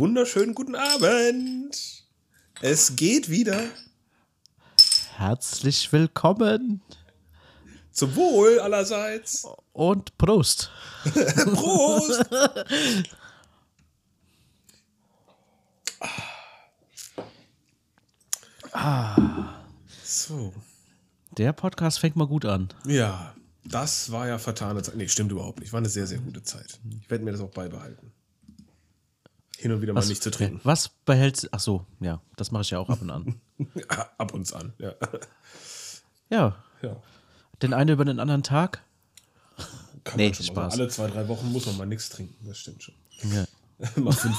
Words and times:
Wunderschönen 0.00 0.54
guten 0.54 0.76
Abend. 0.76 2.06
Es 2.62 2.96
geht 2.96 3.28
wieder. 3.28 3.62
Herzlich 5.18 5.92
willkommen 5.92 6.80
Zum 7.92 8.16
Wohl 8.16 8.60
allerseits. 8.60 9.46
und 9.74 10.16
Prost. 10.16 10.70
Prost. 11.04 12.24
So, 20.02 20.54
Der 21.36 21.52
Podcast 21.52 21.98
fängt 21.98 22.16
mal 22.16 22.26
gut 22.26 22.46
an. 22.46 22.68
ja, 22.86 23.34
das 23.64 24.10
war 24.10 24.26
ja 24.26 24.38
vertane 24.38 24.82
Zeit. 24.82 24.96
Nee, 24.96 25.08
stimmt 25.08 25.30
überhaupt 25.30 25.60
nicht. 25.60 25.74
War 25.74 25.78
eine 25.78 25.90
sehr, 25.90 26.06
sehr 26.06 26.20
gute 26.20 26.42
Zeit. 26.42 26.80
Ich 27.02 27.10
werde 27.10 27.22
mir 27.22 27.32
das 27.32 27.42
auch 27.42 27.50
beibehalten. 27.50 28.12
Hin 29.60 29.72
und 29.72 29.82
wieder 29.82 29.92
mal 29.92 30.06
nicht 30.06 30.22
zu 30.22 30.30
trinken. 30.30 30.60
Was 30.64 30.88
behältst 30.88 31.48
Ach 31.52 31.60
so, 31.60 31.84
ja, 32.00 32.22
das 32.36 32.50
mache 32.50 32.62
ich 32.62 32.70
ja 32.70 32.78
auch 32.78 32.88
ab 32.88 33.02
und 33.02 33.10
an. 33.10 33.40
Ab 34.16 34.32
und 34.32 34.50
an, 34.54 34.72
ja. 34.78 34.94
Ja, 36.30 36.56
ja. 36.80 36.96
den 37.60 37.74
einen 37.74 37.90
über 37.90 38.06
den 38.06 38.18
anderen 38.20 38.42
Tag. 38.42 38.82
Kann 40.02 40.16
Nee, 40.16 40.26
man 40.28 40.34
schon 40.34 40.46
Spaß. 40.46 40.72
sagen. 40.72 40.80
Alle 40.80 40.88
zwei, 40.88 41.08
drei 41.08 41.28
Wochen 41.28 41.52
muss 41.52 41.66
man 41.66 41.76
mal 41.76 41.84
nichts 41.84 42.08
trinken. 42.08 42.46
Das 42.46 42.56
stimmt 42.56 42.82
schon. 42.82 42.94
Ja. 43.34 43.44
mal 43.96 44.12
fünf. 44.12 44.34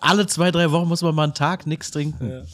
Alle 0.00 0.26
zwei, 0.26 0.50
drei 0.50 0.72
Wochen 0.72 0.88
muss 0.88 1.02
man 1.02 1.14
mal 1.14 1.22
einen 1.24 1.34
Tag 1.34 1.68
nichts 1.68 1.92
trinken. 1.92 2.44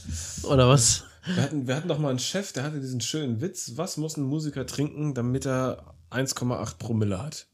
Oder 0.42 0.68
was? 0.68 1.04
Wir 1.24 1.42
hatten, 1.42 1.66
wir 1.66 1.76
hatten 1.76 1.88
doch 1.88 1.98
mal 1.98 2.10
einen 2.10 2.18
Chef, 2.18 2.52
der 2.52 2.64
hatte 2.64 2.80
diesen 2.80 3.00
schönen 3.00 3.40
Witz. 3.40 3.72
Was 3.76 3.96
muss 3.96 4.18
ein 4.18 4.24
Musiker 4.24 4.66
trinken, 4.66 5.14
damit 5.14 5.46
er 5.46 5.94
1,8 6.10 6.76
Promille 6.76 7.22
hat? 7.22 7.46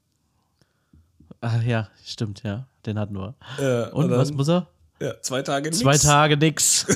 Ach 1.48 1.62
ja, 1.62 1.88
stimmt, 2.04 2.42
ja. 2.42 2.66
Den 2.86 2.98
hatten 2.98 3.14
wir. 3.14 3.34
Äh, 3.58 3.88
Und, 3.92 4.08
dann- 4.10 4.18
was 4.18 4.32
muss 4.32 4.48
er? 4.48 4.66
Ja, 5.00 5.20
zwei 5.22 5.42
Tage 5.42 5.68
nix. 5.70 5.78
Zwei 5.80 5.96
Tage 5.96 6.36
nix. 6.36 6.86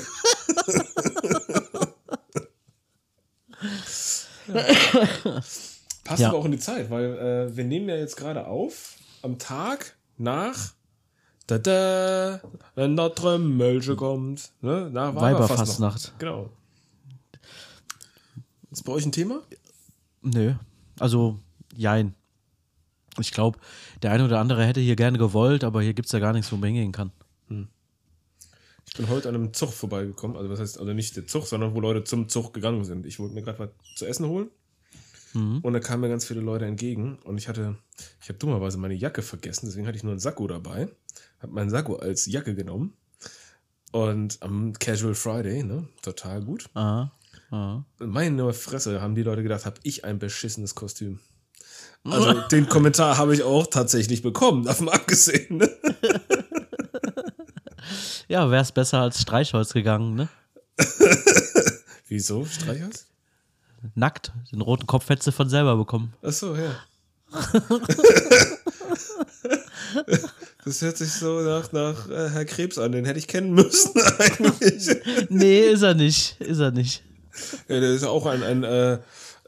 Passt 6.05 6.21
Ja. 6.21 6.29
aber 6.31 6.39
auch 6.39 6.45
in 6.45 6.53
die 6.53 6.59
Zeit, 6.59 6.91
weil 6.91 7.05
äh, 7.51 7.57
wir 7.57 7.65
nehmen 7.65 7.89
ja 7.89 7.97
jetzt 7.97 8.17
gerade 8.17 8.47
auf 8.47 8.97
am 9.23 9.39
Tag 9.39 9.97
nach 10.19 10.57
da 11.47 11.59
da, 11.59 12.41
wenn 12.77 12.97
der 12.97 13.15
Trömmelche 13.15 13.97
kommt. 13.97 14.51
Ne? 14.61 14.89
Nach 14.93 15.15
Weiberfastnacht. 15.15 16.15
Genau. 16.19 16.49
Ist 18.71 18.85
bei 18.85 18.93
euch 18.93 19.05
ein 19.05 19.11
Thema? 19.13 19.41
Nö. 20.23 20.55
Also, 21.01 21.41
jein. 21.75 22.15
Ich 23.21 23.33
glaube, 23.33 23.59
der 24.03 24.13
eine 24.13 24.25
oder 24.25 24.41
andere 24.41 24.65
hätte 24.65 24.81
hier 24.81 24.97
gerne 24.97 25.19
gewollt, 25.19 25.65
aber 25.65 25.83
hier 25.83 25.95
gibt 25.95 26.07
es 26.07 26.13
ja 26.13 26.19
gar 26.19 26.33
nichts, 26.33 26.51
wo 26.53 26.57
man 26.57 26.69
hingehen 26.69 26.93
kann. 26.93 27.13
Ich 28.89 28.97
bin 28.97 29.09
heute 29.09 29.29
an 29.29 29.37
einem 29.37 29.53
Zug 29.53 29.73
vorbeigekommen. 29.73 30.37
Also, 30.37 30.51
was 30.51 30.59
heißt, 30.59 30.81
also 30.81 30.93
nicht 30.93 31.17
der 31.17 31.27
Zug, 31.27 31.47
sondern 31.47 31.75
wo 31.75 31.81
Leute 31.81 32.03
zum 32.03 32.29
Zug 32.29 32.53
gegangen 32.53 32.85
sind. 32.85 33.07
Ich 33.07 33.21
wollte 33.21 33.35
mir 33.35 33.43
gerade 33.43 33.61
was 33.61 33.71
zu 33.95 34.05
essen 34.05 34.27
holen. 34.27 34.51
Und 35.33 35.73
da 35.73 35.79
kamen 35.79 36.01
mir 36.01 36.09
ganz 36.09 36.25
viele 36.25 36.41
Leute 36.41 36.67
entgegen. 36.67 37.21
Und 37.23 37.39
ich 37.39 37.49
hatte, 37.49 37.77
ich 38.21 38.29
habe 38.29 38.41
dummerweise 38.41 38.79
meine 38.79 38.95
Jacke 38.95 39.23
vergessen. 39.23 39.67
Deswegen 39.67 39.87
hatte 39.87 39.97
ich 39.97 40.03
nur 40.03 40.11
einen 40.11 40.19
Sakko 40.19 40.49
dabei. 40.49 40.89
Habe 41.39 41.53
meinen 41.53 41.71
Sakko 41.71 41.97
als 41.97 42.27
Jacke 42.27 42.57
genommen. 42.57 42.95
Und 43.93 44.43
am 44.43 44.73
Casual 44.73 45.15
Friday, 45.15 45.63
ne? 45.63 45.87
Total 46.03 46.43
gut. 46.43 46.69
Aha. 46.75 47.13
Aha. 47.51 47.85
Meine 48.01 48.53
Fresse, 48.53 49.01
haben 49.01 49.15
die 49.15 49.23
Leute 49.23 49.45
gedacht, 49.45 49.67
habe 49.67 49.79
ich 49.85 50.05
ein 50.05 50.19
beschissenes 50.19 50.75
Kostüm. 50.75 51.21
Also 52.05 52.41
den 52.51 52.69
Kommentar 52.69 53.19
habe 53.19 53.35
ich 53.35 53.43
auch 53.43 53.67
tatsächlich 53.67 54.23
bekommen, 54.23 54.65
davon 54.65 54.89
abgesehen. 54.89 55.59
Ne? 55.59 55.71
Ja, 58.29 58.51
wäre 58.51 58.63
es 58.63 58.73
besser 58.73 59.01
als 59.01 59.21
Streichholz 59.21 59.73
gegangen, 59.73 60.15
ne? 60.15 60.29
Wieso? 62.09 62.45
Streichholz? 62.45 63.07
Nackt. 63.95 64.33
Den 64.53 64.61
roten 64.61 64.87
Kopf 64.87 65.09
hättest 65.09 65.29
du 65.29 65.33
von 65.33 65.49
selber 65.49 65.77
bekommen. 65.77 66.13
Achso, 66.23 66.55
ja. 66.55 66.75
Das 70.65 70.83
hört 70.83 70.99
sich 70.99 71.11
so 71.13 71.41
nach, 71.41 71.73
nach 71.73 72.09
äh, 72.11 72.29
Herr 72.29 72.45
Krebs 72.45 72.77
an, 72.79 72.93
den 72.93 73.07
hätte 73.07 73.19
ich 73.19 73.27
kennen 73.27 73.55
müssen 73.55 73.93
eigentlich. 74.19 75.01
Nee, 75.31 75.61
ist 75.63 75.83
er 75.83 75.95
nicht. 75.95 76.39
Ist 76.41 76.59
er 76.59 76.71
nicht. 76.71 77.03
Ja, 77.69 77.81
der 77.81 77.91
ist 77.91 78.05
auch 78.05 78.27
ein, 78.27 78.43
ein 78.43 78.63
äh, 78.63 78.99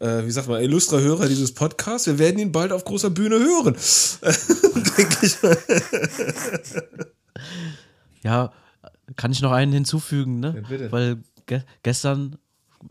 äh, 0.02 0.26
wie 0.26 0.30
sagt 0.30 0.48
man, 0.48 0.60
illustrer 0.60 1.00
Hörer 1.00 1.28
dieses 1.28 1.54
Podcasts. 1.54 2.08
Wir 2.08 2.18
werden 2.18 2.38
ihn 2.38 2.52
bald 2.52 2.72
auf 2.72 2.84
großer 2.84 3.10
Bühne 3.10 3.36
hören. 3.38 3.74
Denke 4.98 5.26
ich 5.26 5.42
mal. 5.42 5.58
Ja, 8.22 8.52
kann 9.16 9.30
ich 9.30 9.40
noch 9.40 9.52
einen 9.52 9.72
hinzufügen, 9.72 10.40
ne? 10.40 10.64
Ja. 10.68 10.92
Weil 10.92 11.22
ge 11.46 11.62
gestern, 11.82 12.36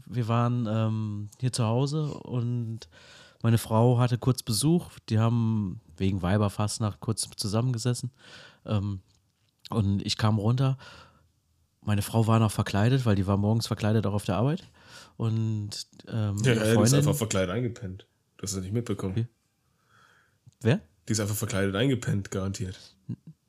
wir 0.05 0.27
waren 0.29 0.67
ähm, 0.69 1.29
hier 1.39 1.51
zu 1.51 1.65
Hause 1.65 2.13
und 2.13 2.87
meine 3.43 3.57
Frau 3.57 3.97
hatte 3.97 4.17
kurz 4.17 4.41
Besuch. 4.41 4.89
Die 5.09 5.19
haben 5.19 5.81
wegen 5.97 6.21
Weiberfastnacht 6.21 7.01
kurz 7.01 7.29
zusammengesessen. 7.35 8.11
Ähm, 8.65 9.01
und 9.69 10.05
ich 10.05 10.17
kam 10.17 10.37
runter. 10.37 10.77
Meine 11.81 12.03
Frau 12.03 12.27
war 12.27 12.39
noch 12.39 12.51
verkleidet, 12.51 13.05
weil 13.05 13.15
die 13.15 13.27
war 13.27 13.37
morgens 13.37 13.67
verkleidet 13.67 14.05
auch 14.05 14.13
auf 14.13 14.25
der 14.25 14.37
Arbeit. 14.37 14.63
Und 15.17 15.69
ähm, 16.07 16.37
Ja, 16.43 16.53
ihre 16.53 16.77
die 16.77 16.83
ist 16.83 16.93
einfach 16.93 17.15
verkleidet 17.15 17.49
eingepennt. 17.51 18.07
Du 18.37 18.43
hast 18.43 18.55
das 18.55 18.61
nicht 18.63 18.73
mitbekommen. 18.73 19.15
Wie? 19.15 19.27
Wer? 20.61 20.81
Die 21.07 21.13
ist 21.13 21.19
einfach 21.19 21.35
verkleidet 21.35 21.75
eingepennt, 21.75 22.31
garantiert. 22.31 22.79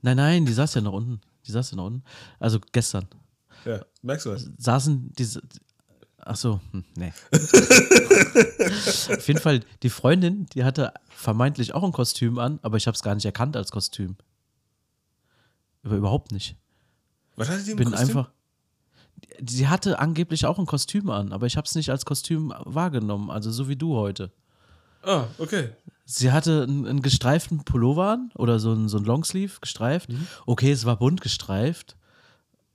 Nein, 0.03 0.17
nein, 0.17 0.45
die 0.47 0.53
saß 0.53 0.75
ja 0.75 0.81
noch 0.81 0.93
unten. 0.93 1.21
Die 1.47 1.53
saß 1.53 1.71
ja 1.73 1.77
noch 1.77 1.87
unten. 1.87 2.03
Also 2.39 2.59
gestern. 2.73 3.06
Ja, 3.65 3.84
merkst 4.03 4.27
du 4.27 4.31
was? 4.31 4.49
saßen 4.59 5.12
diese. 5.19 5.43
Ach 6.25 6.37
so, 6.37 6.61
hm, 6.71 6.84
nee. 6.97 7.12
Auf 7.33 9.27
jeden 9.29 9.41
Fall, 9.41 9.61
die 9.83 9.91
Freundin, 9.91 10.47
die 10.55 10.62
hatte 10.65 10.93
vermeintlich 11.09 11.75
auch 11.75 11.83
ein 11.83 11.93
Kostüm 11.93 12.39
an, 12.39 12.59
aber 12.62 12.77
ich 12.77 12.87
habe 12.87 12.94
es 12.94 13.03
gar 13.03 13.15
nicht 13.15 13.25
erkannt 13.25 13.56
als 13.56 13.71
Kostüm. 13.73 14.17
Aber 15.83 15.97
überhaupt 15.97 16.31
nicht. 16.33 16.56
Was 17.37 17.49
hatte 17.49 17.65
die 17.65 17.73
im 17.73 17.79
Ich 17.79 17.84
bin 17.84 17.91
Kostüm? 17.93 18.09
einfach. 18.19 18.31
Sie 19.44 19.69
hatte 19.69 19.99
angeblich 19.99 20.47
auch 20.47 20.59
ein 20.59 20.66
Kostüm 20.66 21.10
an, 21.10 21.33
aber 21.33 21.47
ich 21.47 21.56
habe 21.56 21.66
es 21.66 21.75
nicht 21.75 21.91
als 21.91 22.05
Kostüm 22.05 22.53
wahrgenommen, 22.65 23.31
also 23.31 23.50
so 23.50 23.69
wie 23.69 23.77
du 23.77 23.97
heute. 23.97 24.31
Ah, 25.03 25.25
okay. 25.38 25.71
Sie 26.05 26.33
hatte 26.33 26.62
einen, 26.62 26.87
einen 26.87 27.03
gestreiften 27.03 27.65
Pullover 27.65 28.11
an 28.11 28.31
oder 28.34 28.59
so 28.59 28.72
ein, 28.72 28.88
so 28.88 28.99
ein 28.99 29.05
Longsleeve 29.05 29.61
gestreift. 29.61 30.09
Mhm. 30.09 30.27
Okay, 30.47 30.71
es 30.71 30.84
war 30.84 30.97
bunt 30.97 31.21
gestreift. 31.21 31.97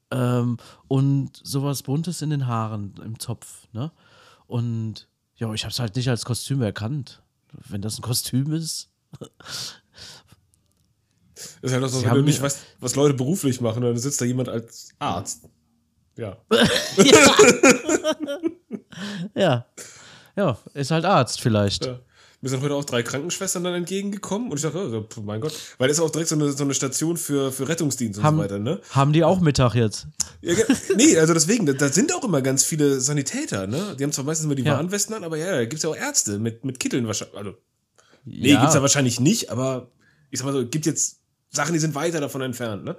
Ähm, 0.10 0.58
und 0.88 1.32
sowas 1.44 1.84
Buntes 1.84 2.22
in 2.22 2.30
den 2.30 2.48
Haaren, 2.48 2.96
im 3.04 3.20
Zopf. 3.20 3.68
Ne? 3.74 3.92
Und 4.48 5.08
ja, 5.36 5.54
ich 5.54 5.64
habe 5.64 5.72
es 5.72 5.80
halt 5.80 5.96
nicht 5.96 6.10
als 6.10 6.26
Kostüm 6.26 6.62
erkannt. 6.62 7.22
Wenn 7.52 7.82
das 7.82 7.98
ein 7.98 8.02
Kostüm 8.02 8.54
ist. 8.54 8.90
Ist 11.62 11.74
halt 11.74 11.84
auch 11.84 11.90
so, 11.90 12.00
Sie 12.00 12.06
wenn 12.06 12.16
du 12.16 12.22
nicht 12.24 12.42
weißt, 12.42 12.60
was 12.80 12.96
Leute 12.96 13.14
beruflich 13.14 13.62
machen, 13.62 13.82
dann 13.84 13.98
sitzt 13.98 14.20
da 14.22 14.26
jemand 14.26 14.50
als 14.50 14.90
Arzt. 15.00 15.48
Ja. 16.18 16.38
Ja. 19.36 19.66
Ja, 20.36 20.58
ist 20.74 20.92
halt 20.92 21.06
Arzt 21.06 21.42
vielleicht. 21.42 21.86
ja. 21.86 22.00
Mir 22.42 22.50
sind 22.50 22.62
heute 22.62 22.76
auch 22.76 22.86
drei 22.86 23.02
Krankenschwestern 23.02 23.64
dann 23.64 23.74
entgegengekommen 23.74 24.52
und 24.52 24.58
ich 24.58 24.62
dachte, 24.64 25.06
oh, 25.18 25.22
mein 25.22 25.42
Gott, 25.42 25.54
weil 25.80 25.88
das 25.88 25.98
ist 25.98 26.04
auch 26.04 26.12
direkt 26.12 26.30
so 26.30 26.36
eine, 26.36 26.52
so 26.52 26.64
eine 26.64 26.76
Station 26.76 27.18
für, 27.18 27.52
für 27.52 27.68
Rettungsdienst 27.68 28.20
und 28.20 28.24
Haben, 28.26 28.38
so 28.38 28.44
weiter, 28.44 28.60
ne? 28.60 28.80
haben 28.92 29.12
die 29.12 29.24
auch 29.24 29.40
Mittag 29.40 29.74
jetzt? 29.74 30.06
Ja, 30.42 30.54
nee, 30.96 31.18
also 31.18 31.34
deswegen, 31.34 31.66
da, 31.66 31.74
da 31.74 31.90
sind 31.90 32.14
auch 32.14 32.24
immer 32.24 32.44
ganz 32.44 32.64
viele 32.64 33.00
Sanitäter, 33.02 33.66
ne? 33.66 33.96
Die 33.98 34.04
haben 34.04 34.12
zwar 34.12 34.24
meistens 34.24 34.46
immer 34.46 34.54
die 34.54 34.62
Ja. 34.62 34.74
Warnwesten 34.78 35.16
an, 35.16 35.24
aber 35.24 35.38
ja, 35.38 35.50
da 35.52 35.66
gibt's 35.66 35.82
ja 35.84 35.90
auch 35.90 35.96
Ärzte 35.96 36.38
mit, 36.38 36.64
mit 36.64 36.80
Kitteln 36.80 37.08
wahrscheinlich. 37.08 37.36
Also, 37.38 37.54
nee, 38.24 38.52
Ja. 38.52 38.60
gibt's 38.62 38.76
ja 38.76 38.82
wahrscheinlich 38.84 39.20
nicht, 39.20 39.50
aber 39.50 39.90
ich 40.30 40.38
sag 40.38 40.46
mal 40.46 40.54
so, 40.54 40.64
gibt 40.68 40.86
jetzt 40.86 41.22
Sachen, 41.50 41.74
die 41.74 41.80
sind 41.80 41.96
weiter 41.96 42.22
davon 42.22 42.42
entfernt, 42.42 42.84
ne? 42.86 42.98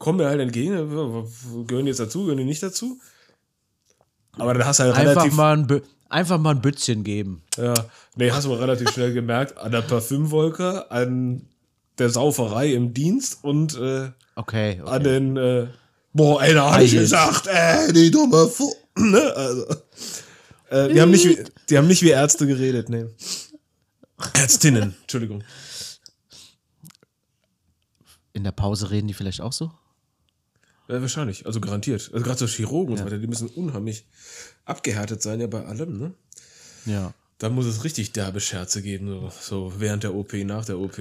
Kommen 0.00 0.16
mir 0.16 0.28
halt 0.28 0.40
entgegen, 0.40 0.72
äh, 0.72 1.64
gehören 1.66 1.84
die 1.84 1.90
jetzt 1.90 2.00
dazu, 2.00 2.22
gehören 2.22 2.38
die 2.38 2.44
nicht 2.44 2.62
dazu? 2.62 2.98
Aber 4.32 4.54
dann 4.54 4.66
hast 4.66 4.80
du 4.80 4.84
halt 4.84 4.94
Einfach 4.96 5.10
relativ. 5.24 5.34
mal, 5.34 5.58
ein 5.58 5.82
einfach 6.08 6.38
mal 6.38 6.54
ein 6.54 6.62
Bützchen 6.62 7.04
geben. 7.04 7.42
Ja, 7.58 7.74
nee, 8.16 8.30
hast 8.30 8.46
du 8.46 8.48
mal 8.48 8.58
relativ 8.60 8.90
schnell 8.92 9.12
gemerkt, 9.12 9.58
an 9.58 9.72
der 9.72 9.82
Parfümwolke, 9.82 10.90
an 10.90 11.42
der 11.98 12.08
Sauferei 12.08 12.72
im 12.72 12.94
Dienst 12.94 13.44
und 13.44 13.76
äh, 13.78 14.10
Okay. 14.36 14.80
an 14.80 14.88
okay. 14.88 15.02
den, 15.02 15.36
äh, 15.36 15.66
boah, 16.14 16.42
ey, 16.42 16.54
da 16.54 16.72
hab 16.72 16.80
ich 16.80 16.92
gesagt, 16.92 17.46
ey, 17.46 17.92
die 17.92 18.10
dumme 18.10 18.46
Fu 18.48 18.72
ne? 18.96 19.20
Also, 19.36 19.66
äh, 20.70 20.94
die, 20.94 21.00
haben 21.02 21.10
nicht 21.10 21.26
wie, 21.26 21.44
die 21.68 21.76
haben 21.76 21.88
nicht 21.88 22.00
wie 22.02 22.08
Ärzte 22.10 22.46
geredet, 22.46 22.88
ne. 22.88 23.10
Ärztinnen, 24.32 24.96
Entschuldigung. 25.02 25.44
In 28.32 28.44
der 28.44 28.52
Pause 28.52 28.90
reden 28.90 29.08
die 29.08 29.14
vielleicht 29.14 29.42
auch 29.42 29.52
so? 29.52 29.70
Ja, 30.90 31.00
wahrscheinlich, 31.00 31.46
also 31.46 31.60
garantiert. 31.60 32.10
Also 32.12 32.24
gerade 32.24 32.38
so 32.38 32.46
Chirurgen 32.46 32.92
und 32.92 32.98
so 32.98 33.04
weiter, 33.04 33.18
die 33.18 33.28
müssen 33.28 33.48
unheimlich 33.48 34.06
abgehärtet 34.64 35.22
sein, 35.22 35.40
ja, 35.40 35.46
bei 35.46 35.64
allem, 35.64 35.98
ne? 35.98 36.14
Ja. 36.84 37.14
Da 37.38 37.48
muss 37.48 37.66
es 37.66 37.84
richtig 37.84 38.12
derbe 38.12 38.40
Scherze 38.40 38.82
geben, 38.82 39.06
so, 39.06 39.30
so 39.40 39.72
während 39.78 40.02
der 40.02 40.14
OP, 40.14 40.32
nach 40.32 40.64
der 40.64 40.78
OP. 40.78 40.98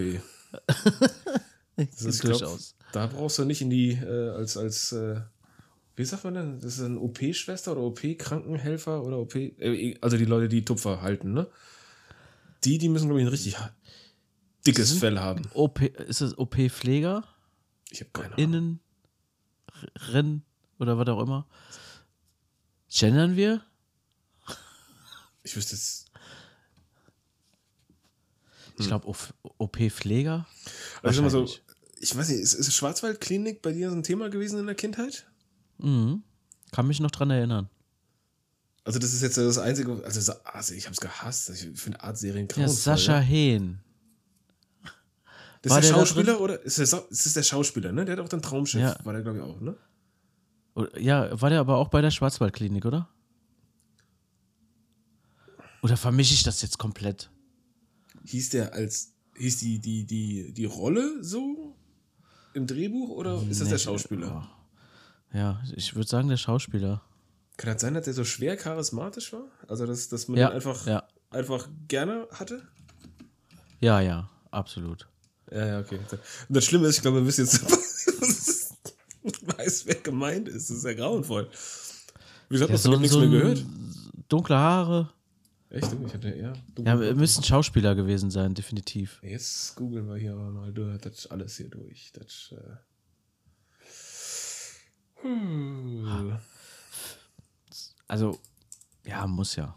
Das 1.75 2.01
ist, 2.01 2.19
glaub, 2.19 2.39
Durchaus. 2.39 2.75
Da 2.91 3.07
brauchst 3.07 3.37
du 3.37 3.45
nicht 3.45 3.61
in 3.61 3.69
die, 3.69 3.91
äh, 3.91 4.31
als, 4.31 4.57
als, 4.57 4.91
äh, 4.91 5.21
wie 5.95 6.03
sagt 6.03 6.25
man 6.25 6.33
denn? 6.33 6.59
Das 6.59 6.73
ist 6.73 6.81
ein 6.81 6.97
OP-Schwester 6.97 7.71
oder 7.71 7.83
OP-Krankenhelfer 7.83 9.01
oder 9.01 9.17
OP, 9.17 9.35
äh, 9.35 9.95
also 10.01 10.17
die 10.17 10.25
Leute, 10.25 10.49
die 10.49 10.65
Tupfer 10.65 11.01
halten, 11.01 11.31
ne? 11.31 11.47
Die, 12.65 12.79
die 12.79 12.89
müssen, 12.89 13.05
glaube 13.05 13.21
ich, 13.21 13.27
ein 13.27 13.29
richtig 13.29 13.55
dickes 14.67 14.91
Fell 14.91 15.19
haben. 15.19 15.43
OP, 15.53 15.81
ist 15.81 16.19
es 16.19 16.37
OP-Pfleger? 16.37 17.23
Ich 17.91 18.01
habe 18.01 18.09
keine 18.11 18.33
Ahnung. 18.33 18.39
Innen, 18.43 18.79
Rennen 19.95 20.43
oder 20.79 20.97
was 20.97 21.07
auch 21.07 21.21
immer. 21.21 21.47
Gendern 22.89 23.35
wir? 23.35 23.63
Ich 25.43 25.55
wüsste 25.55 25.75
jetzt. 25.75 26.07
Ich 28.77 28.87
glaube, 28.87 29.13
OP-Pfleger. 29.57 30.47
Also 31.03 31.19
immer 31.19 31.29
so, 31.29 31.45
ich 31.99 32.15
weiß 32.15 32.29
nicht, 32.29 32.39
ist, 32.39 32.53
ist 32.53 32.73
Schwarzwaldklinik 32.73 33.61
bei 33.61 33.73
dir 33.73 33.89
so 33.89 33.95
ein 33.95 34.03
Thema 34.03 34.29
gewesen 34.29 34.59
in 34.59 34.65
der 34.65 34.75
Kindheit? 34.75 35.27
Mhm. 35.79 36.23
Kann 36.71 36.87
mich 36.87 36.99
noch 36.99 37.11
dran 37.11 37.29
erinnern. 37.29 37.69
Also, 38.85 38.99
das 38.99 39.13
ist 39.13 39.21
jetzt 39.21 39.37
das 39.37 39.57
Einzige, 39.57 40.01
also, 40.03 40.33
also 40.45 40.73
ich 40.73 40.85
habe 40.85 40.93
es 40.93 40.99
gehasst. 41.01 41.49
Ich 41.49 41.67
finde 41.79 42.01
Art-Serien 42.01 42.47
Ja, 42.55 42.67
Sascha. 42.67 43.19
Hehn. 43.19 43.79
Das 45.61 45.71
War 45.71 45.79
ist 45.79 45.89
der 45.89 45.97
der 45.97 46.05
Schauspieler 46.05 46.39
oder 46.41 46.61
ist 46.61 46.79
das, 46.79 46.93
ist 46.93 47.25
das 47.25 47.33
der 47.33 47.43
Schauspieler, 47.43 47.91
ne? 47.91 48.05
Der 48.05 48.15
hat 48.17 48.23
auch 48.23 48.29
dann 48.29 48.41
Traumschiff, 48.41 48.81
Ja. 48.81 48.97
war 49.03 49.13
der, 49.13 49.21
glaube 49.23 49.39
ich, 49.39 49.43
auch, 49.43 49.59
ne? 49.59 49.75
Ja, 50.97 51.41
war 51.41 51.49
der 51.49 51.59
aber 51.59 51.75
auch 51.77 51.89
bei 51.89 52.01
der 52.01 52.11
Schwarzwaldklinik, 52.11 52.85
oder? 52.85 53.09
Oder 55.81 55.97
vermische 55.97 56.33
ich 56.33 56.43
das 56.43 56.61
jetzt 56.61 56.77
komplett? 56.77 57.29
Hieß 58.25 58.49
der 58.51 58.73
als, 58.73 59.13
hieß 59.35 59.57
die, 59.59 59.79
die, 59.79 60.05
die, 60.05 60.53
die 60.53 60.65
Rolle 60.65 61.21
so 61.23 61.75
im 62.53 62.65
Drehbuch 62.65 63.09
oder 63.09 63.41
ist 63.49 63.59
das 63.59 63.67
Nee, 63.67 63.71
der 63.71 63.77
Schauspieler? 63.79 64.49
Ja, 65.33 65.61
ich 65.75 65.95
würde 65.95 66.07
sagen, 66.09 66.29
der 66.29 66.37
Schauspieler. 66.37 67.01
Kann 67.57 67.73
das 67.73 67.81
sein, 67.81 67.93
dass 67.93 68.05
der 68.05 68.13
so 68.13 68.23
schwer 68.23 68.55
charismatisch 68.55 69.33
war? 69.33 69.43
Also, 69.67 69.85
dass, 69.85 70.07
dass 70.07 70.27
man 70.29 70.39
Ja, 70.39 70.49
einfach, 70.51 70.87
ja. 70.87 71.03
einfach 71.29 71.67
gerne 71.89 72.27
hatte? 72.31 72.65
Ja, 73.81 73.99
ja, 73.99 74.29
absolut. 74.51 75.08
Ja, 75.51 75.65
ja, 75.65 75.79
okay. 75.79 75.97
Und 75.97 76.19
das 76.49 76.65
Schlimme 76.65 76.87
ist, 76.87 76.97
ich 76.97 77.01
glaube, 77.01 77.17
wir 77.17 77.25
wissen 77.27 77.45
jetzt, 77.45 77.63
weiß, 79.57 79.85
wer 79.87 79.95
gemeint 79.95 80.47
ist. 80.47 80.69
Das 80.69 80.77
ist 80.77 80.85
ja 80.85 80.93
grauenvoll. 80.93 81.49
Wie 82.49 82.53
gesagt, 82.53 82.69
Ja, 82.69 82.75
hast 82.75 82.85
noch 82.85 82.99
nichts 82.99 83.15
mehr 83.15 83.27
gehört? 83.29 83.65
Dunkle 84.27 84.57
Haare. 84.57 85.09
Echt? 85.69 85.87
Ich 86.05 86.13
hatte, 86.13 86.35
ja. 86.35 86.53
Du, 86.73 86.83
Ja, 86.83 86.95
müssten 86.95 87.43
Schauspieler 87.43 87.93
gewesen 87.95 88.31
sein, 88.31 88.53
definitiv. 88.55 89.19
Jetzt 89.21 89.75
googeln 89.75 90.07
wir 90.07 90.15
hier 90.17 90.33
aber 90.33 90.49
mal 90.49 90.73
durch, 90.73 90.99
das 91.01 91.27
alles 91.27 91.57
hier 91.57 91.69
durch. 91.69 92.11
Das, 92.13 92.53
äh 92.53 92.75
hm. 95.21 96.39
Also, 98.07 98.39
ja, 99.05 99.27
muss 99.27 99.55
ja. 99.55 99.75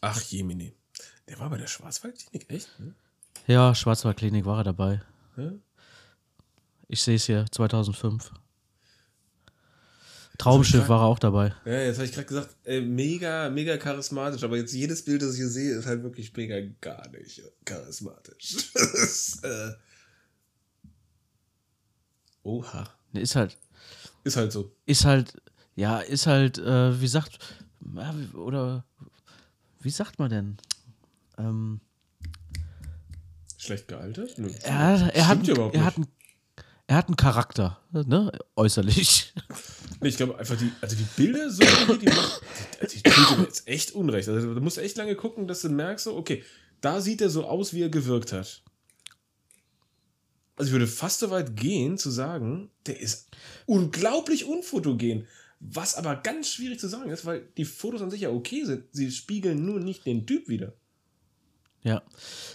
Ach, 0.00 0.20
Jemini. 0.22 0.77
Der 1.28 1.38
war 1.38 1.50
bei 1.50 1.58
der 1.58 1.66
Schwarzwaldklinik, 1.66 2.50
echt? 2.50 2.68
Ne? 2.80 2.94
Ja, 3.46 3.74
Schwarzwaldklinik 3.74 4.44
war 4.44 4.58
er 4.58 4.64
dabei. 4.64 5.02
Ja? 5.36 5.52
Ich 6.88 7.02
sehe 7.02 7.16
es 7.16 7.24
hier, 7.26 7.44
2005. 7.50 8.32
Traumschiff 10.38 10.78
krank. 10.80 10.88
war 10.88 11.00
er 11.02 11.06
auch 11.06 11.18
dabei. 11.18 11.52
Ja, 11.64 11.80
jetzt 11.80 11.96
habe 11.96 12.06
ich 12.06 12.12
gerade 12.12 12.26
gesagt, 12.28 12.54
äh, 12.64 12.80
mega, 12.80 13.50
mega 13.50 13.76
charismatisch, 13.76 14.42
aber 14.44 14.56
jetzt 14.56 14.72
jedes 14.72 15.04
Bild, 15.04 15.20
das 15.20 15.32
ich 15.32 15.38
hier 15.38 15.48
sehe, 15.48 15.74
ist 15.76 15.86
halt 15.86 16.02
wirklich 16.04 16.34
mega 16.36 16.60
gar 16.80 17.08
nicht 17.08 17.42
charismatisch. 17.64 18.72
Ist, 18.74 19.44
äh 19.44 19.72
Oha. 22.44 22.88
Ne, 23.12 23.20
Ist 23.20 23.34
halt, 23.36 23.58
Ist 24.24 24.36
halt 24.36 24.52
so. 24.52 24.72
ist 24.86 25.04
halt, 25.04 25.36
ja, 25.74 25.98
ist 25.98 26.26
halt, 26.26 26.58
äh, 26.58 27.00
wie 27.00 27.08
sagt, 27.08 27.38
oder 28.34 28.84
wie 29.80 29.90
sagt 29.90 30.18
man 30.18 30.30
denn? 30.30 30.56
Ähm, 31.38 31.80
Schlecht 33.56 33.88
gealtert? 33.88 34.38
Er, 34.62 35.14
er, 35.14 35.28
hat, 35.28 35.46
überhaupt 35.46 35.74
er, 35.74 35.84
hat 35.84 35.96
einen, 35.96 36.06
er 36.86 36.96
hat 36.96 37.08
einen 37.08 37.16
Charakter, 37.16 37.80
ne, 37.92 38.32
äußerlich. 38.56 39.34
Nee, 40.00 40.10
ich 40.10 40.16
glaube 40.16 40.38
einfach, 40.38 40.56
die, 40.56 40.70
also 40.80 40.94
die 40.94 41.06
Bilder 41.16 41.50
so, 41.50 41.64
die, 41.64 41.98
die, 41.98 42.06
macht, 42.06 42.40
die, 42.82 43.02
die 43.02 43.10
tut 43.10 43.40
jetzt 43.40 43.66
echt 43.66 43.92
Unrecht. 43.92 44.28
Also 44.28 44.54
du 44.54 44.60
musst 44.60 44.78
echt 44.78 44.96
lange 44.96 45.16
gucken, 45.16 45.48
dass 45.48 45.62
du 45.62 45.70
merkst, 45.70 46.04
so, 46.04 46.16
okay, 46.16 46.44
da 46.80 47.00
sieht 47.00 47.20
er 47.20 47.30
so 47.30 47.44
aus, 47.44 47.74
wie 47.74 47.82
er 47.82 47.88
gewirkt 47.88 48.32
hat. 48.32 48.62
Also 50.54 50.68
ich 50.68 50.72
würde 50.72 50.86
fast 50.86 51.18
so 51.20 51.30
weit 51.30 51.56
gehen, 51.56 51.98
zu 51.98 52.10
sagen, 52.10 52.70
der 52.86 53.00
ist 53.00 53.28
unglaublich 53.66 54.44
unfotogen. 54.44 55.26
Was 55.60 55.96
aber 55.96 56.14
ganz 56.14 56.52
schwierig 56.52 56.78
zu 56.78 56.86
sagen 56.86 57.10
ist, 57.10 57.26
weil 57.26 57.48
die 57.56 57.64
Fotos 57.64 58.02
an 58.02 58.10
sich 58.10 58.20
ja 58.20 58.30
okay 58.30 58.64
sind. 58.64 58.84
Sie 58.92 59.10
spiegeln 59.10 59.64
nur 59.66 59.80
nicht 59.80 60.06
den 60.06 60.26
Typ 60.26 60.48
wieder. 60.48 60.74
Ja, 61.88 62.02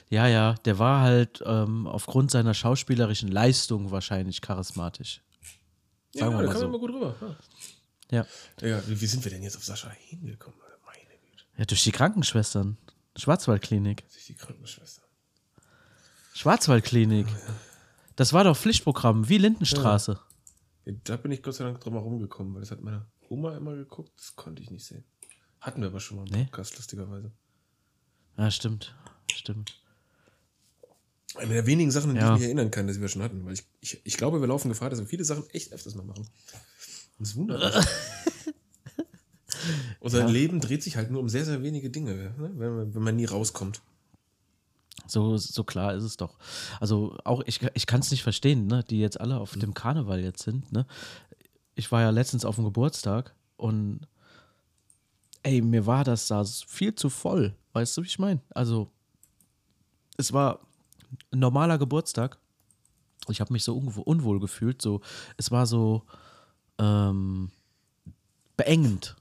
ja, 0.10 0.28
ja, 0.28 0.54
der 0.66 0.78
war 0.80 1.02
halt 1.02 1.42
ähm, 1.46 1.88
aufgrund 1.88 2.30
seiner 2.32 2.54
schauspielerischen 2.54 3.30
Leistung 3.30 3.90
wahrscheinlich 3.92 4.42
charismatisch. 4.42 5.22
Ja, 6.14 6.26
Sagen 6.26 6.38
wir 6.38 6.44
da 6.44 6.48
mal 6.50 6.56
so. 6.56 6.62
man 6.64 6.72
mal 6.72 6.80
gut 6.80 6.92
rüber. 6.94 7.16
Ja. 8.12 8.26
Ja. 8.62 8.68
Ja, 8.68 8.84
wie, 8.88 9.06
sind 9.08 9.24
wir 9.24 9.32
denn 9.32 9.42
jetzt 9.42 9.56
auf 9.58 9.64
Sascha 9.64 9.90
hingekommen? 9.90 10.60
Meine 10.86 11.00
Güte. 11.00 11.44
ja, 11.58 11.66
durch 11.66 11.84
die 11.84 11.92
Krankenschwestern. 11.92 12.78
Schwarzwaldklinik. 13.16 14.04
Sich 14.10 14.26
die 14.28 14.36
Krankenschwester. 14.36 15.02
Schwarzwaldklinik. 16.34 17.28
Das 18.16 18.34
war 18.34 18.44
doch 18.44 18.56
Pflichtprogramm, 18.58 19.30
wie 19.30 19.38
Lindenstraße. 19.40 20.20
Ja, 20.86 20.94
Da 21.04 21.18
bin 21.18 21.32
ich 21.32 21.42
Gott 21.42 21.56
sei 21.56 21.64
Dank 21.64 21.80
drum 21.80 21.94
herum 21.94 22.20
gekommen, 22.20 22.54
weil 22.54 22.62
das 22.62 22.72
hat 22.72 22.82
meine 22.82 23.06
Oma 23.30 23.56
immer 23.56 23.76
geguckt, 23.76 24.12
das 24.18 24.36
konnte 24.36 24.62
ich 24.62 24.70
nicht 24.70 24.86
sehen. 24.86 25.04
Hatten 25.62 25.82
wir 25.82 25.88
aber 25.88 26.00
schon 26.00 26.18
mal 26.18 26.28
im 26.28 26.34
Nee. 26.34 26.44
Podcast, 26.46 26.76
lustigerweise. 26.76 27.32
Ja, 28.38 28.52
stimmt. 28.52 28.96
Stimmt. 29.36 29.80
Eine 31.36 31.54
der 31.54 31.66
wenigen 31.66 31.90
Sachen, 31.92 32.12
an 32.12 32.16
die 32.16 32.22
Ja. 32.22 32.34
ich 32.34 32.40
mich 32.40 32.44
erinnern 32.48 32.70
kann, 32.72 32.88
dass 32.88 33.02
wir 33.02 33.08
schon 33.08 33.24
hatten. 33.24 33.46
Weil 33.46 33.54
ich, 33.54 33.64
ich, 33.82 34.02
ich 34.04 34.18
glaube, 34.18 34.40
wir 34.40 34.48
laufen 34.48 34.70
Gefahr, 34.70 34.90
dass 34.90 35.00
wir 35.00 35.08
viele 35.08 35.26
Sachen 35.26 35.50
echt 35.50 35.74
öfters 35.74 35.96
mal 35.96 36.06
machen. 36.06 36.28
Es 37.20 37.36
wundert 37.36 37.76
mich. 37.76 37.86
Unser 40.00 40.28
Leben 40.28 40.60
dreht 40.60 40.84
sich 40.84 40.98
halt 40.98 41.10
nur 41.10 41.22
um 41.22 41.30
sehr, 41.30 41.46
sehr 41.46 41.64
wenige 41.64 41.90
Dinge, 41.90 42.14
ne? 42.14 42.34
wenn, 42.38 42.76
man, 42.76 42.94
wenn 42.96 43.02
man 43.02 43.16
nie 43.16 43.26
rauskommt. 43.26 43.82
So, 45.08 45.38
so 45.38 45.64
klar 45.64 45.94
ist 45.96 46.04
es 46.04 46.18
doch. 46.18 46.38
Also 46.80 47.18
auch 47.24 47.42
ich, 47.46 47.62
ich 47.74 47.88
kann 47.88 48.02
es 48.02 48.12
nicht 48.12 48.24
verstehen, 48.24 48.68
ne, 48.68 48.84
die 48.90 49.00
jetzt 49.00 49.20
alle 49.20 49.38
auf 49.40 49.54
dem 49.56 49.74
Karneval 49.74 50.20
jetzt 50.22 50.44
sind. 50.44 50.72
Ne? 50.72 50.86
Ich 51.76 51.92
war 51.92 52.02
ja 52.02 52.10
letztens 52.10 52.46
auf 52.46 52.56
dem 52.56 52.64
Geburtstag 52.66 53.34
und 53.58 54.02
ey, 55.44 55.62
mir 55.62 55.86
war 55.86 56.04
das 56.04 56.28
da 56.28 56.44
viel 56.46 56.96
zu 56.96 57.10
voll. 57.10 57.56
Weißt 57.74 57.96
du, 57.98 58.04
wie 58.04 58.08
ich 58.08 58.20
meine? 58.20 58.42
Also 58.50 58.92
es 60.18 60.34
war 60.34 60.60
ein 61.32 61.40
normaler 61.40 61.78
Geburtstag. 61.78 62.38
Ich 63.30 63.40
habe 63.42 63.54
mich 63.54 63.64
so 63.64 63.78
unwo- 63.78 64.04
unwohl 64.04 64.40
gefühlt. 64.40 64.82
So, 64.82 65.02
es 65.38 65.52
war 65.52 65.66
so 65.66 66.04
ähm, 66.78 67.52
beengend, 68.58 69.16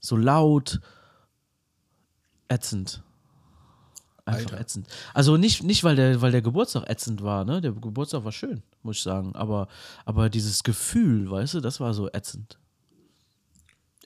so 0.00 0.16
laut, 0.16 0.80
ätzend. 2.48 3.02
Einfach 4.24 4.52
Alter. 4.52 4.60
ätzend. 4.60 4.86
Also 5.14 5.36
nicht, 5.36 5.64
nicht 5.64 5.82
weil, 5.82 5.96
der, 5.96 6.20
weil 6.22 6.30
der 6.30 6.42
Geburtstag 6.42 6.88
ätzend 6.88 7.22
war, 7.22 7.44
ne? 7.44 7.60
Der 7.60 7.72
Geburtstag 7.72 8.24
war 8.24 8.30
schön, 8.30 8.62
muss 8.82 8.98
ich 8.98 9.02
sagen. 9.02 9.34
Aber, 9.34 9.66
aber 10.04 10.30
dieses 10.30 10.62
Gefühl, 10.62 11.28
weißt 11.28 11.54
du, 11.54 11.60
das 11.60 11.80
war 11.80 11.92
so 11.92 12.08
ätzend. 12.12 12.58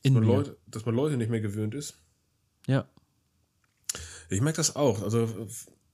In 0.02 0.14
Man 0.14 0.25
mir. 0.25 0.37
Leute, 0.37 0.57
dass 0.69 0.87
man 0.87 0.95
Leute 0.95 1.19
nicht 1.19 1.31
mehr 1.31 1.40
gewöhnt 1.43 1.75
ist. 1.75 1.99
Ja. 2.66 2.87
Ich 4.31 4.40
merke 4.40 4.57
das 4.57 4.75
auch. 4.75 5.02
Also, 5.02 5.28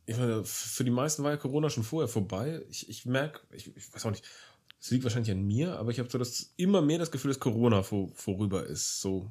ich 0.06 0.16
meine, 0.16 0.44
für 0.44 0.85
die 0.85 0.90
meisten 0.90 1.23
war 1.23 1.30
ja 1.32 1.37
Corona 1.37 1.71
schon 1.71 1.85
vorher 1.85 2.09
vorbei. 2.09 2.62
Ich, 2.71 2.88
ich 2.88 3.06
merke, 3.06 3.40
ich, 3.52 3.75
ich 3.76 3.94
weiß 3.94 4.06
auch 4.06 4.11
nicht, 4.11 4.25
es 4.80 4.90
liegt 4.90 5.04
wahrscheinlich 5.04 5.30
an 5.30 5.42
mir, 5.47 5.78
aber 5.78 5.90
ich 5.90 5.99
habe 6.00 6.11
so 6.11 6.18
das, 6.18 6.52
immer 6.56 6.82
mehr 6.82 6.99
das 6.99 7.11
Gefühl, 7.11 7.30
dass 7.30 7.38
Corona 7.40 7.82
vor, 7.82 8.11
vorüber 8.14 8.66
ist. 8.66 9.00
So, 9.00 9.30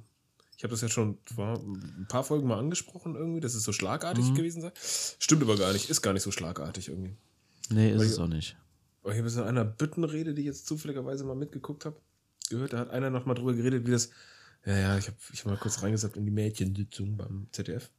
ich 0.58 0.63
habe 0.63 0.72
das 0.72 0.82
ja 0.82 0.88
schon 0.90 1.18
vor 1.36 1.60
ein 1.60 2.06
paar 2.08 2.24
Folgen 2.24 2.48
mal 2.48 2.58
angesprochen, 2.60 3.16
irgendwie, 3.16 3.42
dass 3.42 3.54
es 3.56 3.63
so 3.63 3.74
schlagartig 3.74 4.34
gewesen 4.34 4.62
sei. 4.62 4.72
Stimmt 5.20 5.42
aber 5.44 5.58
gar 5.58 5.74
nicht, 5.74 5.90
ist 5.90 6.01
gar 6.01 6.13
nicht 6.13 6.24
so 6.24 6.32
schlagartig 6.32 6.88
irgendwie. 6.88 7.16
Nee, 7.70 7.92
ist 7.92 8.00
Weil 8.00 8.06
es 8.08 8.13
ich- 8.13 8.20
auch 8.20 8.28
nicht. 8.28 8.58
Ich 9.04 9.18
habe 9.18 9.28
es 9.28 9.36
in 9.36 9.42
einer 9.44 9.66
Büttenrede, 9.66 10.34
die 10.36 10.42
ich 10.42 10.48
jetzt 10.48 10.68
zufälligerweise 10.68 11.24
mal 11.24 11.36
mitgeguckt 11.36 11.86
habe, 11.86 12.00
gehört. 12.50 12.72
Da 12.74 12.78
hat 12.78 12.92
einer 12.92 13.10
noch 13.10 13.25
mal 13.25 13.34
drüber 13.34 13.54
geredet, 13.54 13.88
wie 13.88 13.92
das. 13.92 14.12
Ja, 14.63 14.78
ja, 14.78 14.98
ich 15.00 15.08
habe 15.08 15.18
ich 15.34 15.40
hab 15.40 15.48
mal 15.48 15.58
kurz 15.58 15.82
reingesappt 15.82 16.18
in 16.18 16.25
die 16.25 16.32
Mädchensitzung 16.32 17.18
beim 17.18 17.48
ZDF. 17.51 17.90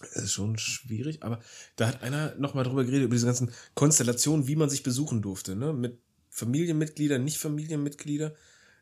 Das 0.00 0.24
ist 0.24 0.32
schon 0.32 0.56
schwierig, 0.58 1.22
aber 1.22 1.40
da 1.76 1.88
hat 1.88 2.02
einer 2.02 2.34
noch 2.36 2.54
mal 2.54 2.64
drüber 2.64 2.84
geredet, 2.84 3.04
über 3.04 3.14
diese 3.14 3.26
ganzen 3.26 3.52
Konstellationen, 3.74 4.46
wie 4.46 4.56
man 4.56 4.70
sich 4.70 4.82
besuchen 4.82 5.20
durfte, 5.22 5.54
ne? 5.56 5.72
Mit 5.72 5.98
Familienmitgliedern, 6.30 7.22
nicht 7.22 7.38
Familienmitglieder. 7.38 8.34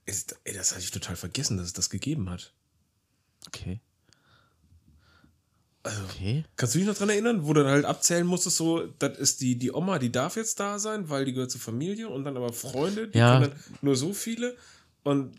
Ist, 0.06 0.36
ey, 0.44 0.54
das 0.54 0.72
hatte 0.72 0.82
ich 0.84 0.90
total 0.90 1.16
vergessen, 1.16 1.56
dass 1.56 1.66
es 1.66 1.72
das 1.72 1.90
gegeben 1.90 2.30
hat. 2.30 2.52
Okay. 3.46 3.80
Also, 5.82 6.02
Okay. 6.04 6.44
Kannst 6.56 6.74
du 6.74 6.78
dich 6.78 6.88
noch 6.88 6.96
dran 6.96 7.08
erinnern, 7.10 7.46
wo 7.46 7.52
du 7.52 7.62
dann 7.62 7.72
halt 7.72 7.84
abzählen 7.84 8.26
musstest, 8.26 8.56
so, 8.56 8.86
das 8.98 9.18
ist 9.18 9.40
die, 9.40 9.56
die 9.58 9.72
Oma, 9.72 9.98
die 9.98 10.12
darf 10.12 10.36
jetzt 10.36 10.60
da 10.60 10.78
sein, 10.78 11.08
weil 11.08 11.24
die 11.24 11.32
gehört 11.32 11.50
zur 11.50 11.60
Familie 11.60 12.08
und 12.08 12.24
dann 12.24 12.36
aber 12.36 12.52
Freunde, 12.52 13.08
die 13.08 13.18
Ja. 13.18 13.38
können 13.38 13.50
dann 13.50 13.60
nur 13.82 13.96
so 13.96 14.12
viele 14.12 14.56
und 15.04 15.34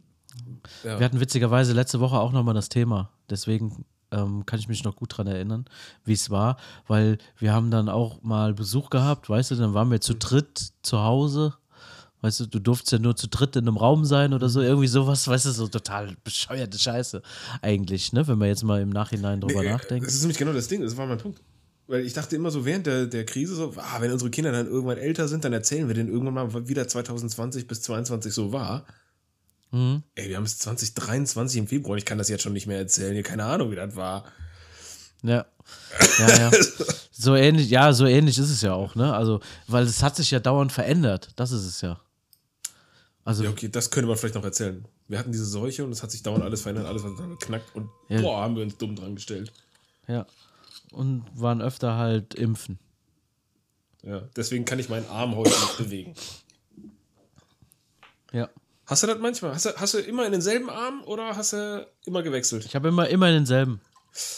ja. 0.83 0.99
Wir 0.99 1.05
hatten 1.05 1.19
witzigerweise 1.19 1.73
letzte 1.73 1.99
Woche 1.99 2.19
auch 2.19 2.31
nochmal 2.31 2.53
das 2.53 2.69
Thema. 2.69 3.11
Deswegen 3.29 3.83
ähm, 4.11 4.45
kann 4.45 4.59
ich 4.59 4.67
mich 4.67 4.83
noch 4.83 4.95
gut 4.95 5.17
dran 5.17 5.27
erinnern, 5.27 5.65
wie 6.05 6.13
es 6.13 6.29
war, 6.29 6.57
weil 6.87 7.17
wir 7.37 7.53
haben 7.53 7.71
dann 7.71 7.89
auch 7.89 8.21
mal 8.21 8.53
Besuch 8.53 8.89
gehabt, 8.89 9.29
weißt 9.29 9.51
du, 9.51 9.55
dann 9.55 9.73
waren 9.73 9.91
wir 9.91 10.01
zu 10.01 10.15
dritt 10.15 10.71
zu 10.81 10.99
Hause. 10.99 11.53
Weißt 12.21 12.41
du, 12.41 12.47
du 12.47 12.59
durftest 12.59 12.91
ja 12.91 12.99
nur 12.99 13.15
zu 13.15 13.29
dritt 13.29 13.55
in 13.55 13.65
einem 13.65 13.77
Raum 13.77 14.03
sein 14.03 14.33
oder 14.33 14.49
so, 14.49 14.59
irgendwie 14.61 14.87
sowas, 14.87 15.25
weißt 15.25 15.45
du, 15.45 15.51
so 15.51 15.69
total 15.69 16.17
bescheuerte 16.25 16.77
Scheiße 16.77 17.21
eigentlich, 17.61 18.11
ne, 18.11 18.27
wenn 18.27 18.37
man 18.37 18.49
jetzt 18.49 18.63
mal 18.63 18.81
im 18.81 18.89
Nachhinein 18.89 19.39
drüber 19.39 19.63
Nee, 19.63 19.69
nachdenkt. 19.69 20.05
Das 20.05 20.15
ist 20.15 20.21
nämlich 20.21 20.37
genau 20.37 20.51
das 20.51 20.67
Ding, 20.67 20.81
das 20.81 20.97
war 20.97 21.07
mein 21.07 21.17
Punkt. 21.17 21.41
Weil 21.87 22.05
ich 22.05 22.13
dachte 22.13 22.35
immer 22.35 22.51
so 22.51 22.65
während 22.65 22.85
der, 22.87 23.07
der 23.07 23.25
Krise 23.25 23.55
so, 23.55 23.73
ah, 23.77 24.01
wenn 24.01 24.11
unsere 24.11 24.29
Kinder 24.29 24.51
dann 24.51 24.67
irgendwann 24.67 24.97
älter 24.97 25.27
sind, 25.27 25.43
dann 25.45 25.53
erzählen 25.53 25.87
wir 25.87 25.95
denen 25.95 26.09
irgendwann 26.09 26.33
mal, 26.33 26.67
wie 26.67 26.73
der 26.73 26.87
2020 26.87 27.67
bis 27.67 27.81
2022 27.81 28.33
so 28.33 28.51
war. 28.51 28.85
Mhm. 29.71 30.03
Ey, 30.15 30.29
wir 30.29 30.37
haben 30.37 30.43
es 30.45 30.57
2023 30.59 31.59
im 31.59 31.67
Februar, 31.67 31.97
ich 31.97 32.05
kann 32.05 32.17
das 32.17 32.29
jetzt 32.29 32.41
schon 32.43 32.53
nicht 32.53 32.65
mehr 32.67 32.79
erzählen, 32.79 33.21
keine 33.23 33.45
Ahnung, 33.45 33.71
wie 33.71 33.75
das 33.75 33.95
war. 33.95 34.25
Ja. 35.23 35.45
Ja, 36.19 36.37
ja. 36.37 36.51
So 37.21 37.35
ähnlich, 37.35 37.69
ja, 37.69 37.91
so 37.91 38.05
ähnlich 38.05 38.37
ist 38.37 38.49
es 38.49 38.61
ja 38.61 38.73
auch, 38.73 38.95
ne? 38.95 39.13
Also, 39.13 39.41
weil 39.67 39.83
es 39.83 40.01
hat 40.01 40.15
sich 40.15 40.31
ja 40.31 40.39
dauernd 40.39 40.71
verändert. 40.71 41.31
Das 41.35 41.51
ist 41.51 41.65
es 41.65 41.81
ja. 41.81 41.99
Also, 43.25 43.43
Ja, 43.43 43.49
okay, 43.49 43.67
das 43.67 43.91
könnte 43.91 44.07
man 44.07 44.15
vielleicht 44.15 44.35
noch 44.35 44.43
erzählen. 44.45 44.85
Wir 45.09 45.19
hatten 45.19 45.33
diese 45.33 45.43
Seuche 45.45 45.83
und 45.83 45.91
es 45.91 46.01
hat 46.01 46.11
sich 46.11 46.23
dauernd 46.23 46.45
alles 46.45 46.61
verändert, 46.61 46.85
alles 46.85 47.03
hat 47.03 47.11
dann 47.19 47.31
geknackt 47.31 47.75
und 47.75 47.89
Ja. 48.07 48.21
boah, 48.21 48.41
haben 48.41 48.55
wir 48.55 48.63
uns 48.63 48.77
dumm 48.77 48.95
dran 48.95 49.15
gestellt. 49.15 49.51
ja. 50.07 50.25
Und 50.93 51.25
waren 51.35 51.61
öfter 51.61 51.97
halt 51.97 52.33
impfen. 52.35 52.79
Ja, 54.01 54.21
deswegen 54.37 54.63
kann 54.63 54.79
ich 54.79 54.87
meinen 54.87 55.07
Arm 55.09 55.35
heute 55.35 55.49
nicht 55.51 55.77
bewegen. 55.77 56.13
Ja. 58.31 58.49
Hast 58.89 59.03
du 59.03 59.07
das 59.07 59.19
manchmal? 59.19 59.53
Hast 59.53 59.67
du, 59.67 59.69
hast 59.75 59.93
du 59.93 59.99
immer 59.99 60.25
in 60.25 60.31
denselben 60.31 60.67
Arm 60.67 61.03
oder 61.05 61.35
hast 61.35 61.53
du 61.53 61.87
immer 62.07 62.23
gewechselt? 62.23 62.65
Ich 62.65 62.73
habe 62.73 62.87
immer, 62.87 63.07
immer 63.07 63.31
denselben. 63.31 63.81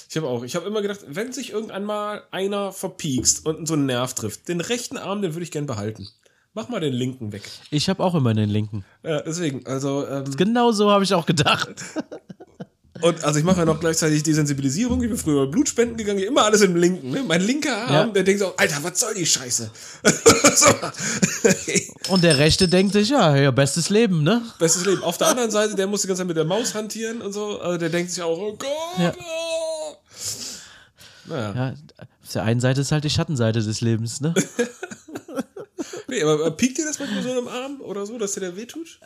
Ich 0.10 0.18
habe 0.18 0.28
auch. 0.28 0.44
Ich 0.44 0.58
habe 0.58 0.68
immer 0.68 0.82
gedacht, 0.82 1.00
wenn 1.08 1.32
sich 1.32 1.52
irgendwann 1.52 1.86
mal 1.86 2.24
einer 2.32 2.74
verpiekst 2.74 3.46
und 3.46 3.66
so 3.66 3.76
einen 3.76 3.86
Nerv 3.86 4.14
trifft, 4.14 4.50
den 4.50 4.60
rechten 4.60 4.98
Arm, 4.98 5.22
den 5.22 5.34
würde 5.34 5.44
ich 5.44 5.52
gern 5.52 5.68
behalten. 5.68 6.10
Mach 6.54 6.68
mal 6.68 6.82
den 6.82 6.92
linken 6.92 7.32
weg. 7.32 7.44
Ich 7.70 7.88
habe 7.88 8.04
auch 8.04 8.14
immer 8.14 8.34
den 8.34 8.50
linken. 8.50 8.84
Ja, 9.04 9.22
deswegen, 9.22 9.66
also, 9.66 10.06
ähm, 10.06 10.36
Genau 10.36 10.74
so 10.74 10.92
habe 10.92 11.06
ich 11.06 11.14
auch 11.14 11.26
gedacht. 11.26 11.70
und 13.02 13.24
also 13.24 13.40
ich 13.40 13.46
mache 13.46 13.60
ja 13.60 13.66
noch 13.66 13.80
gleichzeitig 13.80 14.24
die 14.24 14.34
Sensibilisierung. 14.34 15.02
Ich 15.04 15.10
bin 15.10 15.18
früher 15.18 15.48
Blutspenden 15.48 15.98
gegangen, 15.98 16.20
immer 16.20 16.44
alles 16.46 16.62
im 16.62 16.76
linken. 16.76 17.12
Ne? 17.12 17.24
Mein 17.28 17.42
linker 17.42 17.76
Arm, 17.76 18.08
Ja. 18.08 18.14
der 18.14 18.24
denkt 18.24 18.42
so, 18.42 18.56
Alter, 18.56 18.78
was 18.84 19.00
soll 19.00 19.14
die 19.14 19.26
Scheiße? 19.26 19.70
so. 20.56 20.68
Und 22.10 22.24
der 22.24 22.38
rechte 22.38 22.68
denkt 22.68 22.94
sich, 22.94 23.10
ja, 23.10 23.36
ja, 23.36 23.52
bestes 23.52 23.90
Leben, 23.90 24.24
ne? 24.24 24.42
Bestes 24.60 24.86
Leben. 24.86 25.04
Auf 25.04 25.18
der 25.18 25.28
anderen 25.28 25.52
Seite, 25.52 25.76
der 25.76 25.88
muss 25.88 26.02
die 26.02 26.08
ganze 26.08 26.22
Zeit 26.22 26.28
mit 26.28 26.38
der 26.38 26.46
Maus 26.46 26.74
hantieren 26.74 27.22
und 27.22 27.34
so. 27.34 27.60
Also 27.60 27.78
der 27.78 27.90
denkt 27.90 28.12
sich 28.12 28.22
auch, 28.24 28.38
oh 28.38 28.56
Gott. 28.58 28.70
Ja. 29.00 29.14
Oh. 29.20 29.96
Naja. 31.26 31.54
Ja, 31.56 31.70
auf 32.24 32.32
der 32.34 32.44
einen 32.44 32.60
Seite 32.60 32.82
ist 32.82 32.92
halt 32.92 33.04
die 33.04 33.10
Schattenseite 33.10 33.62
des 33.62 33.82
Lebens, 33.82 34.22
ne? 34.22 34.34
Nee, 36.08 36.22
aber 36.24 36.34
aber 36.34 36.52
piekt 36.52 36.78
dir 36.78 36.84
das 36.86 37.00
manchmal 37.00 37.24
so 37.24 37.40
im 37.40 37.48
Arm 37.48 37.80
oder 37.80 38.06
so, 38.06 38.18
dass 38.18 38.34
dir 38.34 38.42
der 38.42 38.58
wehtut? 38.58 39.00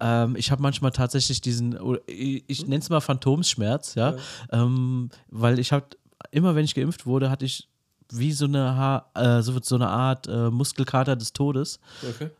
Ähm, 0.00 0.36
ich 0.36 0.50
habe 0.50 0.62
manchmal 0.62 0.90
tatsächlich 0.90 1.40
diesen, 1.40 1.78
oder 1.78 2.00
ich, 2.06 2.44
ich 2.46 2.66
nenne 2.66 2.78
es 2.78 2.88
mal 2.88 3.00
Phantomsschmerz, 3.00 3.94
ja, 3.94 4.16
Ähm, 4.50 5.10
weil 5.28 5.58
ich 5.58 5.72
habe 5.72 5.86
immer, 6.30 6.54
wenn 6.54 6.64
ich 6.64 6.74
geimpft 6.74 7.06
wurde, 7.06 7.30
hatte 7.30 7.44
ich 7.44 7.68
wie 8.10 8.32
so 8.32 8.44
eine, 8.44 8.76
ha 8.76 9.10
äh, 9.14 9.42
so, 9.42 9.58
so 9.60 9.74
eine 9.74 9.88
Art 9.88 10.28
äh, 10.28 10.50
Muskelkater 10.50 11.16
des 11.16 11.32
Todes. 11.32 11.80
Okay. 12.08 12.30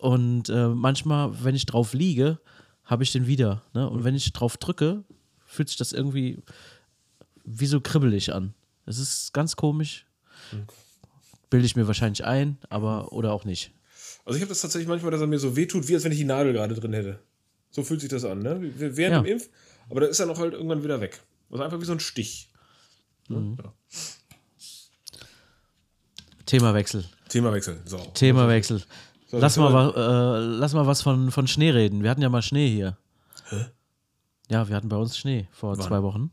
Und 0.00 0.48
äh, 0.48 0.68
manchmal, 0.68 1.44
wenn 1.44 1.54
ich 1.54 1.66
drauf 1.66 1.92
liege, 1.92 2.38
habe 2.84 3.02
ich 3.02 3.12
den 3.12 3.26
wieder. 3.26 3.62
Ne? 3.74 3.88
Und 3.88 4.04
wenn 4.04 4.14
ich 4.14 4.32
drauf 4.32 4.56
drücke, 4.56 5.04
fühlt 5.44 5.68
sich 5.68 5.76
das 5.76 5.92
irgendwie 5.92 6.38
wie 7.44 7.66
so 7.66 7.80
kribbelig 7.80 8.32
an. 8.32 8.54
Das 8.86 8.98
ist 8.98 9.32
ganz 9.34 9.56
komisch. 9.56 10.06
Bilde 11.50 11.66
ich 11.66 11.76
mir 11.76 11.86
wahrscheinlich 11.86 12.24
ein, 12.24 12.58
aber 12.70 13.12
oder 13.12 13.32
auch 13.32 13.44
nicht. 13.44 13.72
Also 14.24 14.36
ich 14.36 14.42
habe 14.42 14.48
das 14.50 14.60
tatsächlich 14.60 14.88
manchmal, 14.88 15.10
dass 15.10 15.20
er 15.20 15.26
mir 15.26 15.38
so 15.38 15.56
wehtut, 15.56 15.88
wie 15.88 15.94
als 15.94 16.04
wenn 16.04 16.12
ich 16.12 16.18
die 16.18 16.24
Nadel 16.24 16.52
gerade 16.52 16.74
drin 16.74 16.92
hätte. 16.92 17.18
So 17.70 17.82
fühlt 17.82 18.00
sich 18.00 18.10
das 18.10 18.24
an, 18.24 18.40
ne? 18.40 18.58
Während 18.76 18.98
Ja. 18.98 19.22
dem 19.22 19.26
Impf, 19.26 19.48
aber 19.88 20.00
da 20.00 20.06
ist 20.06 20.18
er 20.20 20.26
noch 20.26 20.38
halt 20.38 20.54
irgendwann 20.54 20.82
wieder 20.84 21.00
weg. 21.00 21.20
Also 21.50 21.62
einfach 21.64 21.80
wie 21.80 21.84
so 21.84 21.92
ein 21.92 22.00
Stich. 22.00 22.50
Ne? 23.28 23.56
Ja. 23.62 23.72
Themawechsel. 26.46 27.04
Themawechsel. 27.28 27.80
So. 27.84 27.98
Themawechsel. 28.14 28.82
So, 29.28 29.38
Lass 29.38 29.56
mal, 29.56 29.72
wa- 29.72 30.36
äh, 30.36 30.40
lass 30.40 30.72
mal 30.74 30.86
was 30.86 31.02
von, 31.02 31.30
von 31.30 31.46
Schnee 31.46 31.70
reden. 31.70 32.02
Wir 32.02 32.10
hatten 32.10 32.22
ja 32.22 32.28
mal 32.28 32.42
Schnee 32.42 32.68
hier. 32.68 32.96
Ja, 34.48 34.68
wir 34.68 34.74
hatten 34.74 34.88
bei 34.88 34.96
uns 34.96 35.16
Schnee 35.16 35.46
vor 35.52 35.78
Wann? 35.78 35.86
zwei 35.86 36.02
Wochen. 36.02 36.32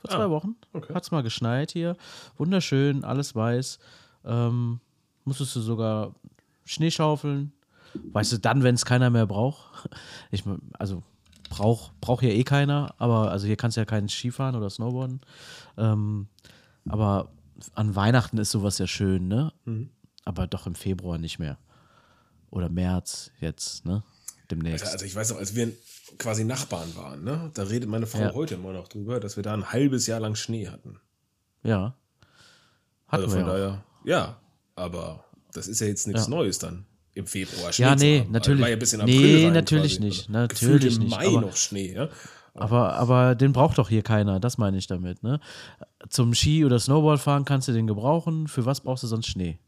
Vor 0.00 0.10
zwei 0.10 0.24
Ah, 0.24 0.30
Wochen 0.30 0.56
okay. 0.72 0.92
hat 0.92 1.04
es 1.04 1.10
mal 1.12 1.22
geschneit 1.22 1.70
hier. 1.70 1.96
Wunderschön, 2.36 3.04
alles 3.04 3.34
weiß. 3.36 3.78
Ähm, 4.24 4.80
musstest 5.24 5.54
du 5.54 5.60
sogar 5.60 6.14
Schnee 6.64 6.90
schaufeln. 6.90 7.52
Weißt 8.12 8.32
du, 8.32 8.38
dann, 8.38 8.62
wenn 8.62 8.74
es 8.74 8.84
keiner 8.84 9.10
mehr 9.10 9.26
braucht. 9.26 9.88
Ich, 10.30 10.42
also 10.78 11.02
braucht 11.50 11.92
brauch 12.00 12.20
hier 12.20 12.34
eh 12.34 12.42
keiner, 12.42 12.94
aber 12.98 13.30
also 13.30 13.46
hier 13.46 13.56
kannst 13.56 13.76
du 13.76 13.80
ja 13.80 13.84
keinen 13.84 14.08
Skifahren 14.08 14.56
oder 14.56 14.68
Snowboarden. 14.70 15.20
Ähm, 15.76 16.26
aber 16.88 17.30
an 17.74 17.94
Weihnachten 17.94 18.38
ist 18.38 18.50
sowas 18.50 18.78
ja 18.78 18.86
schön, 18.88 19.28
ne? 19.28 19.52
Mhm. 19.64 19.90
Aber 20.24 20.46
doch 20.48 20.66
im 20.66 20.74
Februar 20.74 21.18
nicht 21.18 21.38
mehr. 21.38 21.58
Oder 22.50 22.68
März 22.68 23.30
jetzt, 23.40 23.84
ne? 23.84 24.02
Demnächst. 24.50 24.86
Also 24.90 25.04
ich 25.04 25.14
weiß 25.14 25.30
noch, 25.30 25.38
als 25.38 25.54
wir 25.54 25.70
quasi 26.18 26.44
Nachbarn 26.44 26.96
waren, 26.96 27.22
ne? 27.24 27.50
Da 27.54 27.62
redet 27.64 27.88
meine 27.88 28.06
Frau 28.06 28.20
Ja. 28.20 28.34
heute 28.34 28.54
immer 28.56 28.72
noch 28.72 28.88
drüber, 28.88 29.20
dass 29.20 29.36
wir 29.36 29.42
da 29.44 29.54
ein 29.54 29.70
halbes 29.72 30.06
Jahr 30.06 30.20
lang 30.20 30.34
Schnee 30.34 30.68
hatten. 30.68 30.98
ja. 31.62 31.94
Hatten 33.06 33.24
Also 33.24 33.36
von 33.36 33.46
ja. 33.46 33.46
auch. 33.46 33.52
daher, 33.52 33.84
ja, 34.04 34.36
aber 34.76 35.24
das 35.54 35.66
ist 35.68 35.80
ja 35.80 35.86
jetzt 35.86 36.06
nichts 36.06 36.24
Ja. 36.24 36.30
Neues 36.30 36.58
dann. 36.58 36.84
Im 37.14 37.26
Februar 37.26 37.72
Schnee 37.72 37.84
Ja, 37.84 37.94
nee, 37.94 38.26
natürlich. 38.30 38.60
War 38.60 38.68
ja 38.70 38.76
bis 38.76 38.92
in 38.92 39.04
Nee, 39.04 39.16
April 39.16 39.44
rein 39.44 39.52
natürlich 39.52 39.92
quasi. 39.98 40.04
nicht, 40.04 40.28
Also 40.28 40.40
natürlich 40.40 40.96
im 40.96 41.02
nicht, 41.04 41.10
Mai 41.16 41.26
aber- 41.28 41.40
noch 41.42 41.56
Schnee, 41.56 41.94
ja. 41.94 42.08
Aber, 42.56 42.94
aber 42.94 43.34
den 43.34 43.52
braucht 43.52 43.78
doch 43.78 43.88
hier 43.88 44.02
keiner, 44.02 44.38
das 44.40 44.58
meine 44.58 44.76
ich 44.78 44.86
damit. 44.86 45.22
Ne? 45.24 45.40
Zum 46.08 46.34
Ski- 46.34 46.64
oder 46.64 46.78
Snowboardfahren 46.78 47.44
kannst 47.44 47.66
du 47.68 47.72
den 47.72 47.86
gebrauchen. 47.88 48.46
Für 48.48 48.64
was 48.64 48.80
brauchst 48.80 49.02
du 49.02 49.08
sonst 49.08 49.26
Schnee? 49.26 49.58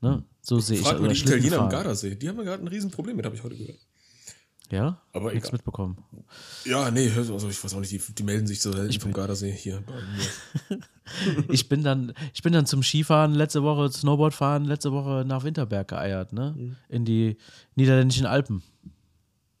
Ne? 0.00 0.24
So 0.40 0.58
sehe 0.58 0.78
ich 0.78 0.86
Frag 0.86 1.00
mal 1.00 1.12
die 1.12 1.20
Italiener 1.20 1.58
am. 1.60 1.68
Gardasee. 1.68 2.14
Die 2.14 2.28
haben 2.28 2.38
ja 2.38 2.44
gerade 2.44 2.64
ein 2.64 2.68
Riesenproblem 2.68 3.16
mit, 3.16 3.26
habe 3.26 3.36
ich 3.36 3.42
heute 3.42 3.56
gehört. 3.56 3.78
Ja? 4.72 5.00
Aber 5.12 5.32
Nichts 5.32 5.52
mitbekommen. 5.52 5.98
Ja, 6.64 6.90
nee, 6.90 7.10
also 7.10 7.48
ich 7.48 7.62
weiß 7.62 7.74
auch 7.74 7.80
nicht, 7.80 7.92
die, 7.92 8.14
die 8.14 8.22
melden 8.22 8.46
sich 8.46 8.60
so 8.60 8.72
selten 8.72 9.00
vom 9.00 9.12
Gardasee 9.12 9.52
hier 9.52 9.82
bei 9.82 9.94
mir. 9.94 10.80
Ich 11.48 11.68
bin 11.68 11.82
dann, 11.82 12.14
ich 12.32 12.42
bin 12.42 12.52
dann 12.52 12.66
zum 12.66 12.84
Skifahren 12.84 13.34
letzte 13.34 13.64
Woche, 13.64 13.90
Snowboardfahren 13.90 14.64
letzte 14.64 14.92
Woche 14.92 15.24
nach 15.26 15.42
Winterberg 15.42 15.88
geeiert, 15.88 16.32
ne? 16.32 16.54
Mhm. 16.56 16.76
In 16.88 17.04
die 17.04 17.36
niederländischen 17.74 18.26
Alpen. 18.26 18.62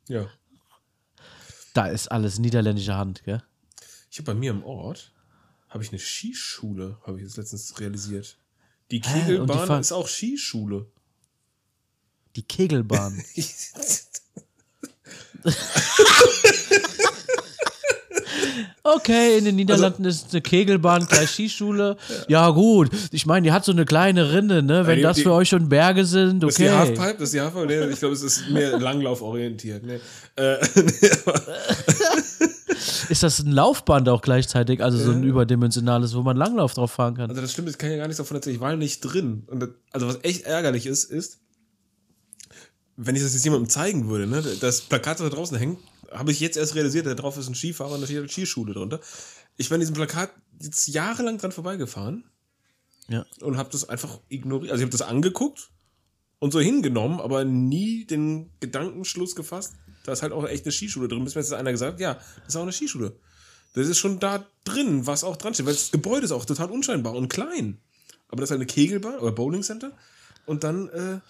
Ja. 0.06 0.28
Da 1.74 1.86
ist 1.86 2.06
alles 2.08 2.38
niederländische 2.38 2.94
Hand, 2.94 3.24
gell? 3.24 3.42
Ich 4.12 4.18
habe 4.18 4.26
bei 4.26 4.34
mir 4.34 4.52
im 4.52 4.62
Ort, 4.62 5.12
habe 5.68 5.82
ich 5.82 5.90
eine 5.90 5.98
Skischule, 5.98 6.98
habe 7.04 7.18
ich 7.18 7.24
jetzt 7.24 7.36
letztens 7.36 7.80
realisiert. 7.80 8.38
Die 8.90 9.00
Hä? 9.00 9.38
Und 9.38 9.48
die 9.48 9.54
Kegelbahn 9.54 9.80
ist 9.80 9.92
auch 9.92 10.08
Skischule. 10.08 10.86
Die 12.36 12.42
Kegelbahn. 12.42 13.22
Okay, 18.82 19.36
in 19.38 19.44
den 19.44 19.56
Niederlanden 19.56 20.04
Also 20.06 20.24
ist 20.24 20.32
eine 20.32 20.40
Kegelbahn 20.40 21.06
gleich 21.06 21.30
Skischule. 21.30 21.96
Ja, 22.28 22.48
gut. 22.50 22.88
Ich 23.12 23.26
meine, 23.26 23.44
die 23.44 23.52
hat 23.52 23.64
so 23.64 23.72
eine 23.72 23.84
kleine 23.84 24.32
Rinne, 24.32 24.62
ne? 24.62 24.86
Wenn 24.86 24.96
die- 24.96 25.02
das 25.02 25.16
die- 25.18 25.22
für 25.22 25.32
euch 25.32 25.48
schon 25.50 25.68
Berge 25.68 26.04
sind, 26.06 26.42
Das 26.42 26.50
ist 26.50 26.58
die 26.58 26.64
okay. 26.66 26.74
Halfpipe, 26.76 27.12
das 27.18 27.22
ist 27.24 27.34
die 27.34 27.40
Halfpipe. 27.40 27.66
Nee, 27.66 27.86
ich 27.92 27.98
glaube, 27.98 28.14
es 28.14 28.22
ist 28.22 28.48
mehr 28.50 28.78
langlauforientiert. 28.78 29.84
Nee. 29.84 30.00
Äh, 30.36 30.56
Ist 33.10 33.22
das 33.24 33.40
ein 33.40 33.50
Laufband 33.52 34.08
auch 34.08 34.22
gleichzeitig? 34.22 34.82
Also 34.82 34.96
so 34.96 35.10
ein 35.10 35.24
überdimensionales, 35.24 36.14
wo 36.14 36.22
man 36.22 36.36
Langlauf 36.36 36.74
drauf 36.74 36.92
fahren 36.92 37.16
kann. 37.16 37.28
also 37.28 37.42
das 37.42 37.52
stimmt, 37.52 37.68
ich 37.68 37.76
kann 37.76 37.90
ja 37.90 37.96
gar 37.98 38.06
nichts 38.06 38.18
davon 38.18 38.36
erzählen. 38.36 38.54
Ich 38.56 38.60
war 38.62 38.74
nicht 38.76 39.00
drin. 39.00 39.42
Und 39.48 39.60
das, 39.60 39.68
also 39.92 40.06
was 40.08 40.18
echt 40.22 40.44
ärgerlich 40.46 40.86
ist, 40.86 41.04
ist, 41.10 41.38
wenn 43.02 43.16
ich 43.16 43.22
das 43.22 43.32
jetzt 43.32 43.44
jemandem 43.44 43.68
zeigen 43.70 44.08
würde, 44.08 44.26
ne, 44.26 44.42
das 44.60 44.82
Plakat, 44.82 45.20
das 45.20 45.30
da 45.30 45.34
draußen 45.34 45.56
hängt, 45.56 45.78
habe 46.10 46.32
ich 46.32 46.40
jetzt 46.40 46.56
erst 46.56 46.74
realisiert, 46.74 47.06
da 47.06 47.14
drauf 47.14 47.36
ist 47.38 47.48
ein 47.48 47.54
Skifahrer 47.54 47.92
und 47.94 48.00
da 48.00 48.06
steht 48.06 48.18
eine 48.18 48.28
Skischule 48.28 48.74
drunter. 48.74 49.00
Ich 49.56 49.68
bin 49.68 49.76
an 49.76 49.80
diesem 49.80 49.94
Plakat 49.94 50.30
jetzt 50.60 50.88
jahrelang 50.88 51.38
dran 51.38 51.52
vorbeigefahren 51.52 52.24
Ja. 53.08 53.24
und 53.40 53.56
habe 53.56 53.70
das 53.70 53.88
einfach 53.88 54.20
ignoriert. 54.28 54.72
Also 54.72 54.82
ich 54.82 54.86
habe 54.86 54.96
das 54.98 55.02
angeguckt 55.06 55.70
und 56.40 56.52
so 56.52 56.60
hingenommen, 56.60 57.20
aber 57.20 57.44
nie 57.44 58.04
den 58.04 58.50
Gedankenschluss 58.60 59.34
gefasst. 59.34 59.74
Da 60.04 60.12
ist 60.12 60.22
halt 60.22 60.32
auch 60.32 60.46
echt 60.46 60.64
eine 60.64 60.72
Skischule 60.72 61.08
drin. 61.08 61.24
Bis 61.24 61.34
mir 61.34 61.40
jetzt 61.42 61.52
einer 61.52 61.70
gesagt, 61.72 62.00
ja, 62.00 62.14
das 62.14 62.48
ist 62.48 62.56
auch 62.56 62.62
eine 62.62 62.72
Skischule. 62.72 63.16
Das 63.74 63.86
ist 63.86 63.98
schon 63.98 64.18
da 64.18 64.46
drin, 64.64 65.06
was 65.06 65.22
auch 65.24 65.36
dran 65.36 65.54
steht, 65.54 65.66
weil 65.66 65.74
das 65.74 65.90
Gebäude 65.92 66.24
ist 66.24 66.32
auch 66.32 66.44
total 66.44 66.70
unscheinbar 66.70 67.14
und 67.14 67.28
klein. 67.28 67.78
Aber 68.28 68.40
das 68.40 68.48
ist 68.48 68.52
halt 68.52 68.58
eine 68.60 68.66
Kegelbahn 68.66 69.18
oder 69.20 69.32
Bowling 69.32 69.62
Center. 69.62 69.92
Und 70.46 70.64
dann, 70.64 70.88
äh, 70.88 71.20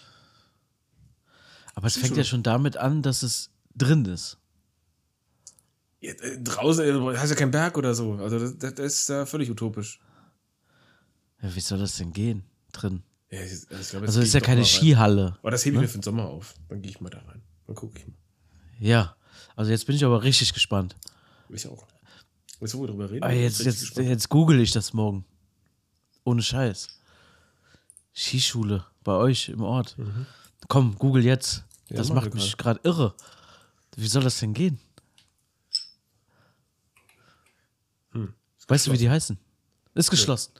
Aber 1.81 1.87
es 1.87 1.97
fängt 1.97 2.15
ja 2.15 2.23
schon 2.23 2.43
damit 2.43 2.77
an, 2.77 3.01
dass 3.01 3.23
es 3.23 3.49
drin 3.75 4.05
ist. 4.05 4.37
ja, 5.99 6.11
äh, 6.13 6.39
draußen 6.41 6.83
äh, 6.85 7.17
hast 7.17 7.29
ja 7.31 7.35
kein 7.35 7.49
Berg 7.51 7.77
oder 7.77 7.93
so. 7.95 8.13
Also 8.13 8.37
das, 8.39 8.57
das 8.57 8.75
das 8.75 8.85
ist 8.93 9.09
ja 9.09 9.25
völlig 9.25 9.49
utopisch. 9.49 9.99
Ja, 11.41 11.55
wie 11.55 11.59
soll 11.59 11.79
das 11.79 11.97
denn 11.97 12.13
gehen? 12.13 12.43
Drin. 12.71 13.01
Ja, 13.31 13.41
ich, 13.41 13.51
also 13.69 13.81
ich 13.81 13.89
glaub, 13.89 14.03
Also 14.03 14.21
ist 14.21 14.33
ja 14.33 14.39
keine. 14.41 14.63
Skihalle. 14.63 15.37
Aber 15.41 15.49
das 15.51 15.65
hebe 15.65 15.77
ich 15.77 15.81
mir 15.81 15.87
für 15.87 15.97
den 15.97 16.03
Sommer 16.03 16.25
auf. 16.25 16.53
Dann 16.69 16.81
gehe 16.81 16.91
ich 16.91 17.01
mal 17.01 17.09
da 17.09 17.17
rein. 17.19 17.41
Dann 17.65 17.75
gucke 17.75 17.97
ich 17.97 18.07
mal. 18.07 18.13
Ja. 18.79 19.15
Also 19.55 19.71
jetzt 19.71 19.85
bin 19.87 19.95
ich 19.95 20.05
aber 20.05 20.21
richtig 20.23 20.53
gespannt. 20.53 20.95
Ich 21.49 21.67
auch. 21.67 21.87
Willst 22.59 22.75
du 22.75 22.79
wohl 22.79 22.87
drüber 22.87 23.09
reden? 23.09 23.23
Aber 23.23 23.33
jetzt, 23.33 23.63
jetzt, 23.63 23.97
jetzt 23.97 24.29
google 24.29 24.59
ich 24.59 24.71
das 24.71 24.93
morgen. 24.93 25.25
Ohne 26.23 26.43
Scheiß. 26.43 26.87
Skischule 28.13 28.85
bei 29.03 29.13
euch 29.13 29.49
im 29.49 29.61
Ort. 29.61 29.97
Komm, 30.67 30.95
google 30.99 31.23
jetzt. 31.25 31.63
Ja, 31.91 31.97
das 31.97 32.09
mach 32.09 32.15
macht 32.15 32.27
ich 32.27 32.33
mich 32.33 32.57
gerade 32.57 32.79
irre. 32.83 33.13
Wie 33.95 34.07
soll 34.07 34.23
das 34.23 34.39
denn 34.39 34.53
gehen? 34.53 34.79
weißt 38.67 38.87
du, 38.87 38.93
wie 38.93 38.97
die 38.97 39.09
heißen? 39.09 39.37
Ist 39.93 40.09
geschlossen. 40.09 40.53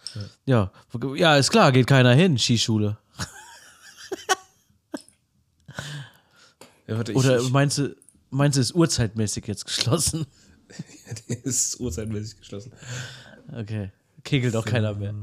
Ja. 0.45 0.69
ja, 1.15 1.37
ist 1.37 1.49
klar, 1.49 1.71
geht 1.71 1.87
keiner 1.87 2.13
hin, 2.13 2.37
Skischule. 2.37 2.97
Ja, 6.87 6.97
warte, 6.97 7.13
ich, 7.13 7.17
Oder 7.17 7.41
meinst 7.43 7.77
du, 7.77 7.95
meinst 8.31 8.57
du, 8.57 8.61
ist 8.61 8.75
urzeitmäßig 8.75 9.47
jetzt 9.47 9.63
geschlossen? 9.63 10.25
die 11.29 11.35
ist 11.35 11.79
urzeitmäßig 11.79 12.39
geschlossen. 12.39 12.73
Okay. 13.53 13.91
Kegelt 14.25 14.57
auch 14.57 14.65
keiner 14.65 14.93
mehr. 14.93 15.15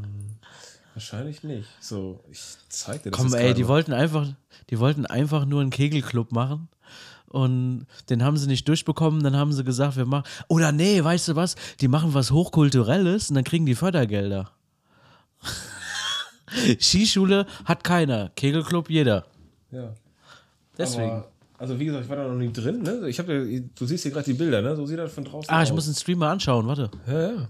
Wahrscheinlich 0.98 1.44
nicht. 1.44 1.68
So, 1.78 2.18
ich 2.28 2.40
zeig 2.68 3.04
dir 3.04 3.12
das 3.12 3.20
Komm, 3.20 3.32
ey, 3.32 3.54
die 3.54 3.62
mal. 3.62 3.68
wollten 3.68 3.92
einfach, 3.92 4.26
die 4.68 4.80
wollten 4.80 5.06
einfach 5.06 5.44
nur 5.44 5.60
einen 5.60 5.70
Kegelclub 5.70 6.32
machen. 6.32 6.66
Und 7.28 7.86
den 8.10 8.24
haben 8.24 8.36
sie 8.36 8.48
nicht 8.48 8.66
durchbekommen, 8.66 9.22
dann 9.22 9.36
haben 9.36 9.52
sie 9.52 9.62
gesagt, 9.62 9.96
wir 9.96 10.06
machen. 10.06 10.24
Oder 10.48 10.72
nee, 10.72 11.04
weißt 11.04 11.28
du 11.28 11.36
was? 11.36 11.54
Die 11.80 11.86
machen 11.86 12.14
was 12.14 12.32
Hochkulturelles 12.32 13.28
und 13.28 13.36
dann 13.36 13.44
kriegen 13.44 13.64
die 13.64 13.76
Fördergelder. 13.76 14.50
Skischule 16.80 17.46
hat 17.64 17.84
keiner, 17.84 18.30
Kegelclub 18.30 18.90
jeder. 18.90 19.24
Ja. 19.70 19.94
Deswegen. 20.76 21.10
Aber, 21.10 21.28
also 21.58 21.78
wie 21.78 21.84
gesagt, 21.84 22.06
ich 22.06 22.10
war 22.10 22.16
da 22.16 22.26
noch 22.26 22.34
nie 22.34 22.52
drin. 22.52 22.82
Ne? 22.82 23.08
Ich 23.08 23.20
hab 23.20 23.28
ja, 23.28 23.38
du 23.38 23.86
siehst 23.86 24.02
hier 24.02 24.10
gerade 24.10 24.24
die 24.24 24.36
Bilder, 24.36 24.62
ne? 24.62 24.74
So 24.74 24.84
sieht 24.84 24.98
das 24.98 25.12
von 25.12 25.22
draußen 25.22 25.48
ah, 25.48 25.62
aus. 25.62 25.68
ich 25.68 25.74
muss 25.74 25.84
den 25.84 25.94
Stream 25.94 26.18
mal 26.18 26.32
anschauen, 26.32 26.66
warte. 26.66 26.90
Ja, 27.06 27.20
ja. 27.20 27.48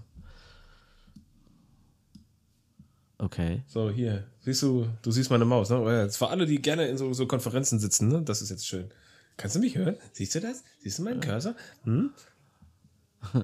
Okay. 3.19 3.63
So, 3.67 3.89
hier. 3.89 4.23
Siehst 4.39 4.63
du, 4.63 4.87
du 5.01 5.11
siehst 5.11 5.29
meine 5.29 5.45
Maus, 5.45 5.69
ne? 5.69 5.79
Oh 5.79 5.89
ja, 5.89 6.07
Für 6.07 6.29
alle, 6.29 6.45
die 6.45 6.61
gerne 6.61 6.87
in 6.87 6.97
so, 6.97 7.11
so 7.13 7.27
Konferenzen 7.27 7.77
sitzen, 7.77 8.07
ne? 8.07 8.21
Das 8.21 8.41
ist 8.41 8.49
jetzt 8.49 8.65
schön. 8.65 8.89
Kannst 9.35 9.57
du 9.57 9.59
mich 9.59 9.75
hören? 9.75 9.97
Siehst 10.13 10.35
du 10.35 10.39
das? 10.39 10.63
Siehst 10.81 10.99
du 10.99 11.03
meinen 11.03 11.19
Cursor? 11.19 11.53
Hm? 11.83 12.11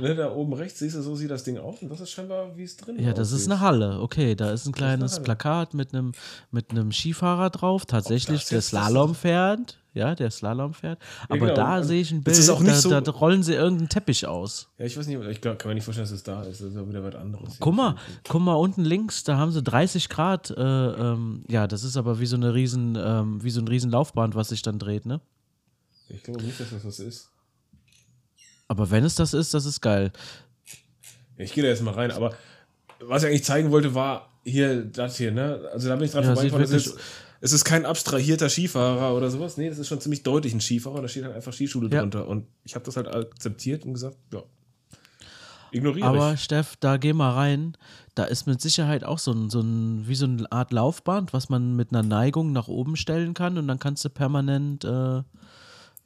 ne, 0.00 0.14
da 0.16 0.32
oben 0.34 0.52
rechts, 0.54 0.80
siehst 0.80 0.96
du, 0.96 1.02
so 1.02 1.14
sieht 1.14 1.30
das 1.30 1.44
Ding 1.44 1.58
aus 1.58 1.82
und 1.82 1.88
das 1.88 2.00
ist 2.00 2.10
scheinbar, 2.10 2.56
wie 2.56 2.64
es 2.64 2.76
drin 2.76 2.98
Ja, 2.98 3.12
das 3.12 3.30
ist 3.30 3.46
eine 3.50 3.60
Halle. 3.60 4.00
Okay, 4.00 4.34
da 4.34 4.50
ist 4.52 4.66
ein 4.66 4.72
kleines 4.72 5.14
Halle. 5.14 5.24
Plakat 5.24 5.74
mit 5.74 5.94
einem 5.94 6.12
mit 6.50 6.70
einem 6.70 6.90
Skifahrer 6.90 7.50
drauf. 7.50 7.86
Tatsächlich, 7.86 8.46
der 8.46 8.58
jetzt 8.58 8.68
Slalom 8.68 9.14
fährt. 9.14 9.78
Ja, 9.94 10.14
der 10.14 10.30
Slalom 10.30 10.72
fährt. 10.72 10.98
Aber 11.28 11.38
genau. 11.38 11.54
da 11.54 11.68
Also, 11.74 11.88
sehe 11.88 12.00
ich 12.00 12.10
ein 12.12 12.24
das 12.24 12.32
Bild, 12.34 12.38
ist 12.38 12.48
auch 12.48 12.60
nicht 12.60 12.76
so- 12.76 12.88
da, 12.88 13.02
da 13.02 13.10
rollen 13.10 13.42
sie 13.42 13.52
irgendeinen 13.52 13.90
Teppich 13.90 14.26
aus. 14.26 14.68
Ja, 14.78 14.86
ich 14.86 14.96
weiß 14.96 15.06
nicht, 15.06 15.20
ich 15.28 15.40
glaub, 15.42 15.58
kann 15.58 15.68
mir 15.68 15.74
nicht 15.74 15.84
vorstellen, 15.84 16.06
dass 16.06 16.12
es 16.12 16.22
da 16.22 16.42
ist. 16.44 16.60
Das 16.62 16.68
ist 16.68 16.74
ja 16.76 16.88
wieder 16.88 17.04
was 17.04 17.14
anderes. 17.14 17.56
Guck 17.60 17.74
mal, 17.74 17.96
guck 18.26 18.40
mal 18.40 18.54
unten 18.54 18.84
links, 18.84 19.22
da 19.24 19.36
haben 19.36 19.52
sie 19.52 19.62
30 19.62 20.08
Grad. 20.08 20.50
Äh, 20.50 20.54
ähm, 20.62 21.44
ja, 21.48 21.66
das 21.66 21.84
ist 21.84 21.98
aber 21.98 22.20
wie 22.20 22.26
so 22.26 22.36
eine 22.36 22.54
riesen, 22.54 22.96
ähm, 22.98 23.44
wie 23.44 23.50
so 23.50 23.60
ein 23.60 23.68
riesen 23.68 23.90
Laufband, 23.90 24.34
was 24.34 24.48
sich 24.48 24.62
dann 24.62 24.78
dreht, 24.78 25.04
ne? 25.04 25.20
Ich 26.08 26.22
glaube 26.22 26.42
nicht, 26.42 26.58
dass 26.58 26.70
das 26.70 26.84
was 26.84 26.98
ist. 26.98 27.30
Aber 28.68 28.90
wenn 28.90 29.04
es 29.04 29.14
das 29.14 29.34
ist, 29.34 29.52
das 29.52 29.66
ist 29.66 29.80
geil. 29.82 30.10
Ja, 31.36 31.44
ich 31.44 31.52
gehe 31.52 31.62
da 31.62 31.68
jetzt 31.68 31.82
mal 31.82 31.92
rein, 31.94 32.10
aber 32.10 32.34
was 33.00 33.22
ich 33.24 33.28
eigentlich 33.28 33.44
zeigen 33.44 33.70
wollte, 33.70 33.94
war 33.94 34.30
hier, 34.44 34.84
das 34.84 35.16
hier, 35.18 35.32
ne? 35.32 35.68
Also 35.72 35.88
da 35.88 35.96
bin 35.96 36.06
ich 36.06 36.12
dran 36.12 36.24
Ja, 36.24 36.34
vorbeigefahren. 36.34 36.96
Es 37.44 37.52
ist, 37.52 37.64
kein 37.64 37.84
abstrahierter 37.84 38.48
Skifahrer 38.48 39.16
oder 39.16 39.28
sowas. 39.28 39.56
Nee, 39.56 39.68
das 39.68 39.78
ist 39.78 39.88
schon 39.88 40.00
ziemlich 40.00 40.22
deutlich 40.22 40.54
ein 40.54 40.60
Skifahrer. 40.60 41.02
Da 41.02 41.08
steht 41.08 41.24
halt 41.24 41.34
einfach 41.34 41.52
Skischule 41.52 41.90
Ja. 41.90 42.00
drunter. 42.00 42.28
Und 42.28 42.46
ich 42.62 42.76
habe 42.76 42.84
das 42.84 42.96
halt 42.96 43.08
akzeptiert 43.08 43.84
und 43.84 43.94
gesagt, 43.94 44.16
ja. 44.32 44.44
Ignoriere 45.72 46.06
Aber 46.06 46.34
ich. 46.34 46.40
Steff, 46.40 46.76
da 46.76 46.98
geh 46.98 47.12
mal 47.12 47.32
rein. 47.32 47.76
Da 48.14 48.24
ist 48.24 48.46
mit 48.46 48.60
Sicherheit 48.60 49.02
auch 49.04 49.18
so 49.18 49.32
ein, 49.32 49.50
so 49.50 49.60
ein, 49.60 50.06
wie 50.06 50.14
so 50.14 50.26
eine 50.26 50.50
Art 50.52 50.72
Laufband, 50.72 51.32
was 51.32 51.48
man 51.48 51.74
mit 51.74 51.90
einer 51.90 52.02
Neigung 52.04 52.52
nach 52.52 52.68
oben 52.68 52.94
stellen 52.94 53.34
kann 53.34 53.58
und 53.58 53.66
dann 53.66 53.78
kannst 53.80 54.04
du 54.04 54.10
permanent 54.10 54.84
äh, 54.84 55.18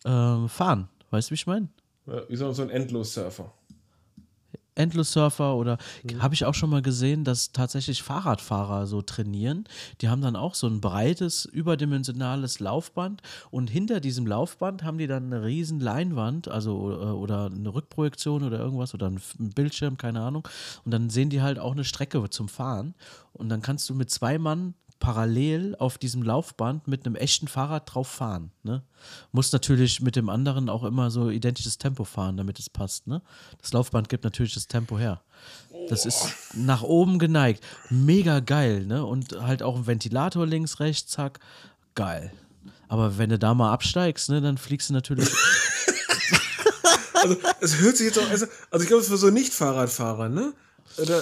äh, 0.05 0.49
fahren. 0.49 0.89
Weißt 1.11 1.29
du, 1.29 1.33
wie 1.33 1.35
ich 1.35 1.47
meine? 1.47 1.69
Ja, 2.07 2.23
wie 2.29 2.37
so, 2.37 2.51
so 2.53 2.63
ein 2.63 2.71
Endlos-Surfer. 2.71 3.53
Endless-Surfer 4.77 5.57
oder 5.57 5.79
Mhm. 6.05 6.23
habe 6.23 6.35
ich 6.35 6.45
auch 6.45 6.55
schon 6.55 6.71
mal 6.71 6.83
gesehen, 6.83 7.25
dass 7.25 7.53
tatsächlich 7.53 8.03
Fahrradfahrer 8.03 8.87
so 8.87 9.03
trainieren. 9.03 9.65
Die 10.01 10.09
haben 10.09 10.23
dann 10.23 10.37
auch 10.37 10.55
so 10.55 10.67
ein 10.67 10.81
breites, 10.81 11.45
überdimensionales 11.45 12.61
Laufband 12.61 13.23
und 13.51 13.71
hinter 13.71 14.01
diesem 14.01 14.27
Laufband 14.27 14.85
haben 14.85 14.99
die 14.99 15.07
dann 15.07 15.27
eine 15.33 15.45
riesen 15.45 15.81
Leinwand, 15.81 16.49
also 16.49 16.93
äh, 16.93 17.05
oder 17.07 17.47
eine 17.47 17.75
Rückprojektion 17.75 18.43
oder 18.45 18.59
irgendwas 18.59 18.95
oder 18.95 19.09
ein 19.11 19.21
Bildschirm, 19.39 19.97
keine 19.97 20.21
Ahnung. 20.21 20.47
Und 20.85 20.93
dann 20.93 21.11
sehen 21.11 21.31
die 21.31 21.43
halt 21.43 21.59
auch 21.59 21.73
eine 21.73 21.85
Strecke 21.85 22.29
zum 22.31 22.49
Fahren 22.49 22.95
und 23.33 23.49
dann 23.49 23.63
kannst 23.63 23.89
du 23.91 23.95
mit 23.95 24.11
zwei 24.11 24.39
Mann 24.39 24.75
parallel 24.99 25.77
auf 25.79 25.99
diesem 25.99 26.23
Laufband 26.23 26.89
mit 26.89 27.07
einem 27.07 27.17
echten 27.17 27.49
Fahrrad 27.49 27.93
drauf 27.93 28.09
fahren. 28.09 28.51
Ne? 28.63 28.83
Muss 29.33 29.53
natürlich 29.53 30.01
mit 30.01 30.17
dem 30.17 30.29
anderen 30.29 30.69
auch 30.69 30.85
immer 30.85 31.11
so 31.11 31.31
identisches 31.31 31.79
Tempo 31.79 32.05
fahren, 32.05 32.37
damit 32.37 32.59
es 32.59 32.71
passt. 32.71 33.07
Ne? 33.07 33.23
Das 33.61 33.73
Laufband 33.73 34.09
gibt 34.09 34.25
natürlich 34.25 34.55
das 34.55 34.69
Tempo 34.69 34.99
her. 34.99 35.23
Das 35.89 36.07
ist 36.07 36.35
nach 36.55 36.83
oben 36.83 37.19
geneigt. 37.19 37.63
Mega 37.91 38.41
geil. 38.41 38.87
Ne? 38.87 39.05
Und 39.05 39.41
halt 39.41 39.63
auch 39.63 39.77
ein 39.77 39.87
Ventilator 39.87 40.47
links, 40.47 40.81
rechts, 40.81 41.13
zack. 41.13 41.41
Geil. 41.95 42.33
Aber 42.89 43.19
wenn 43.19 43.31
du 43.31 43.39
da 43.39 43.55
mal 43.55 43.73
absteigst, 43.73 44.29
ne, 44.31 44.41
dann 44.41 44.59
fliegst 44.59 44.91
du 44.91 44.95
natürlich. 44.95 45.29
Also, 47.23 47.37
es 47.61 47.79
hört 47.79 47.97
sich 47.97 48.07
jetzt 48.07 48.19
auch. 48.19 48.31
Also, 48.31 48.47
also 48.71 48.83
ich 48.83 48.89
glaube, 48.89 49.03
für 49.03 49.17
so 49.17 49.31
Nicht-Fahrradfahrer, 49.31 50.29
ne? 50.29 50.53
Also, 50.99 51.13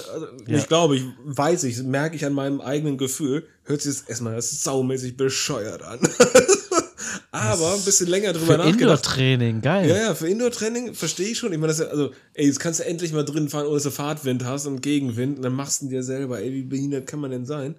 Ja. 0.47 0.59
Ich 0.59 0.69
glaube, 0.69 0.97
ich 0.97 1.05
weiß 1.25 1.65
ich, 1.65 1.83
merke 1.83 2.17
ich 2.17 2.25
an 2.25 2.33
meinem 2.33 2.61
eigenen 2.61 2.99
Gefühl, 2.99 3.47
hört 3.65 3.83
sich 3.83 3.97
das 3.99 4.09
erstmal 4.09 4.35
das 4.35 4.63
saumäßig 4.63 5.17
bescheuert 5.17 5.83
an. 5.83 5.99
Aber 7.31 7.75
ein 7.75 7.83
bisschen 7.83 8.09
länger 8.09 8.33
drüber 8.33 8.53
Für 8.53 8.59
nachgedacht. 8.59 8.81
Indoor-Training, 8.81 9.61
geil. 9.61 9.89
Ja, 9.89 9.97
ja, 9.97 10.15
für 10.15 10.29
Indoor-Training 10.29 10.95
verstehe 10.95 11.29
ich 11.29 11.39
schon. 11.39 11.53
Ich 11.53 11.59
meine, 11.59 11.69
das 11.73 11.81
ist 11.81 11.87
ja, 11.87 11.91
also, 11.91 12.11
ey, 12.35 12.47
jetzt 12.47 12.61
kannst 12.61 12.79
du 12.81 12.85
endlich 12.85 13.13
mal 13.13 13.25
drin 13.25 13.49
fahren, 13.49 13.67
ohne 13.67 13.75
dass 13.75 13.83
du 13.83 13.91
Fahrtwind 13.91 14.45
hast 14.45 14.67
und 14.67 14.83
Gegenwind. 14.83 15.39
Und 15.39 15.43
dann 15.43 15.55
machst 15.55 15.81
du 15.81 15.87
ihn 15.87 15.91
dir 15.91 16.05
selber. 16.05 16.41
Ey, 16.41 16.53
wie 16.53 16.63
behindert 16.63 17.07
kann 17.09 17.19
man 17.21 17.33
denn 17.33 17.45
sein? 17.45 17.75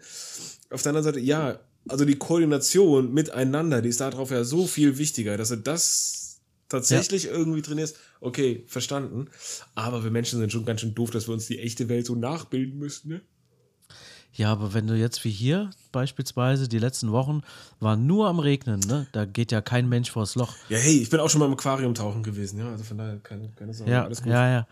Auf 0.72 0.82
der 0.82 0.90
anderen 0.90 1.06
Seite, 1.06 1.20
ja, 1.22 1.60
also 1.88 2.04
die 2.04 2.16
Koordination 2.16 3.14
miteinander, 3.14 3.82
die 3.82 3.90
ist 3.90 4.02
darauf 4.02 4.32
ja 4.32 4.44
so 4.44 4.68
viel 4.68 4.98
wichtiger, 4.98 5.38
dass 5.38 5.50
du 5.50 5.58
das 5.58 6.25
tatsächlich 6.80 7.26
irgendwie 7.26 7.62
trainierst. 7.62 7.98
Okay, 8.22 8.64
verstanden. 8.68 9.28
Aber 9.76 10.04
wir 10.04 10.12
Menschen 10.12 10.40
sind 10.40 10.52
schon 10.52 10.66
ganz 10.66 10.82
schön 10.82 10.96
doof, 10.96 11.12
dass 11.12 11.28
wir 11.28 11.34
uns 11.34 11.48
die 11.48 11.60
echte 11.60 11.90
Welt 11.90 12.06
so 12.06 12.16
nachbilden 12.16 12.78
müssen, 12.80 13.10
ne? 13.10 13.22
Ja, 14.34 14.52
aber 14.52 14.74
wenn 14.74 14.86
du 14.86 14.96
jetzt 14.96 15.24
wie 15.24 15.32
hier 15.32 15.70
beispielsweise 15.94 16.68
die 16.68 16.78
letzten 16.80 17.14
Wochen 17.14 17.42
war 17.80 17.96
nur 17.96 18.28
am 18.28 18.40
Regnen, 18.40 18.82
ne? 18.82 19.08
Da 19.14 19.24
geht 19.24 19.54
ja 19.54 19.62
kein 19.62 19.88
Mensch 19.88 20.12
vors 20.12 20.36
Loch. 20.36 20.54
Ja, 20.68 20.78
hey, 20.78 21.00
ich 21.02 21.10
bin 21.10 21.22
auch 21.22 21.30
schon 21.30 21.40
mal 21.40 21.46
im 21.46 21.54
Aquarium 21.54 21.94
tauchen 21.96 22.22
gewesen, 22.22 22.60
ja. 22.60 22.70
Also 22.70 22.84
von 22.84 22.98
daher 22.98 23.18
keine, 23.20 23.48
keine 23.56 23.74
Sorge, 23.74 23.92
Ja, 23.94 24.04
alles 24.04 24.22
gut. 24.22 24.32
ja, 24.34 24.50
ja. 24.52 24.68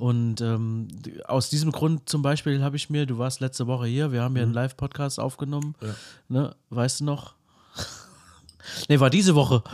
Und 0.00 0.40
ähm, 0.40 0.88
aus 1.28 1.48
diesem 1.50 1.70
Grund 1.70 2.08
zum 2.08 2.22
Beispiel 2.22 2.60
habe 2.64 2.74
ich 2.74 2.90
mir, 2.90 3.06
du 3.06 3.18
warst 3.18 3.38
letzte 3.38 3.68
Woche 3.68 3.86
hier, 3.86 4.10
wir 4.10 4.22
haben 4.22 4.34
ja 4.36 4.42
einen 4.42 4.52
Live-Podcast 4.52 5.20
aufgenommen, 5.20 5.76
Ja. 5.80 5.94
ne? 6.28 6.56
Weißt 6.70 6.98
du 6.98 7.04
noch? 7.04 7.34
nee, 8.88 8.98
war 8.98 9.10
diese 9.10 9.36
Woche. 9.36 9.62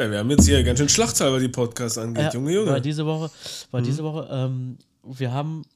Ja, 0.00 0.10
wir 0.10 0.18
haben 0.20 0.30
jetzt 0.30 0.46
hier 0.46 0.64
ganz 0.64 0.78
schön 0.78 0.88
Schlachtzahl, 0.88 1.30
was 1.30 1.42
die 1.42 1.48
Podcasts 1.48 1.98
angeht, 1.98 2.24
Ja, 2.24 2.32
Junge, 2.32 2.52
Junge. 2.52 2.70
War 2.70 2.80
diese 2.80 3.04
Woche, 3.04 3.30
war 3.70 3.82
diese 3.82 4.02
Woche, 4.02 4.26
ähm, 4.30 4.78
wir 5.04 5.30
haben 5.34 5.66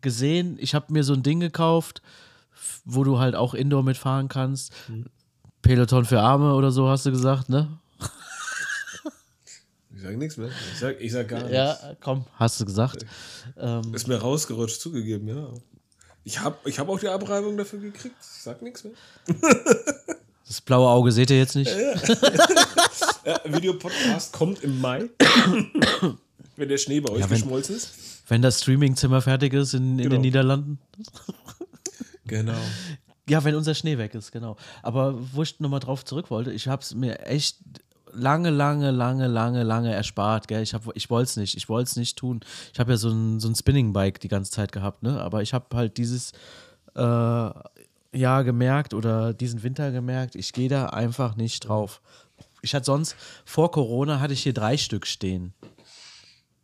gesehen, 0.00 0.56
ich 0.58 0.74
habe 0.74 0.90
mir 0.90 1.04
so 1.04 1.12
ein 1.12 1.22
Ding 1.22 1.38
gekauft, 1.40 2.00
wo 2.86 3.04
du 3.04 3.18
halt 3.18 3.34
auch 3.34 3.52
Indoor 3.52 3.82
mitfahren 3.82 4.28
kannst. 4.28 4.72
Peloton 5.60 6.06
für 6.06 6.20
Arme 6.20 6.54
oder 6.54 6.70
so 6.72 6.88
hast 6.88 7.04
du 7.04 7.10
gesagt, 7.10 7.50
ne? 7.50 7.68
Ich 9.94 10.00
sag 10.00 10.16
nichts 10.16 10.36
mehr. 10.38 10.48
Ich 10.48 10.78
sag, 10.80 11.00
ich 11.00 11.12
sag 11.12 11.28
gar 11.28 11.40
nichts. 11.40 11.54
Ja, 11.54 11.76
komm, 12.00 12.24
hast 12.36 12.58
du 12.58 12.64
gesagt. 12.64 13.04
Ähm, 13.58 13.94
Ist 13.94 14.08
mir 14.08 14.16
rausgerutscht, 14.16 14.80
zugegeben, 14.80 15.28
ja. 15.28 15.48
Ich 16.24 16.40
hab, 16.40 16.66
ich 16.66 16.78
hab 16.78 16.88
auch 16.88 16.98
die 16.98 17.08
Abreibung 17.08 17.58
dafür 17.58 17.80
gekriegt. 17.80 18.16
Ich 18.18 18.42
sag 18.42 18.62
nichts 18.62 18.82
mehr. 18.82 18.94
das 20.52 20.60
blaue 20.60 20.88
Auge 20.88 21.12
seht 21.12 21.30
ihr 21.30 21.38
jetzt 21.38 21.56
nicht. 21.56 21.70
äh, 21.70 21.94
Videopodcast 23.44 24.32
kommt 24.34 24.62
im 24.62 24.80
Mai. 24.80 25.08
wenn 26.56 26.68
der 26.68 26.76
Schnee 26.78 27.00
bei 27.00 27.10
euch 27.10 27.20
Ja, 27.20 27.30
wenn- 27.30 27.38
geschmolzen 27.40 27.76
ist. 27.76 27.88
Wenn 28.28 28.42
das 28.42 28.60
Streamingzimmer 28.60 29.20
fertig 29.22 29.52
ist 29.54 29.74
in, 29.74 29.92
in 29.92 29.96
Genau. 29.98 30.10
den 30.10 30.20
Niederlanden. 30.20 30.78
Genau. 32.26 32.54
Ja, 33.28 33.42
wenn 33.44 33.54
unser 33.54 33.74
Schnee 33.74 33.98
weg 33.98 34.14
ist, 34.14 34.30
genau. 34.32 34.56
Aber 34.82 35.14
wo 35.34 35.42
ich 35.42 35.58
nochmal 35.60 35.80
drauf 35.80 36.04
zurück 36.04 36.30
wollte, 36.30 36.52
ich 36.52 36.68
habe 36.68 36.82
es 36.82 36.94
mir 36.94 37.20
echt 37.26 37.58
lange, 38.12 38.50
lange, 38.50 38.90
lange, 38.90 39.26
lange, 39.26 39.62
lange 39.62 39.92
erspart. 39.92 40.48
Gell? 40.48 40.62
Ich, 40.62 40.74
hab- 40.74 40.94
ich 40.94 41.08
wollte 41.10 41.30
es 41.30 41.36
nicht. 41.36 41.56
Ich 41.56 41.68
wollte 41.68 41.88
es 41.90 41.96
nicht 41.96 42.16
tun. 42.18 42.40
Ich 42.72 42.78
habe 42.80 42.92
ja 42.92 42.96
so 42.96 43.10
ein, 43.10 43.40
so 43.40 43.48
ein 43.48 43.54
Spinning-Bike 43.54 44.20
die 44.20 44.28
ganze 44.28 44.50
Zeit 44.52 44.70
gehabt, 44.72 45.02
ne? 45.02 45.20
aber 45.20 45.42
ich 45.42 45.52
habe 45.54 45.66
halt 45.76 45.96
dieses 45.98 46.32
äh, 46.94 47.50
Jahr 48.12 48.44
gemerkt 48.44 48.94
oder 48.94 49.32
diesen 49.32 49.62
Winter 49.62 49.90
gemerkt, 49.90 50.34
ich 50.34 50.52
gehe 50.52 50.68
da 50.68 50.86
einfach 50.86 51.36
nicht 51.36 51.68
drauf. 51.68 52.00
Ich 52.60 52.74
hatte 52.74 52.86
sonst, 52.86 53.16
vor 53.44 53.70
Corona 53.70 54.20
hatte 54.20 54.34
ich 54.34 54.42
hier 54.42 54.54
drei 54.54 54.76
Stück 54.76 55.06
stehen. 55.06 55.52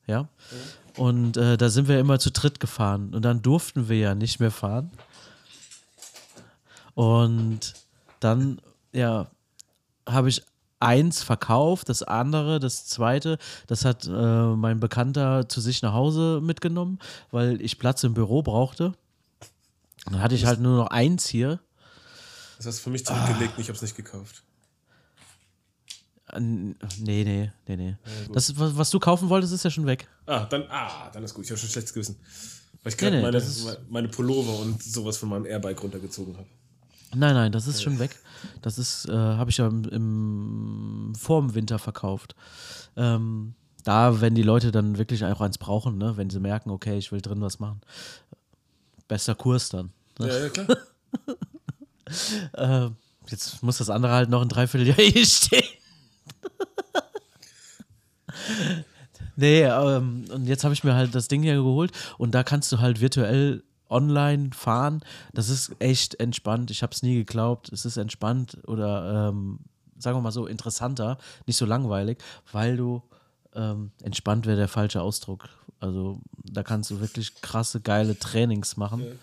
Ja. 0.06 0.28
Und 0.96 1.36
äh, 1.36 1.56
da 1.56 1.68
sind 1.68 1.88
wir 1.88 1.98
immer 2.00 2.18
zu 2.18 2.30
dritt 2.30 2.60
gefahren. 2.60 3.14
Und 3.14 3.24
dann 3.24 3.42
durften 3.42 3.88
wir 3.88 3.98
ja 3.98 4.14
nicht 4.14 4.40
mehr 4.40 4.50
fahren. 4.50 4.90
Und 6.94 7.74
dann, 8.20 8.60
ja, 8.92 9.28
habe 10.08 10.28
ich 10.28 10.42
eins 10.80 11.22
verkauft, 11.22 11.88
das 11.88 12.02
andere, 12.02 12.60
das 12.60 12.86
zweite, 12.86 13.38
das 13.66 13.84
hat 13.84 14.06
äh, 14.06 14.10
mein 14.10 14.80
Bekannter 14.80 15.48
zu 15.48 15.60
sich 15.60 15.82
nach 15.82 15.92
Hause 15.92 16.40
mitgenommen, 16.42 16.98
weil 17.30 17.60
ich 17.60 17.78
Platz 17.78 18.04
im 18.04 18.14
Büro 18.14 18.42
brauchte. 18.42 18.92
Dann 20.10 20.20
hatte 20.22 20.34
ich 20.34 20.46
halt 20.46 20.60
nur 20.60 20.76
noch 20.76 20.86
eins 20.88 21.26
hier. 21.26 21.60
Das 22.56 22.66
hast 22.66 22.78
du 22.78 22.82
für 22.84 22.90
mich 22.90 23.04
zurückgelegt 23.04 23.54
und 23.56 23.62
ich 23.62 23.68
hab's 23.68 23.82
nicht 23.82 23.96
gekauft. 23.96 24.42
Nee, 26.38 26.74
nee, 26.98 27.50
nee, 27.66 27.76
nee. 27.76 27.96
Das, 28.32 28.50
ist, 28.50 28.58
was, 28.58 28.76
was 28.76 28.90
du 28.90 28.98
kaufen 28.98 29.28
wolltest, 29.28 29.52
ist 29.52 29.64
ja 29.64 29.70
schon 29.70 29.86
weg. 29.86 30.08
Ah, 30.26 30.44
dann, 30.44 30.64
ah, 30.68 31.10
dann 31.10 31.24
ist 31.24 31.32
gut. 31.32 31.44
Ich 31.44 31.50
habe 31.50 31.58
schon 31.58 31.70
schlechtes 31.70 31.94
Gewissen. 31.94 32.16
Weil 32.82 32.92
ich 32.92 32.98
gerade 32.98 33.16
nee, 33.16 33.22
meine, 33.22 33.32
das 33.32 33.78
meine 33.88 34.08
Pullover 34.08 34.58
und 34.58 34.82
sowas 34.82 35.16
von 35.16 35.30
meinem 35.30 35.46
Airbike 35.46 35.82
runtergezogen 35.82 36.36
habe. 36.36 36.46
Nein, 37.14 37.34
nein, 37.34 37.52
das 37.52 37.66
ist 37.66 37.82
schon 37.82 37.98
weg. 37.98 38.16
Das 38.60 38.78
ist, 38.78 39.08
äh, 39.08 39.12
habe 39.12 39.50
ich 39.50 39.56
ja 39.56 39.66
im, 39.66 39.84
im, 39.84 41.12
vor 41.16 41.40
dem 41.40 41.54
Winter 41.54 41.78
verkauft. 41.78 42.34
Ähm, 42.96 43.54
da, 43.84 44.20
wenn 44.20 44.34
die 44.34 44.42
Leute 44.42 44.70
dann 44.70 44.98
wirklich 44.98 45.24
auch 45.24 45.40
eins 45.40 45.56
brauchen, 45.56 45.96
ne? 45.96 46.16
wenn 46.16 46.28
sie 46.28 46.40
merken, 46.40 46.70
okay, 46.70 46.98
ich 46.98 47.10
will 47.10 47.22
drin 47.22 47.40
was 47.40 47.58
machen. 47.58 47.80
Bester 49.08 49.34
Kurs 49.34 49.70
dann. 49.70 49.92
Ne? 50.18 50.28
Ja, 50.28 50.38
ja, 50.38 50.48
klar. 50.48 50.76
Äh, 52.54 52.88
jetzt 53.26 53.62
muss 53.62 53.76
das 53.76 53.90
andere 53.90 54.12
halt 54.12 54.30
noch 54.30 54.40
ein 54.40 54.48
Dreivierteljahr 54.48 54.96
hier 55.12 55.26
stehen. 55.26 55.62
nee, 59.36 59.62
ähm, 59.62 60.24
und 60.32 60.46
jetzt 60.46 60.64
habe 60.64 60.72
ich 60.72 60.84
mir 60.84 60.94
halt 60.94 61.14
das 61.14 61.28
Ding 61.28 61.42
hier 61.42 61.56
geholt 61.56 61.92
und 62.16 62.34
da 62.34 62.42
kannst 62.42 62.72
du 62.72 62.78
halt 62.78 63.02
virtuell 63.02 63.62
online 63.90 64.50
fahren. 64.52 65.02
Das 65.32 65.48
ist 65.48 65.76
echt 65.78 66.18
entspannt. 66.20 66.70
Ich 66.70 66.82
habe 66.82 66.92
es 66.92 67.02
nie 67.02 67.16
geglaubt. 67.16 67.72
Es 67.72 67.84
ist 67.84 67.96
entspannt 67.96 68.58
oder 68.66 69.28
ähm, 69.28 69.60
sagen 69.98 70.16
wir 70.16 70.22
mal 70.22 70.32
so 70.32 70.46
interessanter, 70.46 71.18
nicht 71.46 71.56
so 71.56 71.66
langweilig, 71.66 72.18
weil 72.52 72.76
du 72.76 73.02
ähm, 73.54 73.90
entspannt 74.02 74.46
wäre 74.46 74.56
der 74.56 74.68
falsche 74.68 75.02
Ausdruck. 75.02 75.48
Also 75.80 76.20
da 76.44 76.62
kannst 76.62 76.90
du 76.90 77.00
wirklich 77.00 77.40
krasse, 77.40 77.80
geile 77.80 78.18
Trainings 78.18 78.76
machen, 78.76 79.18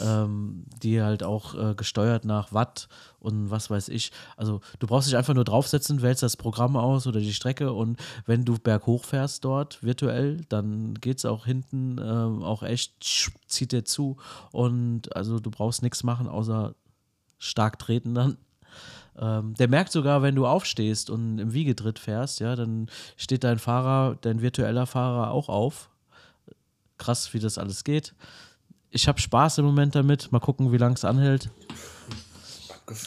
ähm, 0.00 0.64
die 0.82 1.02
halt 1.02 1.22
auch 1.22 1.54
äh, 1.54 1.74
gesteuert 1.74 2.24
nach 2.24 2.52
Watt 2.52 2.88
und 3.18 3.50
was 3.50 3.70
weiß 3.70 3.88
ich. 3.88 4.12
Also 4.36 4.60
du 4.78 4.86
brauchst 4.86 5.08
dich 5.08 5.16
einfach 5.16 5.34
nur 5.34 5.44
draufsetzen, 5.44 6.02
wählst 6.02 6.22
das 6.22 6.36
Programm 6.36 6.76
aus 6.76 7.06
oder 7.06 7.20
die 7.20 7.34
Strecke 7.34 7.72
und 7.72 7.98
wenn 8.26 8.44
du 8.44 8.58
berghoch 8.58 9.04
fährst 9.04 9.44
dort 9.44 9.82
virtuell, 9.82 10.42
dann 10.48 10.94
geht 10.94 11.18
es 11.18 11.24
auch 11.24 11.46
hinten 11.46 11.98
ähm, 11.98 12.42
auch 12.42 12.62
echt, 12.62 12.92
zieht 13.46 13.72
dir 13.72 13.84
zu 13.84 14.16
und 14.52 15.14
also 15.16 15.40
du 15.40 15.50
brauchst 15.50 15.82
nichts 15.82 16.04
machen, 16.04 16.28
außer 16.28 16.74
stark 17.38 17.78
treten 17.78 18.14
dann. 18.14 18.36
Ähm, 19.18 19.54
der 19.54 19.68
merkt 19.68 19.92
sogar, 19.92 20.22
wenn 20.22 20.34
du 20.34 20.46
aufstehst 20.46 21.08
und 21.08 21.38
im 21.38 21.52
Wiegetritt 21.52 21.98
fährst, 21.98 22.40
ja, 22.40 22.54
dann 22.54 22.88
steht 23.16 23.44
dein 23.44 23.58
Fahrer, 23.58 24.18
dein 24.20 24.42
virtueller 24.42 24.86
Fahrer 24.86 25.30
auch 25.30 25.48
auf. 25.48 25.88
Krass, 26.98 27.32
wie 27.32 27.38
das 27.38 27.58
alles 27.58 27.84
geht. 27.84 28.14
Ich 28.96 29.08
habe 29.08 29.20
Spaß 29.20 29.58
im 29.58 29.66
Moment 29.66 29.94
damit. 29.94 30.32
Mal 30.32 30.40
gucken, 30.40 30.72
wie 30.72 30.78
lange 30.78 30.94
es 30.94 31.04
anhält. 31.04 31.50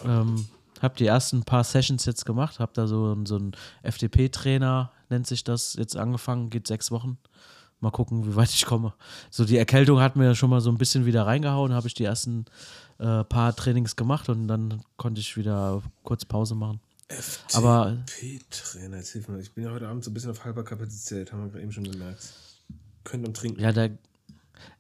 Ähm, 0.06 0.48
habe 0.80 0.96
die 0.96 1.08
ersten 1.08 1.44
paar 1.44 1.64
Sessions 1.64 2.06
jetzt 2.06 2.28
gemacht. 2.28 2.60
Habe 2.60 2.72
da 2.76 2.86
so, 2.86 3.18
so 3.26 3.38
einen 3.38 3.54
FDP-Trainer, 3.82 4.92
nennt 5.10 5.26
sich 5.26 5.44
das, 5.44 5.74
jetzt 5.74 5.98
angefangen. 5.98 6.52
Geht 6.52 6.68
sechs 6.68 6.92
Wochen. 6.92 7.18
Mal 7.80 7.90
gucken, 7.90 8.28
wie 8.28 8.36
weit 8.36 8.52
ich 8.52 8.68
komme. 8.68 8.94
So, 9.32 9.46
die 9.46 9.58
Erkältung 9.58 10.00
hat 10.00 10.16
mir 10.16 10.36
schon 10.36 10.52
mal 10.52 10.62
so 10.62 10.70
ein 10.70 10.78
bisschen 10.78 11.08
wieder 11.08 11.26
reingehauen. 11.26 11.74
Habe 11.74 11.88
ich 11.88 11.96
die 11.96 12.04
ersten 12.04 12.46
äh, 13.00 13.24
paar 13.24 13.56
Trainings 13.56 13.96
gemacht 13.96 14.30
und 14.30 14.48
dann 14.48 14.84
konnte 14.98 15.20
ich 15.22 15.38
wieder 15.38 15.82
kurz 16.04 16.24
Pause 16.24 16.54
machen. 16.54 16.82
Aber 17.54 17.98
FDP-Trainer, 18.06 18.98
jetzt 18.98 19.14
hilf 19.14 19.28
mir. 19.28 19.40
Ich 19.40 19.54
bin 19.56 19.64
ja 19.64 19.72
heute 19.72 19.88
Abend 19.88 20.04
so 20.04 20.12
ein 20.12 20.14
bisschen 20.14 20.30
auf 20.30 20.46
halber 20.46 20.64
Kapazität, 20.64 21.34
haben 21.34 21.52
wir 21.52 21.60
eben 21.60 21.72
schon 21.72 21.86
gemerkt. 21.86 22.32
Können 23.04 23.26
am 23.26 23.34
Trinken. 23.34 23.60
Ja, 23.60 23.72
der 23.72 23.98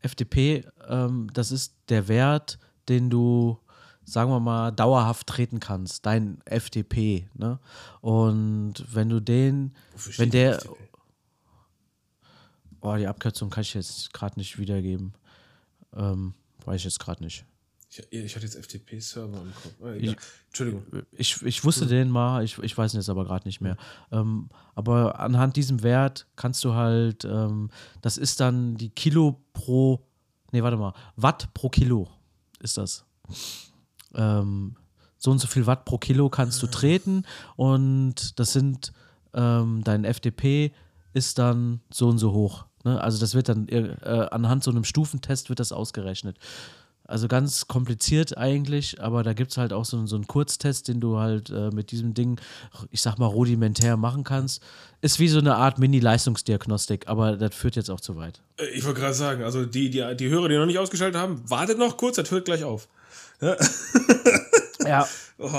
FDP, 0.02 0.66
ähm, 0.88 1.30
das 1.34 1.52
ist 1.52 1.76
der 1.90 2.08
Wert, 2.08 2.60
den 2.88 3.10
du, 3.10 3.58
sagen 4.04 4.32
wir 4.32 4.40
mal, 4.40 4.72
dauerhaft 4.72 5.28
treten 5.28 5.60
kannst. 5.60 6.06
Dein 6.06 6.42
FDP. 6.46 7.28
Ne? 7.34 7.60
Und 8.02 8.86
wenn 8.94 9.10
du 9.10 9.20
den, 9.20 9.74
Wofür 9.94 10.18
wenn 10.18 10.32
der, 10.32 10.56
FDP? 10.56 10.90
oh, 12.82 12.96
die 12.96 13.08
Abkürzung 13.08 13.50
kann 13.50 13.62
ich 13.62 13.74
jetzt 13.74 14.14
gerade 14.14 14.40
nicht 14.40 14.58
wiedergeben. 14.58 15.14
Ähm, 15.96 16.34
weiß 16.66 16.78
ich 16.78 16.86
jetzt 16.86 17.00
gerade 17.00 17.24
nicht. 17.24 17.46
Ich, 17.90 18.06
ich 18.12 18.36
hatte 18.36 18.46
jetzt 18.46 18.56
FDP-Server 18.56 19.42
im 19.42 19.54
Kopf. 19.54 19.74
Ah, 19.84 19.94
egal. 19.94 20.16
Entschuldigung. 20.48 20.84
Ich, 21.12 21.42
ich 21.42 21.64
wusste 21.64 21.88
den 21.88 22.10
mal, 22.10 22.44
ich, 22.44 22.58
ich 22.60 22.78
weiß 22.78 22.94
ihn 22.94 22.98
jetzt 22.98 23.10
aber 23.10 23.26
gerade 23.26 23.48
nicht 23.48 23.62
mehr. 23.62 23.78
Ähm, 24.12 24.50
aber 24.76 25.20
anhand 25.20 25.56
diesem 25.56 25.82
Wert 25.82 26.28
kannst 26.36 26.64
du 26.64 26.76
halt, 26.76 27.26
ähm, 27.26 27.72
das 28.02 28.18
ist 28.18 28.40
dann 28.40 28.78
die 28.78 28.90
Kilo 28.90 29.42
pro, 29.54 30.06
nee, 30.52 30.62
warte 30.62 30.78
mal, 30.78 30.94
Watt 31.16 31.52
pro 31.56 31.70
Kilo 31.70 32.08
ist 32.60 32.78
das. 32.78 33.06
Ähm, 34.14 34.76
so 35.18 35.32
und 35.32 35.40
so 35.40 35.48
viel 35.48 35.66
Watt 35.66 35.86
pro 35.86 35.98
Kilo 35.98 36.30
kannst 36.30 36.62
du 36.62 36.68
treten 36.68 37.24
und 37.56 38.40
das 38.40 38.54
sind, 38.54 38.94
ähm, 39.34 39.84
dein 39.84 40.06
FDP 40.06 40.72
ist 41.14 41.40
dann 41.40 41.82
so 41.90 42.08
und 42.08 42.20
so 42.20 42.34
hoch. 42.34 42.66
Ne? 42.84 43.02
Also 43.02 43.20
das 43.20 43.34
wird 43.34 43.50
dann 43.50 43.68
äh, 43.68 44.28
anhand 44.32 44.64
so 44.64 44.72
einem 44.72 44.84
Stufentest 44.84 45.50
wird 45.50 45.60
das 45.60 45.72
ausgerechnet. 45.72 46.38
Also 47.10 47.28
ganz 47.28 47.68
kompliziert 47.68 48.38
eigentlich, 48.38 49.02
aber 49.02 49.24
da 49.24 49.34
gibt 49.34 49.50
es 49.52 49.58
halt 49.58 49.74
auch 49.74 49.84
so, 49.86 50.06
so 50.06 50.16
einen 50.16 50.28
Kurztest, 50.28 50.88
den 50.88 51.00
du 51.00 51.18
halt 51.18 51.50
äh, 51.50 51.72
mit 51.72 51.92
diesem 51.92 52.14
Ding, 52.14 52.40
ich 52.92 53.02
sag 53.02 53.18
mal, 53.18 53.26
rudimentär 53.26 53.98
machen 53.98 54.24
kannst. 54.24 54.62
Ist 55.02 55.18
wie 55.20 55.28
so 55.28 55.40
eine 55.40 55.56
Art 55.56 55.80
Mini-Leistungsdiagnostik, 55.80 57.08
aber 57.08 57.36
das 57.36 57.56
führt 57.56 57.76
jetzt 57.76 57.90
auch 57.90 58.00
zu 58.00 58.16
weit. 58.16 58.42
Äh, 58.58 58.66
Ich 58.76 58.86
wollte 58.86 59.00
gerade 59.00 59.16
sagen, 59.16 59.44
also 59.44 59.66
die, 59.66 59.90
die, 59.90 60.04
die 60.18 60.30
Hörer, 60.30 60.50
die 60.50 60.56
noch 60.58 60.68
nicht 60.68 60.78
ausgeschaltet 60.78 61.20
haben, 61.20 61.42
wartet 61.50 61.80
noch 61.80 61.98
kurz, 61.98 62.18
das 62.18 62.30
hört 62.30 62.46
gleich 62.46 62.64
auf. 62.64 62.88
Ja. 64.86 65.08
Oh, 65.42 65.50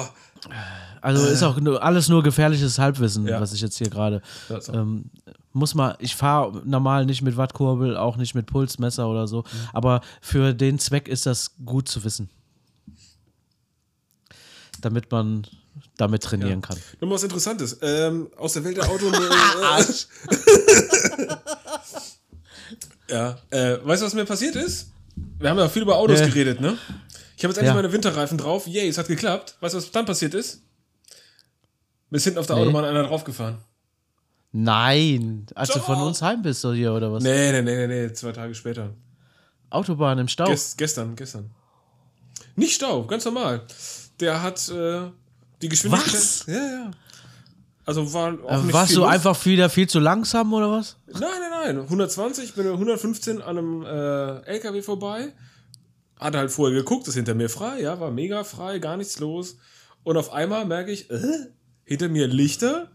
Also 1.00 1.26
ist 1.26 1.42
auch 1.42 1.58
nur, 1.58 1.82
alles 1.82 2.08
nur 2.10 2.22
gefährliches 2.22 2.78
Halbwissen, 2.78 3.26
Ja. 3.26 3.40
was 3.40 3.54
ich 3.54 3.62
jetzt 3.62 3.78
hier 3.78 3.88
gerade. 3.88 4.20
Ja. 4.50 4.58
Ähm, 4.74 5.06
muss 5.52 5.74
mal, 5.74 5.96
ich 5.98 6.14
fahre 6.16 6.62
normal 6.64 7.06
nicht 7.06 7.22
mit 7.22 7.36
Wattkurbel, 7.36 7.96
auch 7.96 8.16
nicht 8.16 8.34
mit 8.34 8.46
Pulsmesser 8.46 9.08
oder 9.08 9.26
so, 9.26 9.44
aber 9.72 10.00
für 10.20 10.52
den 10.54 10.78
Zweck 10.78 11.08
ist 11.08 11.26
das 11.26 11.52
gut 11.64 11.88
zu 11.88 12.04
wissen. 12.04 12.30
Damit 14.80 15.10
man 15.10 15.46
damit 15.96 16.22
trainieren 16.22 16.62
kann. 16.62 16.78
Nochmal 17.00 17.16
was 17.16 17.24
Interessantes. 17.24 17.78
Ähm, 17.82 18.30
aus 18.36 18.54
der 18.54 18.64
Welt 18.64 18.76
der 18.78 18.88
Auto. 18.88 19.06
ja. 23.08 23.38
Äh, 23.50 23.78
weißt 23.84 24.02
du, 24.02 24.06
was 24.06 24.14
mir 24.14 24.24
passiert 24.24 24.56
ist? 24.56 24.90
Wir 25.38 25.50
haben 25.50 25.58
ja 25.58 25.68
viel 25.68 25.82
über 25.82 25.96
Autos 25.96 26.20
Nee. 26.20 26.26
geredet, 26.28 26.60
ne? 26.60 26.76
Ich 27.36 27.44
habe 27.44 27.52
jetzt 27.52 27.58
endlich 27.58 27.66
Ja. 27.66 27.74
meine 27.74 27.92
Winterreifen 27.92 28.38
drauf. 28.38 28.66
Yay, 28.66 28.88
es 28.88 28.98
hat 28.98 29.08
geklappt. 29.08 29.56
Weißt 29.60 29.74
du, 29.74 29.78
was 29.78 29.90
dann 29.90 30.06
passiert 30.06 30.34
ist? 30.34 30.62
Mir 32.10 32.18
ist 32.18 32.24
hinten 32.24 32.38
auf 32.38 32.46
der 32.46 32.56
Nee. 32.56 32.62
Autobahn 32.62 32.84
einer 32.84 33.02
draufgefahren. 33.04 33.58
Nein, 34.52 35.46
als 35.54 35.68
du 35.70 35.78
Doch. 35.78 35.86
von 35.86 35.98
uns 36.02 36.22
heim 36.22 36.42
bist, 36.42 36.62
hier 36.62 36.92
oder 36.92 37.12
was? 37.12 37.22
Nee, 37.22 37.52
nee, 37.52 37.62
nee, 37.62 37.86
nee, 37.86 38.06
nee, 38.06 38.12
zwei 38.12 38.32
Tage 38.32 38.54
später. 38.54 38.94
Autobahn 39.70 40.18
im 40.18 40.28
Stau. 40.28 40.46
Ges 40.46 40.76
gestern, 40.76 41.14
gestern. 41.14 41.50
Nicht 42.56 42.74
Stau, 42.74 43.04
ganz 43.04 43.24
normal. 43.24 43.62
Der 44.18 44.42
hat 44.42 44.68
äh, 44.68 45.02
die 45.62 45.68
Geschwindigkeit. 45.68 46.12
Was? 46.14 46.46
Ja, 46.46 46.54
ja. 46.54 46.90
Also 47.86 48.12
war 48.12 48.34
auch 48.44 48.50
Äh, 48.50 48.64
nicht 48.64 48.72
Warst 48.72 48.96
du 48.96 49.00
los. 49.00 49.08
einfach 49.08 49.46
wieder 49.46 49.70
viel 49.70 49.88
zu 49.88 50.00
langsam 50.00 50.52
oder 50.52 50.70
was? 50.70 50.96
Nein, 51.06 51.20
nein, 51.22 51.76
nein. 51.76 51.84
120, 51.84 52.44
ich 52.44 52.54
bin 52.54 52.66
115 52.66 53.40
an 53.40 53.56
einem 53.58 53.82
äh, 53.84 54.40
LKW 54.46 54.82
vorbei. 54.82 55.32
Hatte 56.18 56.38
halt 56.38 56.50
vorher 56.50 56.76
geguckt, 56.76 57.08
ist 57.08 57.14
hinter 57.14 57.34
mir 57.34 57.48
frei, 57.48 57.80
ja, 57.80 57.98
war 57.98 58.10
mega 58.10 58.44
frei, 58.44 58.78
gar 58.78 58.96
nichts 58.98 59.18
los. 59.20 59.56
Und 60.02 60.16
auf 60.18 60.32
einmal 60.32 60.66
merke 60.66 60.90
ich, 60.90 61.08
äh, 61.10 61.18
hinter 61.84 62.08
mir 62.08 62.26
Lichter 62.26 62.88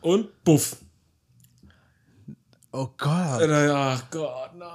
Und 0.00 0.44
buff. 0.44 0.76
Oh 2.72 2.88
Gott. 2.96 3.42
Ach 3.42 4.10
Gott, 4.10 4.50
nein. 4.56 4.68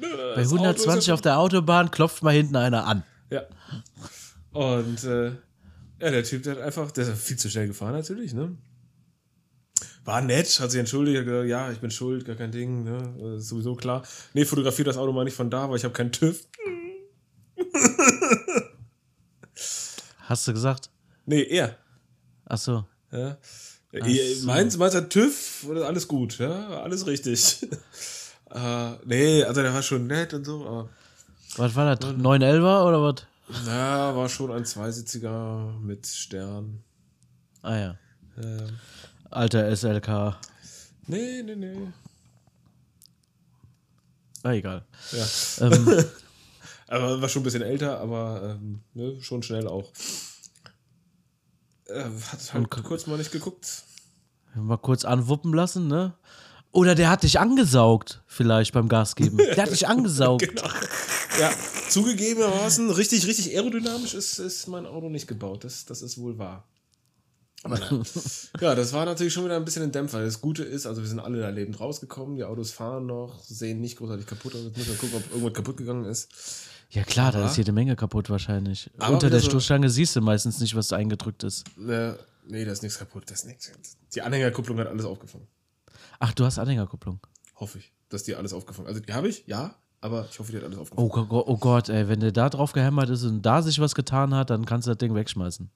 Bei 0.00 0.42
120 0.42 1.12
auf 1.12 1.20
der 1.20 1.38
Autobahn 1.38 1.90
klopft 1.90 2.22
mal 2.22 2.34
hinten 2.34 2.56
einer 2.56 2.86
an. 2.86 3.02
Ja. 3.30 3.42
Und 4.52 5.04
äh, 5.04 5.32
ja, 6.00 6.10
der 6.10 6.24
Typ, 6.24 6.42
der 6.42 6.56
hat 6.56 6.62
einfach, 6.62 6.90
der 6.90 7.08
ist 7.08 7.22
viel 7.22 7.38
zu 7.38 7.48
schnell 7.48 7.68
gefahren 7.68 7.92
natürlich, 7.92 8.34
ne? 8.34 8.56
War 10.04 10.20
nett, 10.20 10.60
hat 10.60 10.70
sich 10.70 10.78
entschuldigt, 10.78 11.24
gesagt, 11.24 11.48
ja, 11.48 11.70
ich 11.72 11.80
bin 11.80 11.90
schuld, 11.90 12.24
gar 12.24 12.36
kein 12.36 12.52
Ding, 12.52 12.84
ne? 12.84 13.36
Ist 13.36 13.48
sowieso 13.48 13.74
klar. 13.74 14.02
Nee, 14.34 14.44
fotografiert 14.44 14.88
das 14.88 14.96
Auto 14.96 15.12
mal 15.12 15.24
nicht 15.24 15.34
von 15.34 15.50
da, 15.50 15.68
weil 15.68 15.76
ich 15.78 15.84
habe 15.84 15.94
keinen 15.94 16.12
TÜV. 16.12 16.46
Hast 20.20 20.46
du 20.46 20.52
gesagt? 20.52 20.90
Nee, 21.24 21.42
er. 21.42 21.76
Ach 22.44 22.58
so. 22.58 22.84
Ja. 23.10 23.38
So. 24.04 24.46
Meins, 24.46 24.76
meins 24.76 24.94
hat 24.94 25.10
TÜV, 25.10 25.66
alles 25.84 26.06
gut, 26.08 26.38
ja, 26.38 26.82
alles 26.82 27.06
richtig. 27.06 27.66
uh, 28.50 28.92
nee, 29.04 29.42
also 29.42 29.62
der 29.62 29.72
war 29.72 29.82
schon 29.82 30.06
nett 30.06 30.34
und 30.34 30.44
so, 30.44 30.66
aber. 30.66 30.88
Was 31.56 31.74
war 31.74 31.94
das? 31.94 32.10
911er 32.10 32.84
oder 32.84 33.02
was? 33.02 33.26
Na, 33.64 34.14
war 34.14 34.28
schon 34.28 34.52
ein 34.52 34.64
Zweisitziger 34.64 35.74
mit 35.80 36.06
Stern. 36.06 36.82
Ah 37.62 37.76
ja. 37.76 37.98
Ähm. 38.36 38.78
Alter 39.30 39.74
SLK. 39.74 40.36
Nee, 41.06 41.42
nee, 41.42 41.56
nee. 41.56 41.88
Ah, 44.42 44.52
egal. 44.52 44.84
Ja. 45.12 45.66
Ähm. 45.66 46.04
aber 46.88 47.20
war 47.20 47.28
schon 47.28 47.42
ein 47.42 47.44
bisschen 47.44 47.62
älter, 47.62 47.98
aber 48.00 48.58
ähm, 48.60 48.80
ne, 48.94 49.20
schon 49.20 49.42
schnell 49.42 49.66
auch. 49.66 49.90
Äh, 51.88 52.04
hat 52.04 52.54
halt 52.54 52.70
kurz 52.70 53.06
mal 53.06 53.18
nicht 53.18 53.32
geguckt. 53.32 53.84
Mal 54.54 54.78
kurz 54.78 55.04
anwuppen 55.04 55.52
lassen, 55.52 55.86
ne? 55.86 56.14
Oder 56.72 56.94
der 56.94 57.08
hat 57.08 57.22
dich 57.22 57.38
angesaugt, 57.40 58.22
vielleicht 58.26 58.72
beim 58.72 58.88
Gas 58.88 59.14
geben. 59.14 59.38
Der 59.38 59.62
hat 59.62 59.70
dich 59.70 59.86
angesaugt. 59.88 60.46
genau. 60.46 60.68
Ja, 61.40 61.50
zugegebenermaßen, 61.88 62.90
richtig, 62.90 63.26
richtig 63.26 63.54
aerodynamisch 63.54 64.14
ist, 64.14 64.38
ist 64.38 64.66
mein 64.66 64.86
Auto 64.86 65.08
nicht 65.08 65.26
gebaut. 65.26 65.64
Das, 65.64 65.84
das 65.84 66.02
ist 66.02 66.18
wohl 66.18 66.38
wahr. 66.38 66.66
Aber 67.62 67.78
ja, 68.60 68.74
das 68.74 68.92
war 68.92 69.04
natürlich 69.04 69.32
schon 69.32 69.44
wieder 69.44 69.56
ein 69.56 69.64
bisschen 69.64 69.82
ein 69.82 69.92
Dämpfer. 69.92 70.22
Das 70.22 70.40
Gute 70.40 70.64
ist, 70.64 70.86
also 70.86 71.02
wir 71.02 71.08
sind 71.08 71.20
alle 71.20 71.40
da 71.40 71.48
lebend 71.48 71.80
rausgekommen. 71.80 72.36
Die 72.36 72.44
Autos 72.44 72.70
fahren 72.70 73.06
noch, 73.06 73.42
sehen 73.42 73.80
nicht 73.80 73.98
großartig 73.98 74.26
kaputt 74.26 74.54
aus. 74.54 74.62
Jetzt 74.64 74.76
müssen 74.76 74.90
wir 74.90 74.98
gucken, 74.98 75.16
ob 75.16 75.30
irgendwas 75.30 75.54
kaputt 75.54 75.76
gegangen 75.78 76.04
ist. 76.04 76.28
Ja 76.90 77.02
klar, 77.02 77.32
da 77.32 77.46
ist 77.46 77.56
jede 77.56 77.72
Menge 77.72 77.96
kaputt 77.96 78.30
wahrscheinlich. 78.30 78.90
Unter 78.98 79.28
der 79.28 79.40
so 79.40 79.50
Stoßstange 79.50 79.90
siehst 79.90 80.14
du 80.16 80.20
meistens 80.20 80.60
nicht, 80.60 80.74
was 80.76 80.92
eingedrückt 80.92 81.42
ist. 81.42 81.64
Ne, 81.76 82.18
nee, 82.46 82.64
da 82.64 82.72
ist 82.72 82.82
nichts 82.82 82.98
kaputt. 82.98 83.24
Das 83.26 83.40
ist 83.40 83.46
nichts. 83.46 83.72
Die 84.14 84.22
Anhängerkupplung 84.22 84.78
hat 84.78 84.86
alles 84.86 85.04
aufgefangen. 85.04 85.46
Ach, 86.18 86.32
du 86.32 86.44
hast 86.44 86.58
Anhängerkupplung. 86.58 87.20
Hoffe 87.56 87.78
ich, 87.78 87.92
dass 88.08 88.22
die 88.22 88.34
alles 88.34 88.52
aufgefangen 88.52 88.88
Also 88.88 89.00
die 89.00 89.12
habe 89.12 89.28
ich, 89.28 89.44
ja, 89.46 89.74
aber 90.00 90.26
ich 90.30 90.38
hoffe, 90.38 90.52
die 90.52 90.58
hat 90.58 90.64
alles 90.64 90.78
aufgefangen. 90.78 91.10
Oh, 91.10 91.26
oh, 91.28 91.44
oh 91.46 91.56
Gott, 91.56 91.88
ey, 91.88 92.08
wenn 92.08 92.20
der 92.20 92.32
da 92.32 92.48
drauf 92.48 92.72
gehämmert 92.72 93.10
ist 93.10 93.24
und 93.24 93.42
da 93.42 93.62
sich 93.62 93.80
was 93.80 93.94
getan 93.94 94.34
hat, 94.34 94.50
dann 94.50 94.64
kannst 94.64 94.86
du 94.86 94.92
das 94.92 94.98
Ding 94.98 95.14
wegschmeißen. 95.14 95.70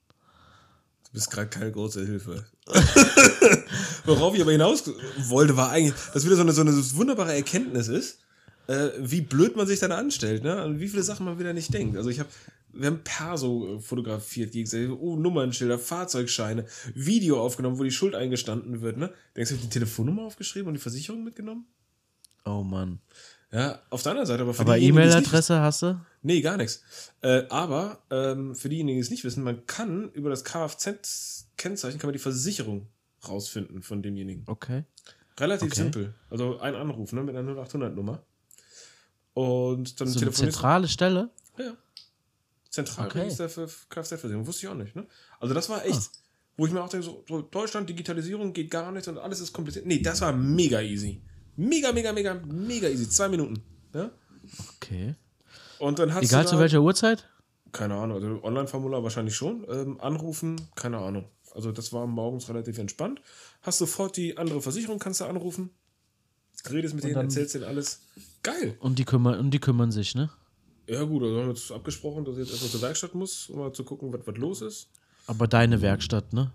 Du 1.05 1.13
bist 1.13 1.31
gerade 1.31 1.49
keine 1.49 1.73
große 1.73 2.07
Hilfe. 2.07 2.47
Worauf 4.05 4.35
ich 4.35 4.43
aber 4.43 4.53
hinaus 4.53 4.85
wollte, 5.29 5.57
war 5.57 5.71
eigentlich, 5.71 5.95
dass 6.15 6.25
wieder 6.25 6.37
so 6.37 6.43
eine, 6.43 6.53
so 6.53 6.61
eine 6.61 6.73
wunderbare 6.73 7.35
Erkenntnis 7.35 7.89
ist, 7.89 8.21
äh, 8.71 8.93
wie 8.99 9.21
blöd 9.21 9.57
man 9.57 9.67
sich 9.67 9.81
dann 9.81 9.93
anstellt, 9.93 10.45
ne? 10.45 10.65
Und 10.65 10.79
wie 10.79 10.89
viele 10.89 11.03
Sachen 11.03 11.27
man 11.27 11.39
wieder 11.39 11.53
nicht 11.53 11.75
denkt. 11.75 11.97
Also 11.97 12.09
ich 12.09 12.21
habe 12.21 12.29
wir 12.73 12.87
haben 12.87 13.01
Perso 13.03 13.81
fotografiert 13.81 14.53
gegenseitig, 14.53 14.91
oh, 14.91 15.17
Nummernschilder, 15.17 15.77
Fahrzeugscheine, 15.77 16.67
Video 16.95 17.43
aufgenommen, 17.43 17.81
wo 17.81 17.83
die 17.83 17.91
Schuld 17.91 18.15
eingestanden 18.15 18.81
wird, 18.81 18.97
ne? 18.97 19.13
Denkst 19.35 19.51
du, 19.51 19.57
ich 19.57 19.63
die 19.63 19.69
Telefonnummer 19.71 20.23
aufgeschrieben 20.23 20.69
und 20.69 20.75
die 20.75 20.81
Versicherung 20.81 21.25
mitgenommen? 21.25 21.67
Oh 22.45 22.63
Mann. 22.63 23.01
Ja, 23.53 23.81
auf 23.91 24.05
deiner 24.05 24.25
Seite, 24.25 24.45
aber 24.45 24.55
für 24.55 24.61
Aber 24.61 24.79
E-Mail-Adresse 24.79 25.61
hast 25.61 25.83
du? 25.83 26.01
Nee, 26.23 26.41
gar 26.41 26.57
nichts. 26.57 26.85
Äh, 27.23 27.43
aber 27.49 27.99
ähm, 28.11 28.55
für 28.55 28.69
diejenigen, 28.69 28.99
die 28.99 29.03
es 29.03 29.11
nicht 29.11 29.25
wissen, 29.25 29.43
man 29.43 29.67
kann 29.67 30.13
über 30.13 30.31
das 30.31 30.45
Kfz-Kennzeichen 30.45 31.99
kann 31.99 32.07
man 32.07 32.13
die 32.13 32.21
Versicherung 32.21 32.87
rausfinden 33.27 33.83
von 33.83 34.01
demjenigen. 34.01 34.45
Okay. 34.47 34.85
Relativ 35.41 35.73
okay. 35.73 35.83
simpel. 35.83 36.15
Also 36.29 36.61
ein 36.61 36.77
Anruf, 36.77 37.13
ne, 37.13 37.25
mit 37.25 37.35
einer 37.35 37.51
0800-Nummer. 37.51 38.23
Und 39.35 40.01
dann 40.01 40.09
so 40.09 40.21
eine 40.21 40.33
zentrale 40.33 40.89
Stelle? 40.89 41.31
Ja. 41.59 41.77
Zentralregister 42.71 43.45
okay. 43.45 43.53
für 43.53 43.69
Kfz-Versicherung. 43.89 44.47
Wusste 44.47 44.67
ich 44.67 44.73
auch 44.73 44.77
nicht, 44.77 44.95
ne? 44.95 45.07
Also 45.39 45.55
das 45.55 45.69
war 45.69 45.85
echt, 45.85 45.97
ah. 45.97 46.19
wo 46.57 46.67
ich 46.67 46.73
mir 46.73 46.83
auch 46.83 46.89
denke, 46.89 47.05
so, 47.05 47.25
so, 47.29 47.43
Deutschland, 47.43 47.89
Digitalisierung 47.89 48.53
geht 48.53 48.71
gar 48.71 48.93
nichts 48.93 49.09
und 49.09 49.19
alles 49.19 49.41
ist 49.41 49.53
kompliziert. 49.53 49.87
Nee, 49.87 50.01
das 50.01 50.21
war 50.21 50.33
mega 50.33 50.81
easy. 50.81 51.21
Mega, 51.57 51.93
mega, 51.93 52.13
mega, 52.13 52.35
mega 52.35 52.89
easy. 52.89 53.09
Zwei 53.09 53.29
Minuten. 53.29 53.63
Ja? 53.93 54.11
Okay. 54.77 55.15
Und 55.79 55.99
dann 55.99 56.15
hast 56.15 56.25
Egal 56.25 56.47
zu 56.47 56.59
welcher 56.59 56.81
Uhrzeit? 56.81 57.29
Keine 57.73 57.95
Ahnung, 57.95 58.17
also 58.17 58.43
Online-Formular 58.43 59.03
wahrscheinlich 59.03 59.35
schon. 59.35 59.65
Ähm, 59.69 60.01
anrufen, 60.01 60.61
keine 60.75 60.99
Ahnung. 60.99 61.29
Also 61.55 61.73
das 61.73 61.93
war 61.93 62.07
morgens 62.07 62.49
relativ 62.49 62.79
entspannt. 62.79 63.21
Hast 63.63 63.79
sofort 63.79 64.17
die 64.17 64.37
andere 64.37 64.61
Versicherung, 64.61 64.99
kannst 64.99 65.21
du 65.21 65.25
anrufen. 65.25 65.71
Redest 66.71 66.95
mit 66.95 67.05
und 67.05 67.11
denen, 67.11 67.23
erzählst 67.23 67.55
denen 67.55 67.65
alles. 67.65 68.01
Geil. 68.43 68.77
Und 68.81 68.99
die, 68.99 69.05
kümmern, 69.05 69.39
und 69.39 69.51
die 69.51 69.59
kümmern 69.59 69.93
sich, 69.93 70.15
ne? 70.15 70.31
Ja, 70.89 71.05
gut, 71.05 71.23
also 71.23 71.37
haben 71.39 71.47
wir 71.47 71.55
jetzt 71.55 71.71
abgesprochen, 71.71 72.25
dass 72.25 72.35
ich 72.35 72.41
jetzt 72.41 72.51
erstmal 72.53 72.71
zur 72.71 72.83
Werkstatt 72.83 73.15
muss, 73.15 73.49
um 73.51 73.59
mal 73.59 73.73
zu 73.73 73.85
gucken, 73.85 74.13
was, 74.13 74.27
was 74.27 74.37
los 74.37 74.63
ist. 74.63 74.89
Aber 75.27 75.47
deine 75.47 75.83
Werkstatt, 75.83 76.33
ne? 76.33 76.53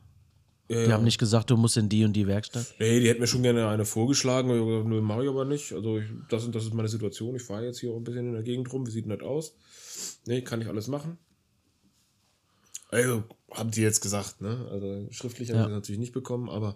Ja, 0.68 0.84
die 0.84 0.90
ja. 0.90 0.92
haben 0.94 1.04
nicht 1.04 1.20
gesagt, 1.20 1.52
du 1.52 1.58
musst 1.58 1.78
in 1.78 1.90
die 1.90 2.04
und 2.04 2.14
die 2.14 2.26
Werkstatt? 2.26 2.74
Nee, 2.80 3.00
die 3.00 3.08
hätten 3.08 3.22
mir 3.22 3.28
schon 3.28 3.44
gerne 3.44 3.68
eine 3.68 3.86
vorgeschlagen. 3.86 4.50
Ich 4.50 4.66
gesagt, 4.66 4.88
nö, 4.88 5.00
mache 5.00 5.24
ich 5.24 5.30
aber 5.30 5.46
nicht. 5.46 5.74
Also, 5.74 6.00
ich, 6.00 6.06
das, 6.30 6.44
und 6.44 6.56
das 6.56 6.64
ist 6.64 6.74
meine 6.74 6.88
Situation. 6.88 7.36
Ich 7.36 7.44
fahre 7.44 7.66
jetzt 7.66 7.80
hier 7.80 7.92
auch 7.92 7.98
ein 7.98 8.04
bisschen 8.04 8.28
in 8.28 8.34
der 8.34 8.42
Gegend 8.42 8.74
rum. 8.74 8.88
Wie 8.88 8.92
sieht 8.92 9.06
denn 9.06 9.18
das 9.18 9.22
aus? 9.22 9.56
Nee, 10.26 10.42
kann 10.42 10.62
ich 10.62 10.68
alles 10.68 10.88
machen. 10.88 11.20
Also, 12.92 13.24
haben 13.58 13.72
die 13.72 13.82
jetzt 13.82 14.02
gesagt, 14.02 14.42
ne? 14.42 14.68
Also 14.72 15.08
schriftlich 15.12 15.50
ja. 15.50 15.56
habe 15.56 15.64
ich 15.64 15.68
das 15.70 15.76
natürlich 15.76 16.00
nicht 16.00 16.14
bekommen, 16.14 16.50
aber 16.50 16.76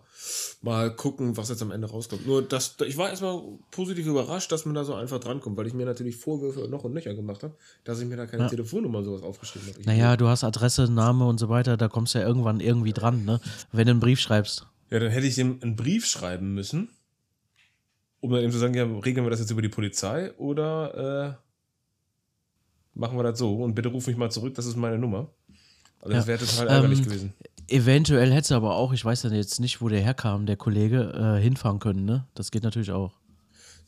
mal 0.61 0.95
gucken, 0.95 1.37
was 1.37 1.49
jetzt 1.49 1.61
am 1.61 1.71
Ende 1.71 1.89
rauskommt. 1.89 2.25
Nur, 2.25 2.41
das, 2.41 2.75
ich 2.85 2.97
war 2.97 3.09
erstmal 3.09 3.41
positiv 3.71 4.07
überrascht, 4.07 4.51
dass 4.51 4.65
man 4.65 4.75
da 4.75 4.83
so 4.83 4.93
einfach 4.93 5.19
drankommt, 5.19 5.57
weil 5.57 5.67
ich 5.67 5.73
mir 5.73 5.85
natürlich 5.85 6.15
Vorwürfe 6.15 6.67
noch 6.69 6.83
und 6.83 6.93
nöcher 6.93 7.13
gemacht 7.13 7.43
habe, 7.43 7.55
dass 7.83 7.99
ich 7.99 8.07
mir 8.07 8.17
da 8.17 8.25
keine 8.25 8.43
ja. 8.43 8.49
Telefonnummer 8.49 9.03
sowas 9.03 9.23
aufgeschrieben 9.23 9.69
habe. 9.69 9.81
naja, 9.83 10.17
du 10.17 10.27
hast 10.27 10.43
Adresse, 10.43 10.91
Name 10.91 11.25
und 11.27 11.39
so 11.39 11.49
weiter, 11.49 11.77
da 11.77 11.87
kommst 11.87 12.15
du 12.15 12.19
ja 12.19 12.27
irgendwann 12.27 12.59
irgendwie 12.59 12.93
dran, 12.93 13.25
ne? 13.25 13.41
Wenn 13.71 13.85
du 13.85 13.91
einen 13.91 13.99
Brief 13.99 14.19
schreibst. 14.19 14.67
Ja, 14.89 14.99
dann 14.99 15.11
hätte 15.11 15.27
ich 15.27 15.37
ihm 15.37 15.59
einen 15.61 15.75
Brief 15.75 16.05
schreiben 16.05 16.53
müssen, 16.53 16.89
um 18.21 18.31
dann 18.31 18.41
eben 18.41 18.51
zu 18.51 18.57
sagen, 18.57 18.73
ja, 18.73 18.85
regeln 18.85 19.25
wir 19.25 19.31
das 19.31 19.39
jetzt 19.39 19.51
über 19.51 19.61
die 19.61 19.69
Polizei 19.69 20.33
oder 20.37 21.37
äh, 21.37 22.99
machen 22.99 23.17
wir 23.17 23.23
das 23.23 23.37
so 23.37 23.55
und 23.57 23.75
bitte 23.75 23.89
ruf 23.89 24.07
mich 24.07 24.17
mal 24.17 24.31
zurück, 24.31 24.55
das 24.55 24.65
ist 24.65 24.75
meine 24.75 24.97
Nummer. 24.97 25.29
Also 26.01 26.15
das 26.15 26.27
wäre 26.27 26.39
total 26.39 26.67
ärgerlich 26.67 26.99
ähm, 26.99 27.05
gewesen. 27.05 27.33
Eventuell 27.67 28.31
hätte 28.31 28.55
aber 28.55 28.75
auch, 28.75 28.93
ich 28.93 29.05
weiß 29.05 29.23
ja 29.23 29.29
jetzt 29.29 29.59
nicht, 29.59 29.81
wo 29.81 29.89
der 29.89 30.01
herkam, 30.01 30.45
der 30.45 30.57
Kollege, 30.57 31.37
äh, 31.37 31.41
hinfahren 31.41 31.79
können, 31.79 32.05
ne? 32.05 32.25
Das 32.33 32.51
geht 32.51 32.63
natürlich 32.63 32.91
auch. 32.91 33.11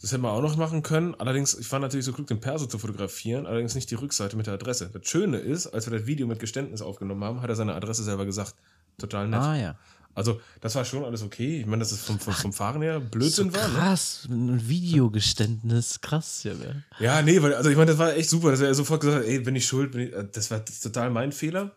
Das 0.01 0.11
hätten 0.11 0.23
wir 0.23 0.31
auch 0.31 0.41
noch 0.41 0.57
machen 0.57 0.81
können. 0.81 1.13
Allerdings, 1.19 1.53
ich 1.57 1.71
war 1.71 1.79
natürlich 1.79 2.05
so 2.05 2.13
klug, 2.13 2.27
den 2.27 2.39
Perso 2.39 2.65
zu 2.65 2.79
fotografieren, 2.79 3.45
allerdings 3.45 3.75
nicht 3.75 3.89
die 3.91 3.95
Rückseite 3.95 4.35
mit 4.35 4.47
der 4.47 4.55
Adresse. 4.55 4.89
Das 4.91 5.07
Schöne 5.07 5.37
ist, 5.37 5.67
als 5.67 5.89
wir 5.89 5.97
das 5.97 6.07
Video 6.07 6.25
mit 6.25 6.39
Geständnis 6.39 6.81
aufgenommen 6.81 7.23
haben, 7.23 7.41
hat 7.41 7.49
er 7.49 7.55
seine 7.55 7.75
Adresse 7.75 8.03
selber 8.03 8.25
gesagt. 8.25 8.55
Total 8.97 9.27
nett. 9.27 9.39
Ah, 9.39 9.55
ja. 9.55 9.75
Also, 10.13 10.41
das 10.59 10.75
war 10.75 10.83
schon 10.83 11.05
alles 11.05 11.21
okay. 11.23 11.61
Ich 11.61 11.65
meine, 11.65 11.79
dass 11.79 11.91
es 11.91 12.01
vom, 12.01 12.19
vom, 12.19 12.33
vom 12.33 12.51
Fahren 12.51 12.81
her 12.81 12.99
Blödsinn 12.99 13.51
so 13.51 13.57
war. 13.57 13.67
Ne? 13.67 13.73
Krass, 13.75 14.27
ne? 14.27 14.53
ein 14.53 14.67
Videogeständnis, 14.67 16.01
krass, 16.01 16.43
ja. 16.43 16.53
Ne? 16.53 16.83
Ja, 16.99 17.21
nee, 17.21 17.41
weil, 17.41 17.53
also 17.53 17.69
ich 17.69 17.77
meine, 17.77 17.91
das 17.91 17.99
war 17.99 18.13
echt 18.13 18.29
super, 18.29 18.51
dass 18.51 18.59
er 18.59 18.73
sofort 18.73 19.01
gesagt 19.01 19.19
hat, 19.19 19.25
ey, 19.25 19.39
bin 19.39 19.55
ich 19.55 19.65
schuld, 19.65 19.91
bin 19.91 20.01
ich, 20.01 20.13
äh, 20.13 20.27
das 20.29 20.51
war 20.51 20.59
das 20.59 20.81
total 20.81 21.11
mein 21.11 21.31
Fehler. 21.31 21.71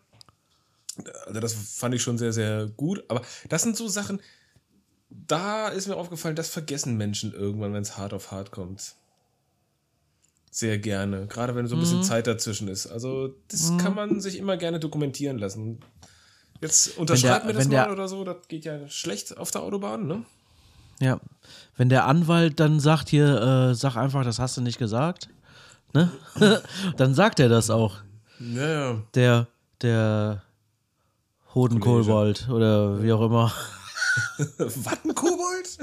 Also 1.25 1.39
das 1.39 1.53
fand 1.53 1.95
ich 1.95 2.01
schon 2.01 2.17
sehr, 2.17 2.33
sehr 2.33 2.67
gut. 2.67 3.03
Aber 3.07 3.21
das 3.49 3.63
sind 3.63 3.75
so 3.75 3.87
Sachen, 3.87 4.21
da 5.09 5.67
ist 5.69 5.87
mir 5.87 5.95
aufgefallen, 5.95 6.35
das 6.35 6.49
vergessen 6.49 6.97
Menschen 6.97 7.33
irgendwann, 7.33 7.73
wenn 7.73 7.81
es 7.81 7.97
hart 7.97 8.13
auf 8.13 8.31
hart 8.31 8.51
kommt. 8.51 8.95
Sehr 10.51 10.77
gerne. 10.77 11.27
Gerade 11.27 11.55
wenn 11.55 11.67
so 11.67 11.75
ein 11.75 11.81
bisschen 11.81 11.97
mhm. 11.97 12.03
Zeit 12.03 12.27
dazwischen 12.27 12.67
ist. 12.67 12.87
Also, 12.87 13.35
das 13.49 13.71
mhm. 13.71 13.77
kann 13.77 13.95
man 13.95 14.21
sich 14.21 14.37
immer 14.37 14.55
gerne 14.55 14.79
dokumentieren 14.79 15.37
lassen. 15.37 15.79
Jetzt 16.61 16.97
unterschreibt 16.97 17.45
mir 17.45 17.53
das 17.53 17.67
mal 17.67 17.71
der, 17.71 17.91
oder 17.91 18.07
so, 18.07 18.23
das 18.23 18.47
geht 18.47 18.63
ja 18.63 18.87
schlecht 18.87 19.37
auf 19.37 19.51
der 19.51 19.61
Autobahn, 19.61 20.07
ne? 20.07 20.23
Ja. 20.99 21.19
Wenn 21.75 21.89
der 21.89 22.05
Anwalt 22.05 22.59
dann 22.61 22.79
sagt, 22.79 23.09
hier, 23.09 23.41
äh, 23.41 23.75
sag 23.75 23.97
einfach, 23.97 24.23
das 24.23 24.39
hast 24.39 24.55
du 24.55 24.61
nicht 24.61 24.79
gesagt, 24.79 25.27
ne? 25.93 26.09
dann 26.97 27.13
sagt 27.13 27.41
er 27.41 27.49
das 27.49 27.69
auch. 27.69 27.97
Ja, 28.39 28.69
ja. 28.69 29.03
Der, 29.13 29.47
der 29.81 30.41
Hodenkobold 31.55 32.49
oder 32.49 33.01
wie 33.01 33.13
auch 33.13 33.21
immer. 33.21 33.53
Wattenkobold? 34.57 35.77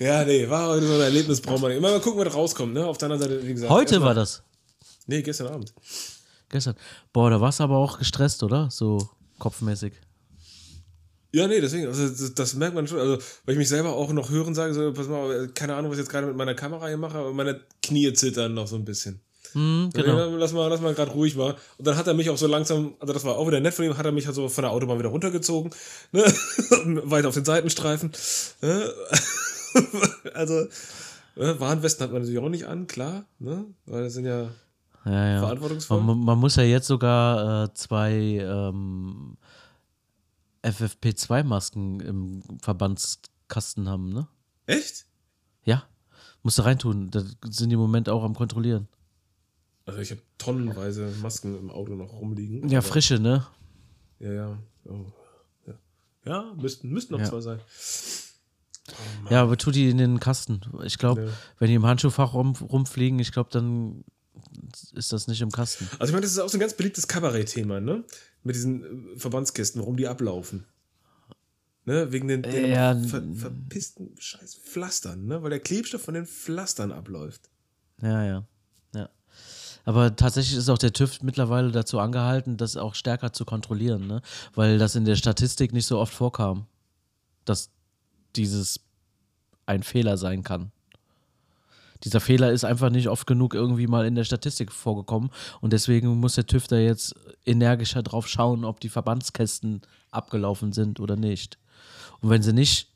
ja, 0.00 0.24
nee, 0.24 0.50
war 0.50 0.68
heute 0.68 0.86
so 0.86 0.94
ein 0.94 1.00
Erlebnis, 1.00 1.40
braucht 1.40 1.62
man 1.62 1.70
nicht. 1.70 1.78
Immer 1.78 1.92
mal 1.92 2.00
gucken, 2.00 2.24
was 2.24 2.34
rauskommt, 2.34 2.74
ne? 2.74 2.84
Auf 2.84 2.98
der 2.98 3.10
anderen 3.10 3.30
Seite, 3.30 3.46
wie 3.46 3.54
gesagt. 3.54 3.72
Heute 3.72 4.02
war 4.02 4.14
das? 4.14 4.42
Nee, 5.06 5.22
gestern 5.22 5.46
Abend. 5.46 5.72
Gestern. 6.48 6.74
Boah, 7.12 7.30
da 7.30 7.40
warst 7.40 7.60
du 7.60 7.64
aber 7.64 7.76
auch 7.76 7.98
gestresst, 7.98 8.42
oder? 8.42 8.68
So. 8.70 9.08
kopfmäßig. 9.38 9.92
Ja, 11.32 11.46
nee, 11.46 11.60
deswegen, 11.60 11.86
also 11.86 12.08
das, 12.08 12.34
das, 12.34 12.54
merkt 12.54 12.74
man 12.74 12.86
schon, 12.86 12.98
also 12.98 13.18
weil 13.44 13.52
ich 13.52 13.58
mich 13.58 13.68
selber 13.68 13.92
auch 13.92 14.12
noch 14.12 14.30
hören 14.30 14.54
sage, 14.54 14.72
so, 14.72 14.92
pass 14.92 15.06
mal, 15.06 15.48
keine 15.48 15.74
Ahnung, 15.74 15.90
was 15.90 15.98
ich 15.98 16.04
jetzt 16.04 16.10
gerade 16.10 16.26
mit 16.26 16.36
meiner 16.36 16.54
Kamera 16.54 16.86
hier 16.86 16.96
mache, 16.96 17.18
aber 17.18 17.32
meine 17.32 17.60
Knie 17.82 18.12
zittern 18.12 18.54
noch 18.54 18.66
so 18.66 18.76
ein 18.76 18.84
bisschen. 18.84 19.20
Hm, 19.56 19.88
genau. 19.94 20.36
Lass 20.36 20.52
mal, 20.52 20.68
lass 20.68 20.82
mal 20.82 20.92
gerade 20.92 21.12
ruhig 21.12 21.34
mal. 21.34 21.56
Und 21.78 21.86
dann 21.86 21.96
hat 21.96 22.06
er 22.06 22.12
mich 22.12 22.28
auch 22.28 22.36
so 22.36 22.46
langsam, 22.46 22.92
also 23.00 23.14
das 23.14 23.24
war 23.24 23.36
auch 23.36 23.46
wieder 23.46 23.58
nett 23.58 23.72
von 23.72 23.86
ihm, 23.86 23.96
hat 23.96 24.04
er 24.04 24.12
mich 24.12 24.28
also 24.28 24.50
von 24.50 24.60
der 24.60 24.70
Autobahn 24.70 24.98
wieder 24.98 25.08
runtergezogen, 25.08 25.70
ne? 26.12 26.22
weiter 27.04 27.28
auf 27.28 27.34
den 27.34 27.46
Seitenstreifen. 27.46 28.12
Ne? 28.60 28.92
also, 30.34 30.66
ne? 31.36 31.58
Warnwesten 31.58 32.04
hat 32.04 32.12
man 32.12 32.20
natürlich 32.20 32.38
auch 32.38 32.50
nicht 32.50 32.66
an, 32.66 32.86
klar, 32.86 33.24
ne? 33.38 33.64
weil 33.86 34.04
das 34.04 34.12
sind 34.12 34.26
ja, 34.26 34.50
ja, 35.06 35.28
ja. 35.28 35.40
verantwortungsvoll. 35.40 36.02
Man, 36.02 36.18
man, 36.18 36.38
muss 36.38 36.56
ja 36.56 36.62
jetzt 36.62 36.86
sogar 36.86 37.64
äh, 37.64 37.72
zwei 37.72 38.12
ähm, 38.12 39.38
FFP2-Masken 40.64 42.00
im 42.00 42.42
Verbandskasten 42.60 43.88
haben, 43.88 44.12
ne? 44.12 44.28
Echt? 44.66 45.06
Ja. 45.64 45.84
Musst 46.42 46.58
du 46.58 46.62
reintun. 46.62 47.10
Da 47.10 47.22
sind 47.48 47.70
die 47.70 47.74
im 47.74 47.80
Moment 47.80 48.10
auch 48.10 48.22
am 48.22 48.34
Kontrollieren. 48.34 48.86
Also 49.86 50.00
ich 50.00 50.10
habe 50.10 50.20
tonnenweise 50.36 51.12
Masken 51.22 51.56
im 51.58 51.70
Auto 51.70 51.94
noch 51.94 52.12
rumliegen. 52.12 52.68
Ja, 52.68 52.82
frische, 52.82 53.18
ne? 53.18 53.46
Ja, 54.18 54.32
ja. 54.32 54.58
Oh, 54.84 55.06
ja. 55.66 55.74
ja, 56.24 56.54
müssten, 56.60 56.90
müssten 56.90 57.14
noch 57.14 57.20
Ja. 57.20 57.26
zwei 57.30 57.40
sein. 57.40 57.60
Ja, 59.30 59.42
aber 59.42 59.56
tu 59.56 59.70
die 59.70 59.88
in 59.90 59.98
den 59.98 60.20
Kasten. 60.20 60.60
Ich 60.84 60.98
glaube, 60.98 61.22
Ja. 61.26 61.32
wenn 61.58 61.68
die 61.68 61.74
im 61.74 61.86
Handschuhfach 61.86 62.34
rum, 62.34 62.54
rumfliegen, 62.56 63.18
ich 63.18 63.32
glaube, 63.32 63.50
dann 63.52 64.04
ist 64.92 65.12
das 65.12 65.26
nicht 65.28 65.40
im 65.40 65.50
Kasten. 65.50 65.88
Also 65.98 66.10
ich 66.10 66.12
meine, 66.12 66.22
das 66.22 66.32
ist 66.32 66.38
auch 66.38 66.48
so 66.48 66.56
ein 66.56 66.60
ganz 66.60 66.74
beliebtes 66.74 67.08
Kabarett-Thema, 67.08 67.80
ne? 67.80 68.04
Mit 68.44 68.54
diesen 68.54 69.14
äh, 69.14 69.18
Verbandskisten, 69.18 69.80
warum 69.80 69.96
die 69.96 70.06
ablaufen. 70.06 70.66
Ne? 71.84 72.10
Wegen 72.12 72.26
den, 72.28 72.42
den 72.42 72.70
Ja, 72.70 72.96
ver 72.96 73.22
verpissten 73.34 74.14
scheiß 74.18 74.56
Pflastern, 74.56 75.26
ne? 75.26 75.42
Weil 75.42 75.50
der 75.50 75.60
Klebstoff 75.60 76.02
von 76.02 76.14
den 76.14 76.26
Pflastern 76.26 76.90
abläuft. 76.92 77.48
Ja. 78.02 78.24
ja. 78.24 78.46
Aber 79.86 80.16
tatsächlich 80.16 80.58
ist 80.58 80.68
auch 80.68 80.78
der 80.78 80.92
TÜV 80.92 81.22
mittlerweile 81.22 81.70
dazu 81.70 82.00
angehalten, 82.00 82.56
das 82.56 82.76
auch 82.76 82.94
stärker 82.96 83.32
zu 83.32 83.44
kontrollieren, 83.44 84.08
ne? 84.08 84.20
Weil 84.54 84.78
das 84.78 84.96
in 84.96 85.04
der 85.04 85.14
Statistik 85.14 85.72
nicht 85.72 85.86
so 85.86 85.98
oft 86.00 86.12
vorkam, 86.12 86.66
dass 87.44 87.70
dieses 88.34 88.80
ein 89.64 89.84
Fehler 89.84 90.18
sein 90.18 90.42
kann. 90.42 90.72
Dieser 92.02 92.20
Fehler 92.20 92.50
ist 92.50 92.64
einfach 92.64 92.90
nicht 92.90 93.08
oft 93.08 93.28
genug 93.28 93.54
irgendwie 93.54 93.86
mal 93.86 94.04
in 94.06 94.16
der 94.16 94.24
Statistik 94.24 94.72
vorgekommen 94.72 95.30
und 95.60 95.72
deswegen 95.72 96.18
muss 96.18 96.34
der 96.34 96.46
TÜV 96.46 96.66
da 96.66 96.76
jetzt 96.76 97.14
energischer 97.46 98.02
drauf 98.02 98.28
schauen, 98.28 98.64
ob 98.64 98.80
die 98.80 98.88
Verbandskästen 98.88 99.82
abgelaufen 100.10 100.72
sind 100.72 100.98
oder 100.98 101.16
nicht. 101.16 101.58
Und 102.20 102.30
wenn 102.30 102.42
sie 102.42 102.52
nicht, 102.52 102.90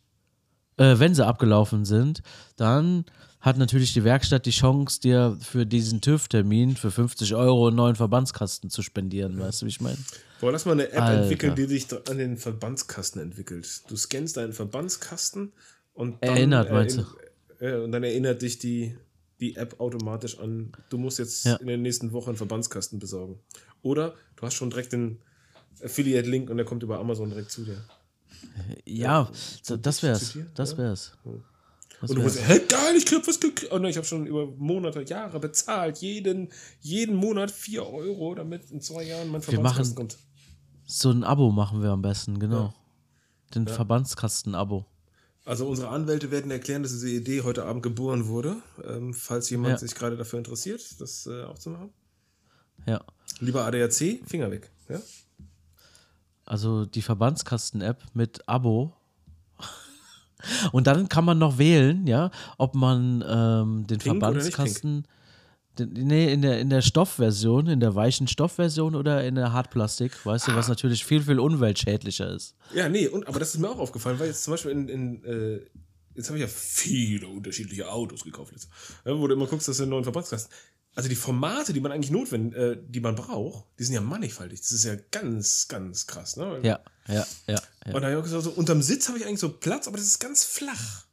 äh, 0.80 0.98
wenn 0.98 1.14
sie 1.14 1.24
abgelaufen 1.26 1.84
sind, 1.84 2.22
dann 2.56 3.04
hat 3.40 3.56
natürlich 3.56 3.92
die 3.94 4.04
Werkstatt 4.04 4.44
die 4.44 4.50
Chance, 4.50 5.00
dir 5.00 5.36
für 5.40 5.64
diesen 5.64 6.00
TÜV-Termin 6.00 6.76
für 6.76 6.90
50 6.90 7.34
Euro 7.34 7.68
einen 7.68 7.76
neuen 7.76 7.96
Verbandskasten 7.96 8.68
zu 8.70 8.82
spendieren. 8.82 9.38
Weißt 9.38 9.62
du, 9.62 9.66
wie 9.66 9.70
ich 9.70 9.80
meine? 9.80 9.96
Boah, 10.40 10.52
lass 10.52 10.66
mal 10.66 10.72
eine 10.72 10.90
App 10.90 11.00
Alter. 11.00 11.22
entwickeln, 11.22 11.54
die 11.54 11.64
sich 11.66 11.86
an 12.08 12.18
den 12.18 12.36
Verbandskasten 12.36 13.20
entwickelt. 13.22 13.82
Du 13.88 13.96
scannst 13.96 14.36
deinen 14.36 14.52
Verbandskasten 14.52 15.52
und 15.94 16.22
dann, 16.22 16.36
Erinnert, 16.36 16.70
meinst 16.70 16.98
erinn- 16.98 17.06
äh, 17.60 17.76
und 17.84 17.92
dann 17.92 18.02
erinnert 18.02 18.42
dich 18.42 18.58
die, 18.58 18.96
die 19.40 19.56
App 19.56 19.80
automatisch 19.80 20.38
an, 20.38 20.72
du 20.90 20.98
musst 20.98 21.18
jetzt 21.18 21.46
Ja. 21.46 21.56
in 21.56 21.66
der 21.66 21.78
nächsten 21.78 22.12
Woche 22.12 22.28
einen 22.30 22.36
Verbandskasten 22.36 22.98
besorgen. 22.98 23.38
Oder 23.82 24.14
du 24.36 24.42
hast 24.42 24.54
schon 24.54 24.68
direkt 24.70 24.92
den 24.92 25.18
Affiliate-Link 25.82 26.50
und 26.50 26.56
der 26.58 26.66
kommt 26.66 26.82
über 26.82 26.98
Amazon 26.98 27.30
direkt 27.30 27.50
zu 27.50 27.64
dir. 27.64 27.78
Ja, 28.86 29.30
so, 29.62 29.76
das 29.76 30.02
wär's. 30.02 30.26
zitieren, 30.28 30.50
Das 30.54 30.72
ja. 30.72 30.78
wär's. 30.78 31.12
Das 32.00 32.10
Und 32.10 32.16
du 32.18 32.22
wär's. 32.22 32.34
musst, 32.36 32.48
hä, 32.48 32.60
geil, 32.68 32.96
ich 32.96 33.06
krieg 33.06 33.26
was 33.26 33.38
gekriegt. 33.40 33.72
Oh 33.72 33.78
nein, 33.78 33.90
ich 33.90 33.96
habe 33.96 34.06
schon 34.06 34.26
über 34.26 34.46
Monate, 34.46 35.02
Jahre 35.02 35.38
bezahlt. 35.40 35.98
Jeden, 35.98 36.48
jeden 36.80 37.14
Monat 37.14 37.50
4 37.50 37.86
Euro, 37.86 38.34
damit 38.34 38.70
in 38.70 38.80
zwei 38.80 39.02
Jahren 39.04 39.28
mein 39.28 39.42
Verbandskasten 39.42 39.94
kommt. 39.96 40.16
So 40.86 41.10
ein 41.10 41.24
Abo 41.24 41.50
machen 41.50 41.82
wir 41.82 41.90
am 41.90 42.02
besten, 42.02 42.38
genau. 42.38 42.56
Ja. 42.66 42.74
Den 43.54 43.66
Verbandskasten-Abo. 43.68 44.86
Also 45.44 45.66
unsere 45.68 45.88
Anwälte 45.88 46.30
werden 46.30 46.50
erklären, 46.50 46.82
dass 46.82 46.92
diese 46.92 47.08
Idee 47.08 47.42
heute 47.42 47.64
Abend 47.64 47.82
geboren 47.82 48.26
wurde. 48.28 48.56
Ähm, 48.84 49.14
falls 49.14 49.50
jemand 49.50 49.72
Ja. 49.72 49.78
sich 49.78 49.94
gerade 49.94 50.16
dafür 50.16 50.38
interessiert, 50.38 51.00
das 51.00 51.26
äh, 51.26 51.42
auch 51.44 51.58
zu 51.58 51.70
machen. 51.70 51.90
Ja. 52.86 53.00
Lieber 53.40 53.64
ADAC, 53.64 54.20
Finger 54.26 54.50
weg. 54.50 54.70
Ja? 54.88 55.00
Also 56.50 56.84
die 56.84 57.00
Verbandskasten-App 57.02 58.02
mit 58.12 58.48
Abo. 58.48 58.92
Und 60.72 60.88
dann 60.88 61.08
kann 61.08 61.24
man 61.24 61.38
noch 61.38 61.58
wählen, 61.58 62.08
ja, 62.08 62.32
ob 62.58 62.74
man 62.74 63.22
ähm, 63.24 63.86
den 63.86 63.98
Pink 63.98 64.18
Verbandskasten. 64.20 65.06
Den, 65.78 65.92
nee, 65.92 66.32
in 66.32 66.42
der, 66.42 66.58
in 66.58 66.68
der 66.68 66.82
Stoffversion, 66.82 67.68
in 67.68 67.78
der 67.78 67.94
weichen 67.94 68.26
Stoffversion 68.26 68.96
oder 68.96 69.24
in 69.24 69.36
der 69.36 69.52
Hartplastik, 69.52 70.26
weißt 70.26 70.48
du, 70.48 70.56
was 70.56 70.66
Ah. 70.66 70.70
natürlich 70.70 71.04
viel, 71.04 71.22
viel 71.22 71.38
umweltschädlicher 71.38 72.34
ist. 72.34 72.56
Ja, 72.74 72.88
nee, 72.88 73.06
und, 73.06 73.28
aber 73.28 73.38
das 73.38 73.54
ist 73.54 73.60
mir 73.60 73.70
auch 73.70 73.78
aufgefallen, 73.78 74.18
weil 74.18 74.26
jetzt 74.26 74.42
zum 74.42 74.54
Beispiel 74.54 74.72
in, 74.72 74.88
in 74.88 75.24
äh, 75.24 75.60
jetzt 76.16 76.30
habe 76.30 76.38
ich 76.38 76.42
ja 76.42 76.48
viele 76.48 77.28
unterschiedliche 77.28 77.88
Autos 77.88 78.24
gekauft, 78.24 78.50
jetzt, 78.52 78.68
ja, 79.04 79.16
wo 79.16 79.28
du 79.28 79.34
immer 79.34 79.46
guckst, 79.46 79.68
dass 79.68 79.76
du 79.76 79.84
einen 79.84 79.90
neuen 79.90 80.04
Verbandskasten. 80.04 80.52
Also 80.96 81.08
die 81.08 81.14
Formate, 81.14 81.72
die 81.72 81.80
man 81.80 81.92
eigentlich 81.92 82.10
notwendig, 82.10 82.58
äh, 82.58 82.76
die 82.86 83.00
man 83.00 83.14
braucht, 83.14 83.64
die 83.78 83.84
sind 83.84 83.94
ja 83.94 84.00
mannigfaltig. 84.00 84.60
Das 84.60 84.72
ist 84.72 84.84
ja 84.84 84.96
ganz, 85.12 85.68
ganz 85.68 86.06
krass. 86.06 86.36
Ne? 86.36 86.58
Ja, 86.62 86.80
ja, 87.08 87.26
ja. 87.46 87.62
ja. 87.86 87.94
Und 87.94 88.02
da 88.02 88.08
habe 88.08 88.12
ich 88.12 88.16
auch 88.18 88.22
gesagt, 88.24 88.42
so, 88.44 88.50
unterm 88.50 88.82
Sitz 88.82 89.08
habe 89.08 89.18
ich 89.18 89.24
eigentlich 89.24 89.40
so 89.40 89.50
Platz, 89.50 89.86
aber 89.86 89.96
das 89.96 90.06
ist 90.06 90.18
ganz 90.18 90.44
flach. 90.44 91.06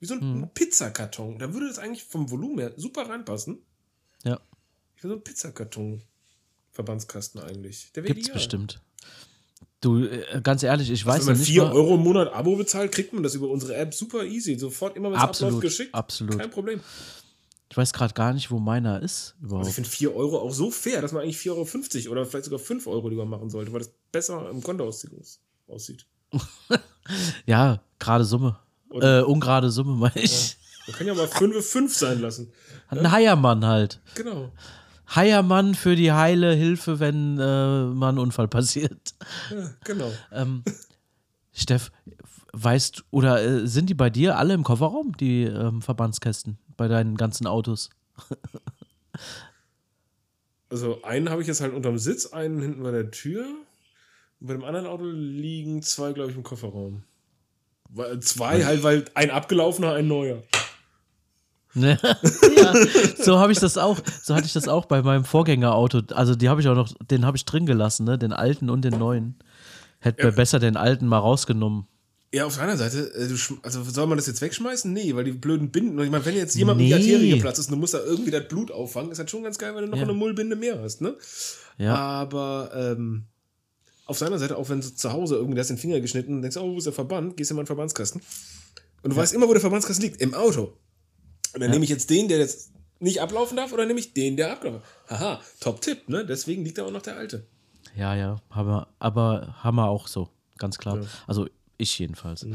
Wie 0.00 0.06
so 0.06 0.14
ein 0.14 0.40
Mhm. 0.40 0.50
Pizzakarton. 0.54 1.38
Da 1.38 1.54
würde 1.54 1.68
das 1.68 1.78
eigentlich 1.78 2.04
vom 2.04 2.30
Volumen 2.30 2.58
her 2.58 2.72
super 2.76 3.08
reinpassen. 3.08 3.58
ja. 4.24 4.40
Ich 4.96 5.04
will 5.04 5.10
so 5.10 5.14
einen 5.16 5.24
Pizzakarton-Verbandskasten 5.24 7.40
eigentlich. 7.40 7.90
Der 7.94 8.02
Gibt's 8.02 8.22
ideal. 8.24 8.34
bestimmt. 8.34 8.80
Du, 9.80 10.04
äh, 10.04 10.40
ganz 10.42 10.62
ehrlich, 10.62 10.90
ich 10.90 11.04
weiß 11.04 11.20
Wenn 11.20 11.20
noch 11.20 11.26
man 11.32 11.38
nicht 11.38 11.48
4 11.50 11.62
mal, 11.64 11.72
Euro 11.72 11.94
im 11.96 12.02
Monat 12.02 12.32
Abo 12.32 12.54
bezahlt, 12.56 12.92
kriegt 12.92 13.12
man 13.12 13.22
das 13.24 13.34
über 13.34 13.48
unsere 13.48 13.74
App 13.74 13.92
super 13.94 14.24
easy. 14.24 14.56
Sofort 14.58 14.96
immer, 14.96 15.08
wenn 15.10 15.16
es 15.16 15.22
Absolut, 15.22 15.54
abläuft, 15.54 15.62
geschickt. 15.76 15.94
absolut. 15.94 16.38
Kein 16.38 16.50
Problem. 16.50 16.80
Ich 17.72 17.76
weiß 17.78 17.94
gerade 17.94 18.12
gar 18.12 18.34
nicht, 18.34 18.50
wo 18.50 18.58
meiner 18.58 19.00
ist 19.00 19.34
Also 19.40 19.46
überhaupt. 19.46 19.68
ich 19.68 19.74
finde 19.74 19.88
4 19.88 20.14
Euro 20.14 20.38
auch 20.40 20.52
so 20.52 20.70
fair, 20.70 21.00
dass 21.00 21.12
man 21.12 21.22
eigentlich 21.22 21.38
4,50 21.38 22.02
Euro 22.04 22.12
oder 22.12 22.26
vielleicht 22.26 22.44
sogar 22.44 22.58
5 22.58 22.86
Euro 22.86 23.08
lieber 23.08 23.24
machen 23.24 23.48
sollte, 23.48 23.72
weil 23.72 23.78
das 23.80 23.90
besser 24.12 24.50
im 24.50 24.62
Konto 24.62 24.84
aussieht. 24.86 26.06
Ja, 27.46 27.80
gerade 27.98 28.24
Summe. 28.24 28.58
Oder- 28.90 29.20
Äh, 29.20 29.22
ungerade 29.22 29.70
Summe, 29.70 29.94
meine 29.94 30.20
ich. 30.22 30.56
Man 30.86 30.96
kann 30.96 31.06
ja 31.06 31.14
mal 31.14 31.26
5 31.28 31.64
5 31.66 31.96
sein 31.96 32.20
lassen. 32.20 32.52
Ein 32.88 33.10
Heiermann 33.10 33.64
halt. 33.64 34.00
Genau. 34.16 34.52
Heiermann 35.14 35.74
für 35.74 35.96
die 35.96 36.12
heile 36.12 36.52
Hilfe, 36.54 37.00
wenn 37.00 37.38
äh, 37.38 37.84
mal 37.86 38.10
ein 38.10 38.18
Unfall 38.18 38.48
passiert. 38.48 39.14
Ja, 39.50 39.70
genau. 39.84 40.10
Ähm, 40.30 40.62
Steff, 41.52 41.90
weißt 42.52 43.04
oder 43.10 43.42
äh, 43.42 43.66
sind 43.66 43.88
die 43.90 43.94
bei 43.94 44.10
dir 44.10 44.36
alle 44.38 44.54
im 44.54 44.62
Kofferraum, 44.62 45.16
die 45.16 45.42
ähm, 45.44 45.80
Verbandskästen, 45.82 46.58
bei 46.82 46.88
deinen 46.88 47.16
ganzen 47.16 47.46
Autos? 47.46 47.90
Also 50.68 51.02
einen 51.02 51.28
habe 51.28 51.42
ich 51.42 51.48
jetzt 51.48 51.60
halt 51.60 51.74
unterm 51.74 51.98
Sitz, 51.98 52.32
einen 52.32 52.60
hinten 52.60 52.82
bei 52.82 52.90
der 52.90 53.10
Tür. 53.10 53.44
Und 54.40 54.46
bei 54.46 54.54
dem 54.54 54.64
anderen 54.64 54.86
Auto 54.86 55.04
liegen 55.04 55.82
zwei, 55.82 56.12
glaube 56.12 56.30
ich, 56.30 56.36
im 56.36 56.42
Kofferraum. 56.42 57.04
Weil, 57.88 58.18
zwei 58.20 58.64
halt, 58.64 58.82
weil 58.82 59.04
ein 59.14 59.30
abgelaufener, 59.30 59.92
ein 59.92 60.08
neuer. 60.08 60.42
Ne? 61.74 61.98
ja, 62.56 62.74
so 63.16 63.38
habe 63.38 63.52
ich 63.52 63.58
das 63.58 63.78
auch, 63.78 63.98
so 64.22 64.34
hatte 64.34 64.46
ich 64.46 64.52
das 64.52 64.66
auch 64.66 64.86
bei 64.86 65.02
meinem 65.02 65.24
Vorgängerauto. 65.24 66.02
Also 66.14 66.34
die 66.34 66.48
habe 66.48 66.60
ich 66.60 66.68
auch 66.68 66.74
noch, 66.74 66.92
den 67.10 67.24
habe 67.24 67.36
ich 67.36 67.44
drin 67.44 67.66
gelassen, 67.66 68.04
ne? 68.04 68.18
Den 68.18 68.32
alten 68.32 68.68
und 68.68 68.82
den 68.82 68.98
neuen. 68.98 69.36
Hätte 70.00 70.26
mir 70.26 70.32
besser 70.32 70.58
den 70.58 70.76
alten 70.76 71.06
mal 71.06 71.18
rausgenommen. 71.18 71.86
Ja, 72.34 72.46
auf 72.46 72.54
der 72.54 72.62
anderen 72.62 72.78
Seite, 72.78 73.12
äh, 73.14 73.28
also 73.62 73.84
soll 73.84 74.06
man 74.06 74.16
das 74.16 74.26
jetzt 74.26 74.40
wegschmeißen? 74.40 74.90
Nee, 74.92 75.14
weil 75.14 75.24
die 75.24 75.32
blöden 75.32 75.70
Binden. 75.70 75.98
Ich 76.00 76.10
meine, 76.10 76.24
wenn 76.24 76.34
jetzt 76.34 76.54
jemand 76.54 76.78
Nee. 76.78 76.86
die 76.88 76.94
Arterie 76.94 77.30
geplatzt 77.34 77.58
ist 77.60 77.66
und 77.66 77.72
du 77.72 77.78
musst 77.78 77.92
da 77.94 78.00
irgendwie 78.02 78.30
das 78.30 78.48
Blut 78.48 78.70
auffangen, 78.70 79.10
ist 79.12 79.18
halt 79.18 79.30
schon 79.30 79.42
ganz 79.42 79.58
geil, 79.58 79.74
wenn 79.74 79.82
du 79.84 79.90
noch 79.90 79.98
Ja. 79.98 80.04
eine 80.04 80.14
Mullbinde 80.14 80.56
mehr 80.56 80.80
hast, 80.80 81.02
ne? 81.02 81.14
Ja. 81.76 81.94
Aber 81.94 82.70
ähm, 82.74 83.24
auf 84.06 84.16
seiner 84.18 84.38
Seite, 84.38 84.56
auch 84.56 84.68
wenn 84.70 84.80
du 84.80 84.94
zu 84.94 85.12
Hause 85.12 85.36
irgendwie 85.36 85.56
das 85.56 85.68
den 85.68 85.76
Finger 85.78 86.00
geschnitten 86.00 86.34
und 86.36 86.42
denkst, 86.42 86.56
oh, 86.56 86.72
wo 86.72 86.78
ist 86.78 86.84
der 86.86 86.92
Verband? 86.94 87.36
Gehst 87.36 87.50
du 87.50 87.54
mal 87.54 87.60
in 87.60 87.64
den 87.64 87.68
Verbandskasten. 87.68 88.22
Und 89.02 89.10
du 89.12 89.16
weißt 89.16 89.34
immer, 89.34 89.46
wo 89.48 89.52
der 89.52 89.60
Verbandskasten 89.60 90.04
liegt. 90.06 90.20
Im 90.22 90.32
Auto. 90.34 90.72
Und 91.54 91.60
dann 91.60 91.70
nehme 91.70 91.84
ich 91.84 91.90
jetzt 91.90 92.08
den, 92.08 92.28
der 92.28 92.38
jetzt 92.38 92.70
nicht 92.98 93.20
ablaufen 93.20 93.56
darf, 93.56 93.72
oder 93.72 93.84
nehme 93.84 94.00
ich 94.00 94.14
den, 94.14 94.36
der 94.38 94.52
ablaufen 94.52 94.80
darf. 95.08 95.20
Haha, 95.20 95.40
Top-Tipp, 95.60 96.08
ne? 96.08 96.24
Deswegen 96.24 96.64
liegt 96.64 96.78
da 96.78 96.86
auch 96.86 96.90
noch 96.90 97.02
der 97.02 97.16
alte. 97.16 97.46
Ja, 97.94 98.14
ja, 98.14 98.40
aber 98.48 99.54
haben 99.62 99.76
wir 99.76 99.88
auch 99.88 100.06
so, 100.08 100.28
ganz 100.56 100.78
klar. 100.78 101.04
Also 101.26 101.46
ich 101.82 101.98
jedenfalls. 101.98 102.46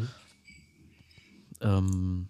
Ähm, 1.61 2.27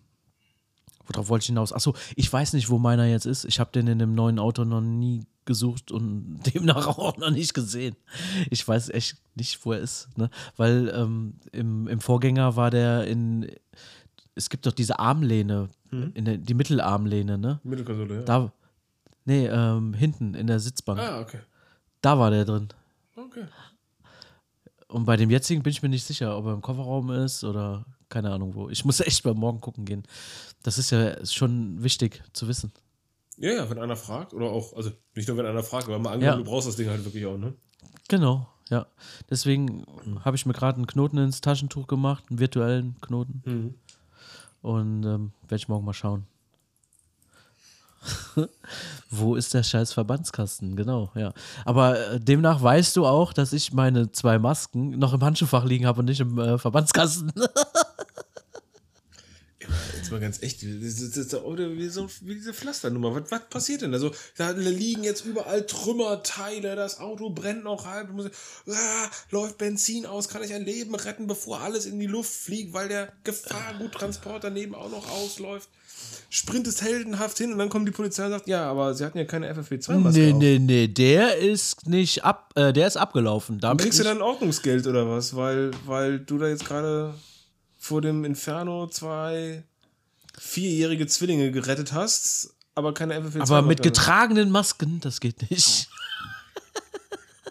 worauf 1.08 1.30
wollte 1.30 1.44
ich 1.44 1.48
hinaus? 1.48 1.74
Achso, 1.74 1.96
ich 2.16 2.32
weiß 2.32 2.54
nicht, 2.54 2.70
wo 2.70 2.78
meiner 2.78 3.06
jetzt 3.06 3.26
ist. 3.26 3.46
Ich 3.46 3.60
habe 3.60 3.72
den 3.72 3.88
in 3.88 4.00
dem 4.00 4.14
neuen 4.16 4.40
Auto 4.40 4.64
noch 4.66 4.82
nie 4.82 5.26
gesucht 5.46 5.92
und 5.92 6.40
demnach 6.54 6.88
auch 6.88 7.18
noch 7.18 7.30
nicht 7.32 7.54
gesehen. 7.54 7.96
Ich 8.50 8.68
weiß 8.68 8.90
echt 8.90 9.18
nicht, 9.36 9.64
wo 9.66 9.74
er 9.74 9.80
ist. 9.80 10.10
Ne? 10.18 10.30
Weil 10.56 10.92
ähm, 10.96 11.36
im, 11.52 11.88
im 11.88 12.00
Vorgänger 12.02 12.56
war 12.56 12.70
der 12.72 13.08
in. 13.08 13.50
Es 14.36 14.50
gibt 14.50 14.66
doch 14.66 14.74
diese 14.74 15.00
Armlehne, 15.00 15.70
Mhm. 15.90 16.12
in 16.16 16.26
der, 16.26 16.38
die 16.38 16.54
Mittelarmlehne, 16.54 17.38
ne? 17.38 17.62
Mittelkonsole, 17.64 18.16
ja. 18.16 18.22
Da. 18.24 18.52
Nee, 19.24 19.48
ähm, 19.48 19.94
hinten 19.94 20.34
in 20.34 20.46
der 20.48 20.60
Sitzbank. 20.60 21.00
Ah, 21.00 21.22
okay. 21.22 21.40
Da 22.02 22.20
war 22.20 22.30
der 22.30 22.44
drin. 22.44 22.68
Okay. 23.16 23.46
Und 24.90 25.06
bei 25.06 25.18
dem 25.18 25.30
jetzigen 25.30 25.64
bin 25.64 25.72
ich 25.72 25.82
mir 25.82 25.90
nicht 25.90 26.06
sicher, 26.06 26.38
ob 26.38 26.46
er 26.46 26.54
im 26.54 26.62
Kofferraum 26.62 27.12
ist 27.12 27.44
oder 27.44 27.86
keine 28.10 28.32
Ahnung 28.32 28.56
wo. 28.56 28.70
Ich 28.70 28.86
muss 28.86 29.00
echt 29.02 29.26
mal 29.26 29.34
morgen 29.34 29.60
gucken 29.62 29.86
gehen. 29.86 30.04
Das 30.64 30.78
ist 30.78 30.92
ja 30.92 31.26
schon 31.26 31.84
wichtig 31.84 32.24
zu 32.34 32.48
wissen. 32.48 32.72
Ja, 33.38 33.52
ja, 33.54 33.70
wenn 33.70 33.78
einer 33.80 33.96
fragt, 33.96 34.34
oder 34.34 34.48
auch, 34.48 34.74
also 34.76 34.92
nicht 35.16 35.28
nur 35.28 35.38
wenn 35.38 35.46
einer 35.46 35.62
fragt, 35.62 35.88
aber 35.88 36.00
mal 36.00 36.14
angenommen, 36.14 36.40
Ja. 36.40 36.44
du 36.44 36.50
brauchst 36.50 36.68
das 36.68 36.76
Ding 36.76 36.90
halt 36.90 37.06
wirklich 37.06 37.26
auch, 37.28 37.38
ne? 37.38 37.54
Genau, 38.08 38.48
ja. 38.70 38.88
Deswegen 39.30 39.86
habe 40.26 40.36
ich 40.36 40.46
mir 40.48 40.54
gerade 40.54 40.78
einen 40.78 40.88
Knoten 40.88 41.18
ins 41.20 41.42
Taschentuch 41.42 41.86
gemacht, 41.88 42.24
einen 42.30 42.40
virtuellen 42.40 43.00
Knoten. 43.02 43.42
Mhm. 43.46 43.76
Und 44.62 45.04
ähm, 45.06 45.32
werde 45.44 45.56
ich 45.58 45.68
morgen 45.68 45.86
mal 45.86 45.94
schauen. 45.94 46.26
Wo 49.10 49.36
ist 49.36 49.54
der 49.54 49.64
scheiß 49.64 49.94
Verbandskasten? 49.94 50.76
Genau, 50.76 51.12
ja. 51.16 51.34
Aber 51.66 52.00
äh, 52.00 52.20
demnach 52.20 52.62
weißt 52.62 52.96
du 52.96 53.06
auch, 53.06 53.34
dass 53.34 53.54
ich 53.54 53.74
meine 53.74 54.12
zwei 54.12 54.40
Masken 54.40 54.98
noch 55.00 55.14
im 55.14 55.24
Handschuhfach 55.24 55.66
liegen 55.66 55.86
habe 55.86 56.00
und 56.00 56.06
nicht 56.06 56.20
im 56.20 56.38
äh, 56.38 56.58
Verbandskasten. 56.58 57.32
Jetzt 60.08 60.14
mal 60.14 60.22
ganz 60.22 60.42
echt, 60.42 60.64
das 60.64 61.02
ist, 61.02 61.34
oder 61.34 61.70
wie, 61.74 61.90
so, 61.90 62.08
wie 62.22 62.36
diese 62.36 62.54
Pflasternummer. 62.54 63.14
Was, 63.14 63.30
was 63.30 63.42
passiert 63.50 63.82
denn? 63.82 63.94
Also, 63.94 64.12
da 64.38 64.52
liegen 64.52 65.04
jetzt 65.04 65.26
überall 65.26 65.66
Trümmerteile, 65.66 66.78
das 66.78 67.02
Auto 67.02 67.30
brennt 67.30 67.66
noch 67.66 67.86
halb, 67.86 68.12
muss, 68.12 68.28
ah, 68.70 69.10
läuft 69.32 69.58
Benzin 69.58 70.06
aus, 70.06 70.30
kann 70.30 70.44
ich 70.44 70.54
ein 70.54 70.64
Leben 70.64 70.96
retten, 70.96 71.28
bevor 71.28 71.60
alles 71.60 71.86
in 71.86 72.00
die 72.00 72.08
Luft 72.08 72.32
fliegt, 72.32 72.74
weil 72.74 72.88
der 72.88 73.12
Gefahrguttransport 73.26 74.46
daneben 74.46 74.76
auch 74.76 74.90
noch 74.90 75.10
ausläuft. 75.12 75.68
Sprintest 76.30 76.82
heldenhaft 76.82 77.38
hin 77.38 77.52
und 77.52 77.58
dann 77.58 77.68
kommt 77.68 77.88
die 77.88 77.92
Polizei 77.92 78.26
und 78.26 78.32
sagt, 78.32 78.48
ja, 78.48 78.70
aber 78.70 78.94
sie 78.94 79.04
hatten 79.04 79.18
ja 79.18 79.26
keine 79.26 79.52
FFP2-Maske 79.54 80.20
nee, 80.20 80.32
auf. 80.32 80.40
nee, 80.40 80.60
nee, 80.60 80.88
der 80.88 81.38
ist 81.38 81.88
nicht 81.88 82.24
ab, 82.24 82.54
äh, 82.56 82.72
der 82.72 82.88
ist 82.88 82.96
abgelaufen. 82.96 83.60
Damit 83.60 83.82
kriegst 83.84 84.00
du 84.00 84.04
dann 84.04 84.22
Ordnungsgeld 84.22 84.88
oder 84.88 85.10
was? 85.10 85.36
Weil, 85.36 85.72
weil 85.86 86.20
du 86.20 86.38
da 86.38 86.48
jetzt 86.48 86.66
gerade 86.66 87.14
vor 87.78 88.02
dem 88.02 88.24
Inferno 88.24 88.88
zwei 88.88 89.64
vierjährige 90.38 91.08
Zwillinge 91.08 91.52
gerettet 91.52 91.94
hast, 91.94 92.56
aber 92.76 92.94
keine 92.94 93.20
FFP2 93.20 93.42
aber 93.42 93.62
mit 93.62 93.82
getragenen 93.82 94.52
Masken, 94.52 95.00
das 95.00 95.20
geht 95.20 95.50
nicht. 95.50 95.90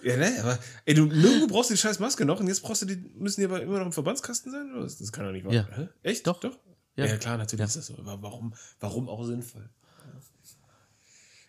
Ja, 0.03 0.17
ne, 0.17 0.37
aber 0.41 0.59
ey, 0.85 0.95
du 0.95 1.07
nirgendwo 1.07 1.49
brauchst 1.49 1.71
die 1.71 1.77
scheiß 1.77 1.99
Maske 1.99 2.25
noch 2.25 2.39
und 2.39 2.47
jetzt 2.47 2.63
brauchst 2.63 2.83
du 2.83 2.87
die, 2.87 2.95
müssen 3.17 3.41
die 3.41 3.47
aber 3.47 3.61
immer 3.61 3.81
noch 3.81 3.87
im 3.87 3.93
Verbandskasten 3.93 4.53
sein? 4.53 4.71
Oder? 4.73 4.85
was? 4.85 4.99
Das 4.99 5.11
kann 5.11 5.25
doch 5.25 5.33
nicht 5.33 5.45
wahr 5.45 5.53
Ja. 5.53 5.67
Hä? 5.75 5.89
Echt? 6.05 6.25
Doch. 6.29 6.39
Doch? 6.39 6.57
Ja. 6.95 7.07
Ja, 7.07 7.17
klar, 7.17 7.37
natürlich 7.39 7.61
Ja. 7.61 7.67
ist 7.67 7.77
das 7.77 7.87
so. 7.87 7.95
Aber 7.99 8.23
warum, 8.23 8.55
warum 8.79 9.09
auch 9.09 9.25
sinnvoll? 9.25 9.69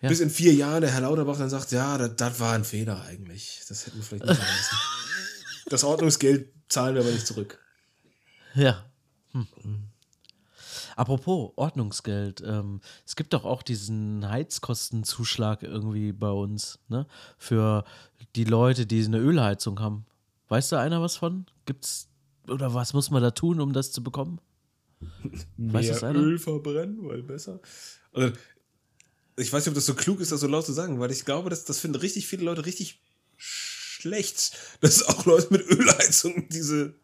Ja. 0.01 0.09
Bis 0.09 0.21
in 0.21 0.29
vier 0.31 0.53
Jahren 0.53 0.81
der 0.81 0.91
Herr 0.91 1.01
Lauterbach 1.01 1.37
dann 1.37 1.49
sagt, 1.49 1.71
ja, 1.71 1.97
das, 1.99 2.15
das 2.15 2.39
war 2.39 2.53
ein 2.53 2.63
Fehler 2.63 3.03
eigentlich. 3.03 3.61
Das 3.67 3.85
hätten 3.85 3.97
wir 3.97 4.03
vielleicht 4.03 4.25
nicht 4.25 4.39
machen 4.39 4.55
müssen. 4.57 4.77
Das 5.69 5.83
Ordnungsgeld 5.83 6.53
zahlen 6.69 6.95
wir 6.95 7.01
aber 7.01 7.11
nicht 7.11 7.27
zurück. 7.27 7.59
Ja. 8.55 8.85
Hm. 9.33 9.86
Apropos 10.97 11.53
Ordnungsgeld, 11.57 12.41
ähm, 12.43 12.81
es 13.05 13.15
gibt 13.15 13.33
doch 13.33 13.45
auch 13.45 13.61
diesen 13.61 14.27
Heizkostenzuschlag 14.27 15.61
irgendwie 15.61 16.11
bei 16.11 16.31
uns, 16.31 16.79
ne? 16.87 17.05
Für 17.37 17.85
die 18.35 18.45
Leute, 18.45 18.87
die 18.87 19.05
eine 19.05 19.19
Ölheizung 19.19 19.79
haben. 19.79 20.07
Weiß 20.47 20.69
da 20.69 20.81
einer 20.81 20.99
was 20.99 21.15
von? 21.15 21.45
Gibt's 21.67 22.09
oder 22.47 22.73
was 22.73 22.93
muss 22.93 23.11
man 23.11 23.21
da 23.21 23.29
tun, 23.29 23.61
um 23.61 23.73
das 23.73 23.91
zu 23.91 24.03
bekommen? 24.03 24.41
Weiß 24.99 25.85
Mehr 25.85 25.93
das 25.93 26.03
einer? 26.03 26.17
Öl 26.17 26.39
verbrennen, 26.39 27.07
weil 27.07 27.21
besser. 27.21 27.59
Also, 28.11 28.33
ich 29.35 29.53
weiß 29.53 29.65
nicht, 29.65 29.69
ob 29.69 29.75
das 29.75 29.85
so 29.85 29.93
klug 29.93 30.19
ist, 30.19 30.31
das 30.31 30.39
so 30.39 30.47
laut 30.47 30.65
zu 30.65 30.73
sagen, 30.73 30.99
weil 30.99 31.11
ich 31.11 31.25
glaube, 31.25 31.51
dass, 31.51 31.63
das 31.63 31.77
finden 31.77 31.97
richtig 31.99 32.25
viele 32.25 32.43
Leute 32.43 32.65
richtig 32.65 33.03
schlecht, 33.35 34.57
dass 34.81 35.03
auch 35.03 35.27
Leute 35.27 35.49
mit 35.51 35.61
Ölheizung 35.69 36.49
diese, 36.49 36.95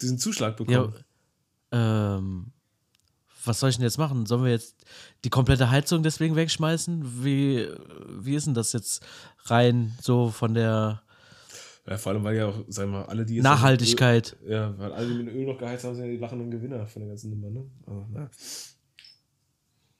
diesen 0.00 0.20
Zuschlag 0.20 0.56
bekommen. 0.56 0.94
Ja, 0.94 1.04
ähm, 1.72 2.52
was 3.44 3.60
soll 3.60 3.70
ich 3.70 3.76
denn 3.76 3.84
jetzt 3.84 3.98
machen? 3.98 4.26
Sollen 4.26 4.44
wir 4.44 4.50
jetzt 4.50 4.84
die 5.24 5.30
komplette 5.30 5.70
Heizung 5.70 6.02
deswegen 6.02 6.34
wegschmeißen? 6.36 7.24
Wie, 7.24 7.68
wie 8.08 8.34
ist 8.34 8.46
denn 8.46 8.54
das 8.54 8.72
jetzt 8.72 9.04
rein 9.44 9.96
so 10.00 10.30
von 10.30 10.54
der 10.54 11.02
Ja, 11.86 11.96
vor 11.96 12.12
allem, 12.12 12.24
weil 12.24 12.36
ja 12.36 12.46
auch, 12.46 12.64
sagen 12.68 12.90
wir 12.90 13.00
mal, 13.00 13.06
alle, 13.06 13.24
die 13.24 13.40
Nachhaltigkeit? 13.40 14.36
Öl, 14.44 14.50
ja, 14.52 14.78
weil 14.78 14.92
alle, 14.92 15.06
die 15.08 15.22
mit 15.22 15.34
Öl 15.34 15.46
noch 15.46 15.58
geheizt 15.58 15.84
haben, 15.84 15.94
sind 15.94 16.06
ja 16.06 16.10
die 16.10 16.16
lachenden 16.18 16.50
Gewinner 16.50 16.86
von 16.86 17.02
der 17.02 17.10
ganzen 17.10 17.30
Nummer, 17.30 17.50
ne? 17.50 17.70
Aber, 17.86 18.08
na, 18.10 18.30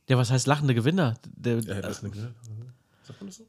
Ja, 0.09 0.17
was 0.19 0.31
heißt 0.31 0.47
lachende 0.47 0.75
Gewinner? 0.75 1.15
Der, 1.25 1.61
ja, 1.61 1.79
lachende 1.79 2.11
Gewinner. 2.11 2.35
Sagt 3.05 3.21
man 3.21 3.29
das 3.29 3.37
so? 3.37 3.47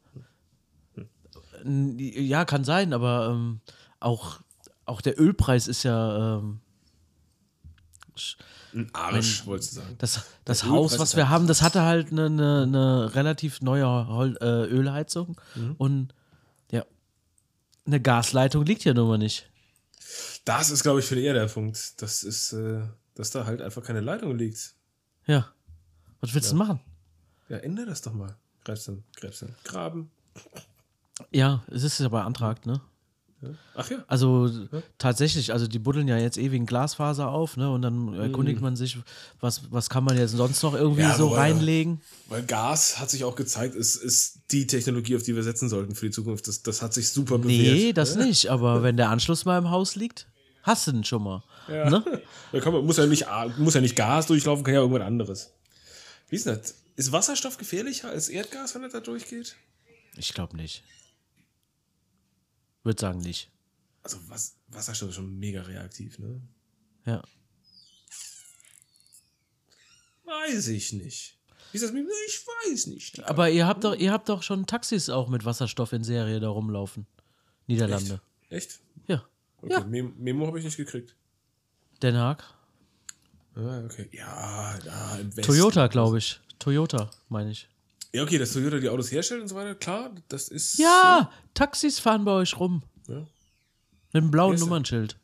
Ja, 1.63 2.45
kann 2.45 2.63
sein, 2.63 2.93
aber 2.93 3.31
ähm, 3.31 3.61
auch, 3.99 4.41
auch 4.85 5.01
der 5.01 5.19
Ölpreis 5.19 5.67
ist 5.67 5.81
ja 5.83 6.37
ähm, 6.37 6.59
sch- 8.17 8.37
Ein 8.73 8.89
Arsch, 8.93 9.45
wolltest 9.45 9.71
du 9.71 9.75
sagen. 9.81 9.95
das, 9.99 10.21
das 10.45 10.63
Haus, 10.65 10.99
was 10.99 11.15
wir 11.15 11.29
haben, 11.29 11.47
das 11.47 11.61
hatte 11.61 11.81
halt 11.83 12.11
eine, 12.11 12.25
eine, 12.25 12.63
eine 12.63 13.15
relativ 13.15 13.61
neue 13.61 13.85
Hol 14.07 14.37
äh, 14.41 14.45
Ölheizung 14.65 15.39
Mhm. 15.55 15.75
und 15.77 16.13
ja, 16.71 16.83
eine 17.85 18.01
Gasleitung 18.01 18.65
liegt 18.65 18.83
hier 18.83 18.93
nun 18.93 19.07
mal 19.07 19.17
nicht. 19.17 19.49
Das 20.45 20.69
ist, 20.69 20.83
glaube 20.83 20.99
ich, 20.99 21.05
viel 21.05 21.17
eher 21.17 21.33
der 21.33 21.47
Punkt. 21.47 22.01
Das 22.01 22.23
ist, 22.23 22.53
äh, 22.53 22.81
dass 23.15 23.31
da 23.31 23.45
halt 23.45 23.61
einfach 23.61 23.83
keine 23.83 23.99
Leitung 24.01 24.37
liegt. 24.37 24.73
Ja, 25.25 25.47
was 26.21 26.33
willst 26.33 26.51
du 26.51 26.57
denn 26.57 26.65
machen? 26.67 26.79
Ja, 27.49 27.57
ändere 27.57 27.85
das 27.87 28.01
doch 28.01 28.13
mal. 28.13 28.35
Greifst 28.63 28.87
dann, 28.87 29.03
greifst 29.15 29.41
dann. 29.41 29.55
Graben. 29.63 30.11
Ja, 31.31 31.63
es 31.71 31.83
ist 31.83 31.99
ja 31.99 32.09
beantragt, 32.09 32.65
ne? 32.65 32.79
Ach 33.75 33.89
ja. 33.91 34.03
Also 34.07 34.49
tatsächlich, 34.97 35.53
also 35.53 35.67
die 35.67 35.77
buddeln 35.77 36.07
ja 36.07 36.17
jetzt 36.17 36.37
ewig 36.39 36.65
Glasfaser 36.65 37.29
auf, 37.29 37.55
ne? 37.55 37.69
Und 37.71 37.83
dann 37.83 38.13
erkundigt 38.15 38.61
man 38.61 38.75
sich, 38.75 38.97
was, 39.39 39.71
was 39.71 39.89
kann 39.89 40.03
man 40.03 40.17
jetzt 40.17 40.31
sonst 40.31 40.63
noch 40.63 40.73
irgendwie 40.73 41.03
Mhm. 41.03 41.09
Ja, 41.09 41.15
so 41.17 41.29
wobei- 41.29 41.37
reinlegen? 41.51 42.01
Weil 42.29 42.43
Gas 42.43 42.99
hat 42.99 43.11
sich 43.11 43.23
auch 43.23 43.35
gezeigt, 43.35 43.75
ist, 43.75 43.95
ist 43.95 44.39
die 44.51 44.65
Technologie, 44.65 45.15
auf 45.15 45.21
die 45.23 45.35
wir 45.35 45.43
setzen 45.43 45.69
sollten 45.69 45.93
für 45.93 46.07
die 46.07 46.11
Zukunft. 46.11 46.47
Das, 46.47 46.63
das 46.63 46.81
hat 46.81 46.93
sich 46.95 47.09
super 47.09 47.37
bewährt. 47.37 47.77
Nee, 47.77 47.93
das 47.93 48.15
nicht. 48.15 48.47
Aber 48.49 48.81
wenn 48.81 48.97
der 48.97 49.09
Anschluss 49.11 49.45
mal 49.45 49.59
im 49.59 49.69
Haus 49.69 49.95
liegt, 49.95 50.27
hast 50.63 50.87
du 50.87 50.91
den 50.93 51.03
schon 51.03 51.23
mal. 51.23 51.43
Ja. 51.67 51.89
Ne? 51.89 52.03
Da 52.53 52.59
kann 52.61 52.71
man, 52.73 52.85
muss, 52.85 52.95
ja 52.97 53.05
nicht, 53.05 53.25
muss 53.57 53.73
ja 53.73 53.81
nicht 53.81 53.95
Gas 53.97 54.25
durchlaufen, 54.27 54.63
kann 54.63 54.73
ja 54.73 54.79
irgendwas 54.79 55.05
anderes. 55.05 55.51
Wie 56.29 56.37
ist 56.37 56.45
denn 56.45 56.57
das? 56.57 56.75
Ist 56.95 57.11
Wasserstoff 57.11 57.57
gefährlicher 57.57 58.09
als 58.09 58.29
Erdgas, 58.29 58.73
wenn 58.73 58.81
das 58.83 58.93
da 58.93 58.99
durchgeht? 59.01 59.55
Ich 60.15 60.33
glaube 60.33 60.55
nicht. 60.55 60.83
Würde 62.87 63.01
sagen 63.01 63.19
nicht. 63.19 63.51
Also 64.01 64.17
was, 64.29 64.55
Wasserstoff 64.69 65.09
ist 65.09 65.15
schon 65.15 65.37
mega 65.37 65.61
reaktiv, 65.61 66.19
ne? 66.19 66.39
Ja. 67.05 67.21
Weiß 70.23 70.69
ich 70.69 70.93
nicht. 70.93 71.37
Wie 71.73 71.75
ist 71.75 71.81
das 71.83 71.91
mit 71.91 72.07
Ich 72.29 72.47
weiß 72.47 72.87
nicht. 72.87 73.21
Aber 73.25 73.49
ihr 73.49 73.67
habt 73.67 73.83
doch, 73.83 73.93
ihr 73.93 74.13
habt 74.13 74.29
doch 74.29 74.41
schon 74.41 74.65
Taxis 74.67 75.09
auch 75.09 75.27
mit 75.27 75.43
Wasserstoff 75.43 75.91
in 75.91 76.05
Serie 76.05 76.39
da 76.39 76.47
rumlaufen. 76.47 77.05
Niederlande. 77.65 78.21
Echt? 78.47 78.79
Ja. 79.07 79.27
Okay, 79.61 79.73
Ja. 79.73 79.83
Mem 79.83 80.13
Memo 80.17 80.47
habe 80.47 80.59
ich 80.59 80.63
nicht 80.63 80.77
gekriegt. 80.77 81.13
Den 82.01 82.15
Haag. 82.15 82.41
Ah, 83.55 83.83
okay. 83.83 84.07
Ja, 84.13 84.79
da 84.79 85.19
im 85.19 85.27
Westen. 85.27 85.41
Toyota, 85.41 85.87
glaube 85.87 86.19
ich. 86.19 86.39
Toyota, 86.57 87.09
meine 87.27 87.51
ich. 87.51 87.67
Ja, 88.13 88.23
okay, 88.23 88.37
dass 88.37 88.53
Toyota 88.53 88.79
die 88.79 88.89
Autos 88.89 89.11
herstellt 89.11 89.41
und 89.41 89.47
so 89.47 89.55
weiter, 89.55 89.75
klar, 89.75 90.11
das 90.29 90.47
ist. 90.47 90.77
Ja, 90.79 91.29
Taxis 91.53 91.99
fahren 91.99 92.25
bei 92.25 92.31
euch 92.31 92.59
rum. 92.59 92.83
Ja, 93.07 93.19
Mit 94.13 94.23
einem 94.23 94.31
blauen? 94.31 94.57
Nummernschild. 94.57 95.17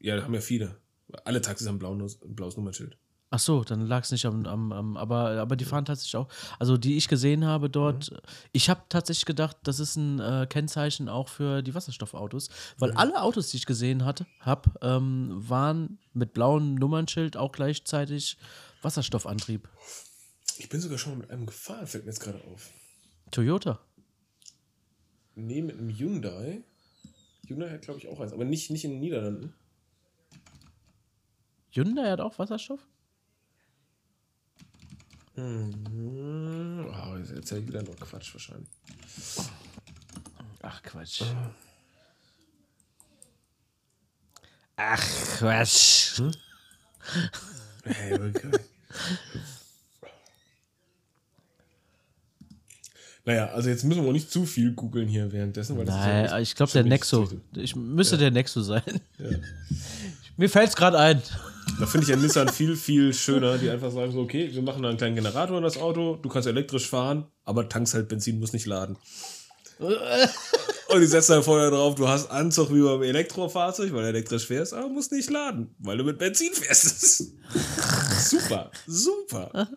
ja 0.00 0.16
da 0.16 0.22
haben 0.22 0.34
ja 0.34 0.40
viele. 0.40 0.76
Alle 1.24 1.40
Taxis 1.40 1.68
haben 1.68 1.78
blauen, 1.78 2.00
ein 2.00 2.34
blaues 2.34 2.56
Nummernschild. 2.56 2.96
Ach 3.30 3.40
so, 3.40 3.64
dann 3.64 3.84
lag 3.88 4.04
es 4.04 4.12
nicht 4.12 4.26
am, 4.26 4.46
am, 4.46 4.70
am 4.72 4.96
aber, 4.96 5.40
aber 5.40 5.56
die 5.56 5.64
fahren 5.64 5.84
tatsächlich 5.84 6.14
auch. 6.14 6.28
Also 6.60 6.76
die 6.76 6.96
ich 6.96 7.08
gesehen 7.08 7.44
habe 7.44 7.68
dort, 7.68 8.12
ich 8.52 8.70
habe 8.70 8.82
tatsächlich 8.88 9.24
gedacht, 9.24 9.56
das 9.64 9.80
ist 9.80 9.96
ein 9.96 10.20
äh, 10.20 10.46
Kennzeichen 10.48 11.08
auch 11.08 11.28
für 11.28 11.60
die 11.62 11.74
Wasserstoffautos, 11.74 12.48
weil 12.78 12.92
alle 12.92 13.20
Autos, 13.20 13.50
die 13.50 13.56
ich 13.56 13.66
gesehen 13.66 14.04
hatte, 14.04 14.24
hab, 14.38 14.78
ähm, 14.84 15.30
waren 15.34 15.98
mit 16.12 16.32
blauem 16.32 16.76
Nummernschild 16.76 17.36
auch 17.36 17.50
gleichzeitig 17.50 18.38
Wasserstoffantrieb. 18.82 19.68
Ich 20.58 20.68
bin 20.68 20.80
sogar 20.80 20.98
schon 20.98 21.12
mal 21.12 21.18
mit 21.20 21.30
einem 21.30 21.46
gefahren, 21.46 21.86
fällt 21.86 22.04
mir 22.04 22.10
jetzt 22.10 22.20
gerade 22.20 22.42
auf. 22.44 22.70
Toyota. 23.30 23.80
Nee, 25.34 25.62
mit 25.62 25.78
einem 25.78 25.90
Hyundai. 25.90 26.62
Hyundai 27.46 27.70
hat, 27.70 27.82
glaube 27.82 27.98
ich, 27.98 28.08
auch 28.08 28.20
eins, 28.20 28.32
aber 28.32 28.44
nicht, 28.44 28.70
nicht 28.70 28.84
in 28.84 28.92
den 28.92 29.00
Niederlanden. 29.00 29.54
Hyundai 31.70 32.10
hat 32.10 32.20
auch 32.20 32.38
Wasserstoff? 32.38 32.86
Mhm. 35.36 36.86
Oh, 36.88 37.16
jetzt 37.16 37.32
erzähl 37.32 37.58
ich 37.58 37.66
wieder 37.66 37.82
nur 37.82 37.96
Quatsch 37.96 38.32
wahrscheinlich. 38.34 38.68
Ach, 40.62 40.82
Quatsch. 40.82 41.22
Ach, 44.76 45.04
Quatsch. 45.38 46.22
Hey, 47.84 48.18
wirklich. 48.18 48.60
naja, 53.24 53.46
also 53.48 53.70
jetzt 53.70 53.84
müssen 53.84 54.02
wir 54.02 54.08
auch 54.08 54.12
nicht 54.12 54.30
zu 54.30 54.44
viel 54.44 54.72
googeln 54.72 55.08
hier 55.08 55.32
währenddessen. 55.32 55.76
Weil 55.78 55.86
das 55.86 55.94
ist 55.96 56.00
ja 56.00 56.06
Nein, 56.06 56.22
nicht- 56.40 56.42
ich 56.50 56.54
glaube, 56.54 56.72
der 56.72 56.84
Nexo. 56.84 57.28
Ich 57.56 57.74
müsste 57.76 58.18
der 58.18 58.30
Nexo 58.30 58.62
sein. 58.62 58.82
Mir 60.36 60.50
fällt 60.50 60.70
es 60.70 60.76
gerade 60.76 60.98
ein. 60.98 61.22
Da 61.78 61.86
finde 61.86 62.04
ich 62.04 62.10
ja 62.10 62.16
Nissan 62.16 62.48
viel, 62.48 62.76
viel 62.76 63.14
schöner, 63.14 63.56
die 63.56 63.70
einfach 63.70 63.90
sagen 63.90 64.12
so, 64.12 64.20
okay, 64.20 64.50
wir 64.52 64.62
machen 64.62 64.82
da 64.82 64.88
einen 64.90 64.98
kleinen 64.98 65.14
Generator 65.14 65.56
in 65.56 65.62
das 65.62 65.78
Auto, 65.78 66.16
du 66.16 66.28
kannst 66.28 66.46
elektrisch 66.46 66.88
fahren, 66.88 67.26
aber 67.44 67.68
tankst 67.68 67.94
halt 67.94 68.08
Benzin, 68.08 68.38
musst 68.40 68.52
nicht 68.52 68.66
laden. 68.66 68.96
Und 69.78 71.00
die 71.00 71.06
setzen 71.06 71.32
dann 71.32 71.42
vorher 71.42 71.70
drauf, 71.70 71.94
du 71.94 72.06
hast 72.06 72.30
Anzug 72.30 72.72
wie 72.72 72.82
beim 72.82 73.02
Elektrofahrzeug, 73.02 73.92
weil 73.92 74.02
du 74.02 74.08
elektrisch 74.08 74.46
fährst, 74.46 74.74
aber 74.74 74.88
musst 74.88 75.10
nicht 75.12 75.30
laden, 75.30 75.74
weil 75.78 75.96
du 75.96 76.04
mit 76.04 76.18
Benzin 76.18 76.52
fährst. 76.52 77.32
super, 78.30 78.70
super. 78.86 79.68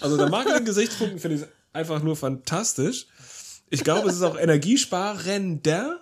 Also 0.00 0.16
der 0.16 0.30
Marketing-Gesichtspunkten 0.30 1.18
finde 1.18 1.36
ich 1.38 1.42
einfach 1.78 2.02
nur 2.02 2.16
fantastisch. 2.16 3.06
Ich 3.70 3.84
glaube, 3.84 4.08
es 4.08 4.16
ist 4.16 4.22
auch 4.22 4.38
energiesparender. 4.38 6.00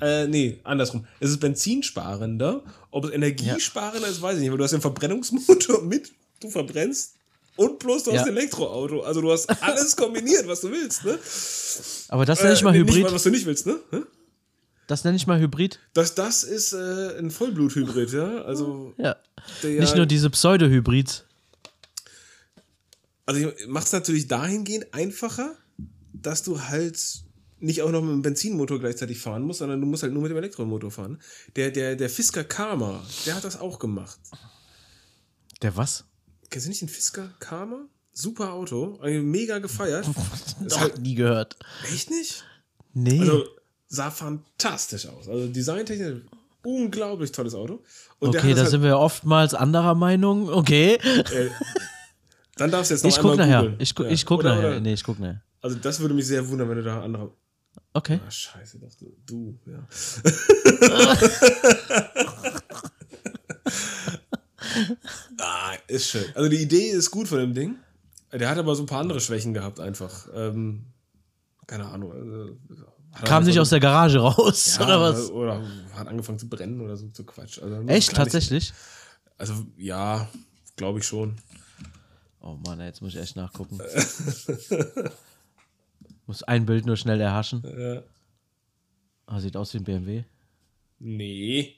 Äh, 0.00 0.26
nee, 0.26 0.60
andersrum. 0.64 1.06
Es 1.20 1.30
ist 1.30 1.38
benzinsparender. 1.40 2.62
Ob 2.90 3.04
es 3.04 3.12
energiesparender 3.12 4.08
ist, 4.08 4.20
weiß 4.20 4.34
ich 4.36 4.40
nicht, 4.42 4.50
weil 4.50 4.58
du 4.58 4.64
hast 4.64 4.72
den 4.72 4.80
Verbrennungsmotor 4.80 5.82
mit, 5.82 6.12
du 6.40 6.50
verbrennst 6.50 7.14
und 7.56 7.78
plus 7.78 8.02
du 8.02 8.10
Ja. 8.10 8.20
hast 8.20 8.26
ein 8.28 8.36
Elektroauto. 8.36 9.02
Also 9.02 9.20
du 9.20 9.30
hast 9.30 9.46
alles 9.62 9.94
kombiniert, 9.96 10.46
was 10.48 10.60
du 10.62 10.70
willst, 10.70 11.04
ne? 11.04 11.18
Aber 12.08 12.24
das 12.24 12.42
nenne 12.42 12.54
ich 12.54 12.62
mal 12.62 12.74
Äh, 12.74 12.78
Hybrid. 12.80 13.04
Nicht, 13.04 13.12
was 13.12 13.22
du 13.22 13.30
nicht 13.30 13.46
willst, 13.46 13.66
ne? 13.66 13.78
Hä? 13.92 14.00
Das 14.88 15.04
nenne 15.04 15.16
ich 15.16 15.26
mal 15.26 15.38
Hybrid. 15.40 15.78
Das, 15.94 16.14
das 16.14 16.42
ist 16.44 16.72
äh, 16.72 17.18
ein 17.18 17.30
Vollbluthybrid, 17.30 18.12
ja? 18.12 18.42
Also, 18.42 18.94
Ja. 18.98 19.16
der, 19.62 19.80
Nicht 19.80 19.96
nur 19.96 20.06
diese 20.06 20.30
Pseudo-Hybrids. 20.30 21.25
Also 23.26 23.52
macht 23.68 23.86
es 23.86 23.92
natürlich 23.92 24.28
dahingehend 24.28 24.94
einfacher, 24.94 25.56
dass 26.12 26.42
du 26.42 26.60
halt 26.60 26.98
nicht 27.58 27.82
auch 27.82 27.90
noch 27.90 28.02
mit 28.02 28.12
dem 28.12 28.22
Benzinmotor 28.22 28.78
gleichzeitig 28.78 29.18
fahren 29.18 29.42
musst, 29.42 29.60
sondern 29.60 29.80
du 29.80 29.86
musst 29.86 30.02
halt 30.02 30.12
nur 30.12 30.22
mit 30.22 30.30
dem 30.30 30.38
Elektromotor 30.38 30.90
fahren. 30.90 31.20
Der, 31.56 31.70
der, 31.70 31.96
der 31.96 32.10
Fisker 32.10 32.44
Karma, 32.44 33.04
der 33.24 33.34
hat 33.34 33.44
das 33.44 33.58
auch 33.58 33.78
gemacht. 33.78 34.18
Der 35.62 35.76
was? 35.76 36.04
Kennst 36.50 36.66
du 36.66 36.70
nicht 36.70 36.82
den 36.82 36.88
Fisker 36.88 37.30
Karma? 37.40 37.86
Super 38.12 38.52
Auto, 38.52 38.98
ich 39.04 39.22
mega 39.22 39.58
gefeiert. 39.58 40.06
Ist 40.64 40.72
Doch, 40.72 40.80
halt, 40.80 40.98
nie 40.98 41.14
gehört. 41.14 41.56
echt 41.92 42.10
nicht? 42.10 42.44
Nee. 42.94 43.20
Also 43.20 43.44
sah 43.88 44.10
fantastisch 44.10 45.06
aus. 45.06 45.28
Also 45.28 45.48
designtechnisch 45.48 46.22
unglaublich 46.66 47.30
tolles 47.30 47.54
Auto. 47.54 47.82
Und 48.18 48.30
okay, 48.30 48.54
da 48.54 48.62
das 48.62 48.70
sind 48.70 48.82
wir 48.82 48.98
oftmals 48.98 49.54
anderer 49.54 49.94
Meinung. 49.94 50.48
Okay. 50.48 50.98
halt, 51.02 51.30
äh, 51.32 51.50
dann 52.56 52.70
darfst 52.70 52.90
du 52.90 52.94
jetzt 52.94 53.04
noch 53.04 53.10
Ich 53.10 53.16
guck 53.18 53.32
einmal 53.32 53.46
nachher. 53.46 53.60
googeln. 53.62 53.80
Ich, 53.80 53.94
gu 53.94 54.02
Ja. 54.04 54.10
ich 54.10 54.26
guck 54.26 54.38
Oder- 54.40 54.54
nachher. 54.56 54.68
oder- 54.70 54.80
Nee, 54.80 54.92
ich 54.94 55.04
guck 55.04 55.18
nachher. 55.18 55.42
Also 55.62 55.76
das 55.78 56.00
würde 56.00 56.14
mich 56.14 56.26
sehr 56.26 56.46
wundern, 56.48 56.68
wenn 56.68 56.76
du 56.76 56.82
da 56.82 57.02
andere. 57.02 57.30
Okay. 57.92 58.20
Ah, 58.26 58.30
scheiße, 58.30 58.78
dachte 58.78 59.06
du, 59.26 59.58
ja. 59.66 59.86
ah, 65.40 65.72
ist 65.88 66.08
schön. 66.08 66.24
Also 66.34 66.48
die 66.48 66.62
Idee 66.62 66.90
ist 66.90 67.10
gut 67.10 67.28
von 67.28 67.38
dem 67.38 67.54
Ding. 67.54 67.76
Der 68.32 68.48
hat 68.50 68.58
aber 68.58 68.74
so 68.74 68.82
ein 68.82 68.86
paar 68.86 69.00
andere 69.00 69.20
Schwächen 69.20 69.54
gehabt 69.54 69.80
einfach. 69.80 70.28
Ähm, 70.34 70.86
keine 71.66 71.86
Ahnung. 71.86 72.12
Also, 72.12 72.58
Kam 73.24 73.44
nicht 73.44 73.54
so- 73.54 73.62
aus 73.62 73.70
der 73.70 73.80
Garage 73.80 74.18
raus, 74.18 74.76
ja, 74.78 74.84
oder 74.84 75.00
was? 75.00 75.30
Oder 75.30 75.62
hat 75.94 76.06
angefangen 76.08 76.38
zu 76.38 76.48
brennen 76.48 76.80
oder 76.80 76.96
so 76.96 77.08
zu 77.08 77.24
Quatsch. 77.24 77.60
Also, 77.62 77.80
Echt, 77.86 78.14
tatsächlich? 78.14 78.72
Also 79.38 79.54
ja, 79.76 80.28
glaube 80.76 80.98
ich 80.98 81.06
schon. 81.06 81.36
Oh 82.46 82.56
Mann, 82.64 82.78
jetzt 82.80 83.02
muss 83.02 83.14
ich 83.14 83.20
echt 83.20 83.34
nachgucken. 83.34 83.78
muss 86.26 86.42
ein 86.44 86.64
Bild 86.64 86.86
nur 86.86 86.96
schnell 86.96 87.20
erhaschen. 87.20 87.62
Ja. 87.64 88.02
Ah, 89.26 89.40
sieht 89.40 89.56
aus 89.56 89.74
wie 89.74 89.78
ein 89.78 89.84
BMW. 89.84 90.22
Nee. 91.00 91.74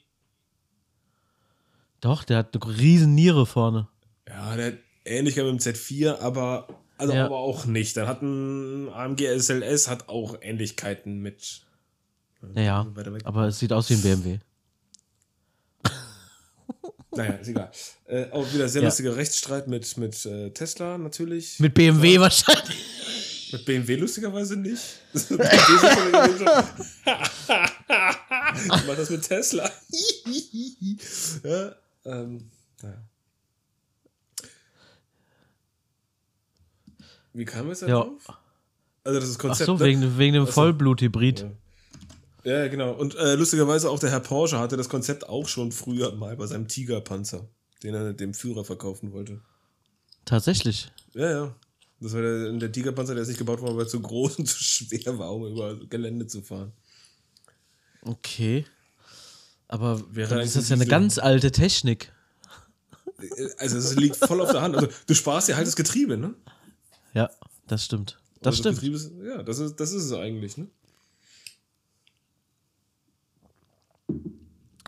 Doch, 2.01 2.23
der 2.23 2.37
hat 2.37 2.55
eine 2.55 2.77
riesen 2.77 3.15
Niere 3.15 3.47
vorne. 3.47 3.87
Ja, 4.27 4.55
der 4.55 4.67
hat 4.67 4.77
Ähnlichkeit 5.05 5.45
mit 5.45 5.53
dem 5.65 5.73
Z4, 5.73 6.19
aber 6.19 6.67
also 6.99 7.13
Ja. 7.13 7.25
aber 7.25 7.37
auch 7.37 7.65
nicht. 7.65 7.97
Dann 7.97 8.07
hat 8.07 8.21
ein 8.21 8.89
AMG 8.89 9.21
SLS 9.39 9.87
hat 9.87 10.07
auch 10.07 10.37
Ähnlichkeiten 10.39 11.19
mit. 11.19 11.63
Ja, 12.55 12.85
Weiter 12.95 13.11
weg. 13.13 13.23
aber 13.25 13.47
es 13.47 13.57
sieht 13.59 13.73
aus 13.73 13.89
wie 13.89 13.95
ein 13.95 14.01
BMW. 14.01 14.39
Naja, 17.11 17.31
ist 17.33 17.47
egal. 17.47 17.71
Äh, 18.05 18.29
auch 18.31 18.51
wieder 18.53 18.67
sehr 18.69 18.81
Ja. 18.83 18.87
lustiger 18.87 19.15
Rechtsstreit 19.15 19.67
mit, 19.67 19.97
mit 19.97 20.25
äh, 20.25 20.51
Tesla 20.51 20.97
natürlich. 20.97 21.59
Mit 21.59 21.73
BMW 21.73 22.19
wahrscheinlich. 22.19 23.49
Mit 23.51 23.65
BMW 23.65 23.95
lustigerweise 23.95 24.55
nicht. 24.57 24.81
Ich 28.55 28.83
mach 28.87 28.95
das 28.95 29.09
mit 29.09 29.21
Tesla. 29.21 29.69
ja, 31.43 31.75
ähm, 32.05 32.49
naja. 32.81 32.97
Wie 37.33 37.45
kam 37.45 37.69
es 37.69 37.79
da 37.79 37.87
Ja. 37.87 38.09
Also 39.03 39.19
das 39.19 39.29
ist 39.29 39.37
Ach 39.37 39.41
Konzept. 39.41 39.65
so, 39.67 39.73
ne? 39.75 39.79
wegen, 39.81 40.17
wegen 40.17 40.33
dem 40.33 40.43
Ach. 40.43 40.49
Vollbluthybrid. 40.51 41.41
Ja, 41.41 41.51
genau. 42.43 42.93
Und 42.93 43.15
äh, 43.15 43.35
lustigerweise 43.35 43.89
auch 43.89 43.99
der 43.99 44.11
Herr 44.11 44.19
Porsche 44.19 44.59
hatte 44.59 44.77
das 44.77 44.89
Konzept 44.89 45.27
auch 45.27 45.47
schon 45.47 45.71
früher 45.71 46.15
mal 46.15 46.35
bei 46.35 46.47
seinem 46.47 46.67
Tigerpanzer, 46.67 47.47
den 47.83 47.93
er 47.95 48.13
dem 48.13 48.33
Führer 48.33 48.63
verkaufen 48.63 49.11
wollte. 49.11 49.41
Tatsächlich. 50.25 50.91
Ja, 51.13 51.29
ja. 51.29 51.55
Das 51.99 52.13
war 52.13 52.21
der, 52.21 52.51
der 52.53 52.71
Tigerpanzer, 52.71 53.13
der 53.13 53.23
ist 53.23 53.29
nicht 53.29 53.39
gebaut 53.39 53.61
worden, 53.61 53.75
weil 53.75 53.85
er 53.85 53.89
zu 53.89 54.01
groß 54.01 54.39
und 54.39 54.45
zu 54.47 54.63
schwer 54.63 55.17
war, 55.17 55.33
um 55.33 55.45
über 55.47 55.75
Gelände 55.87 56.27
zu 56.27 56.41
fahren. 56.41 56.71
Okay. 58.01 58.65
Aber 59.67 60.03
Wäre 60.15 60.29
dann 60.29 60.39
ist 60.39 60.55
das 60.55 60.69
ja 60.69 60.75
eine 60.75 60.85
ganz 60.85 61.17
alte 61.17 61.51
Technik. 61.51 62.11
Äh, 63.19 63.49
Also 63.57 63.77
es 63.77 63.95
liegt 63.95 64.15
voll 64.15 64.41
auf 64.41 64.51
der 64.51 64.61
Hand. 64.61 64.75
Also 64.75 64.87
du 65.05 65.13
sparst 65.13 65.49
dir 65.49 65.57
halt 65.57 65.67
das 65.67 65.75
Getriebe, 65.75 66.17
ne? 66.17 66.33
Ja, 67.13 67.29
das 67.67 67.85
stimmt. 67.85 68.17
Das 68.41 68.57
also 68.59 68.73
stimmt. 68.73 68.95
Ist, 68.95 69.11
ja, 69.21 69.43
das 69.43 69.59
ist, 69.59 69.75
das 69.75 69.91
ist 69.91 70.05
es 70.05 70.13
eigentlich, 70.13 70.57
ne? 70.57 70.67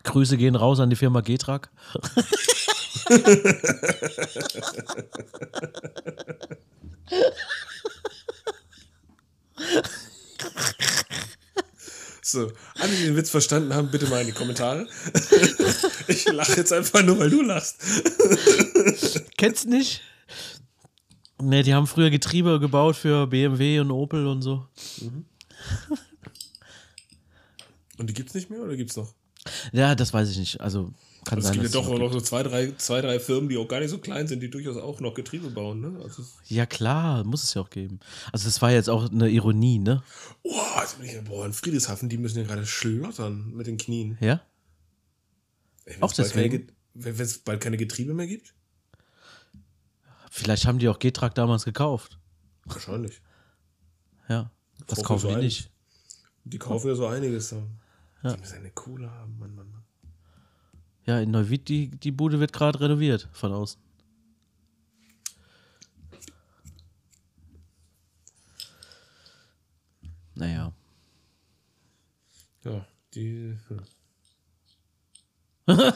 Grüße 0.04 0.36
gehen 0.36 0.56
raus 0.56 0.80
an 0.80 0.90
die 0.90 0.96
Firma 0.96 1.20
Getrag. 1.20 1.70
So, 12.24 12.50
alle, 12.76 12.96
die 12.96 13.04
den 13.04 13.16
Witz 13.16 13.28
verstanden 13.28 13.74
haben, 13.74 13.90
bitte 13.90 14.06
mal 14.06 14.22
in 14.22 14.28
die 14.28 14.32
Kommentare. 14.32 14.86
ich 16.08 16.24
lache 16.26 16.56
jetzt 16.56 16.72
einfach 16.72 17.02
nur, 17.02 17.18
weil 17.18 17.28
du 17.28 17.42
lachst. 17.42 17.76
Kennst 19.36 19.64
du 19.64 19.68
nicht? 19.68 20.00
Ne, 21.42 21.62
die 21.62 21.74
haben 21.74 21.86
früher 21.86 22.08
Getriebe 22.08 22.58
gebaut 22.58 22.96
für 22.96 23.26
BMW 23.26 23.80
und 23.80 23.90
Opel 23.90 24.26
und 24.26 24.40
so. 24.40 24.66
Und 27.98 28.08
die 28.08 28.14
gibt's 28.14 28.32
nicht 28.32 28.48
mehr 28.48 28.60
oder 28.60 28.76
gibt's 28.76 28.96
noch? 28.96 29.12
Ja, 29.72 29.94
das 29.94 30.12
weiß 30.12 30.30
ich 30.30 30.38
nicht. 30.38 30.60
Also 30.60 30.92
kann 31.24 31.38
Also 31.38 31.40
es 31.40 31.44
sein, 31.46 31.62
gibt 31.62 31.74
ja 31.74 31.80
doch 31.80 31.86
es 31.88 31.92
auch 31.94 31.98
noch 31.98 32.12
so 32.12 32.20
zwei 32.20 32.42
drei, 32.42 32.72
zwei, 32.78 33.00
drei 33.00 33.18
Firmen, 33.20 33.48
die 33.48 33.56
auch 33.56 33.66
gar 33.68 33.80
nicht 33.80 33.90
so 33.90 33.98
klein 33.98 34.26
sind, 34.26 34.40
die 34.40 34.50
durchaus 34.50 34.76
auch 34.76 35.00
noch 35.00 35.14
Getriebe 35.14 35.50
bauen, 35.50 35.80
ne? 35.80 36.00
Also. 36.02 36.24
Ja 36.48 36.66
klar, 36.66 37.24
muss 37.24 37.42
es 37.44 37.54
ja 37.54 37.62
auch 37.62 37.70
geben. 37.70 38.00
Also 38.32 38.46
das 38.46 38.60
war 38.62 38.70
jetzt 38.72 38.88
auch 38.90 39.10
eine 39.10 39.28
Ironie, 39.28 39.78
ne? 39.78 40.02
oh, 40.42 40.60
jetzt 40.80 40.98
bin 40.98 41.08
ich, 41.08 41.24
boah, 41.24 41.46
in 41.46 41.52
Friedrichshafen, 41.52 42.08
die 42.08 42.18
müssen 42.18 42.38
ja 42.38 42.44
gerade 42.44 42.66
schlottern 42.66 43.52
mit 43.54 43.66
den 43.66 43.78
Knien. 43.78 44.16
Ja? 44.20 44.40
Ey, 45.84 45.96
Auch 46.00 46.12
deswegen? 46.12 46.66
Ge- 46.66 46.66
Wenn 46.94 47.18
es 47.20 47.38
bald 47.38 47.60
keine 47.60 47.76
Getriebe 47.76 48.14
mehr 48.14 48.26
gibt? 48.26 48.54
Vielleicht 50.30 50.66
haben 50.66 50.78
die 50.78 50.88
auch 50.88 50.98
Getrag 50.98 51.34
damals 51.34 51.64
gekauft. 51.64 52.18
Wahrscheinlich. 52.64 53.20
Ja. 54.28 54.50
Was 54.88 55.02
Kaufen 55.02 55.20
so 55.28 55.34
die 55.36 55.42
nicht? 55.44 55.70
Die 56.44 56.58
kaufen 56.58 56.88
ja 56.88 56.94
so 56.94 57.06
einiges. 57.06 57.50
So. 57.50 57.62
Ja. 58.22 58.34
Die 58.34 58.40
müssen 58.40 58.58
eine 58.58 58.70
Kohle 58.70 59.10
haben, 59.10 59.38
Mann, 59.38 59.54
Mann, 59.54 59.70
Mann. 59.70 59.84
Ja, 61.04 61.18
in 61.18 61.32
Neuwied, 61.32 61.68
die, 61.68 61.88
die 61.88 62.12
Bude 62.12 62.38
wird 62.38 62.52
gerade 62.52 62.80
renoviert 62.80 63.28
von 63.32 63.52
außen. 63.52 63.80
Naja. 70.34 70.72
Ja, 72.64 72.86
die. 73.14 73.58
hm. 73.68 73.82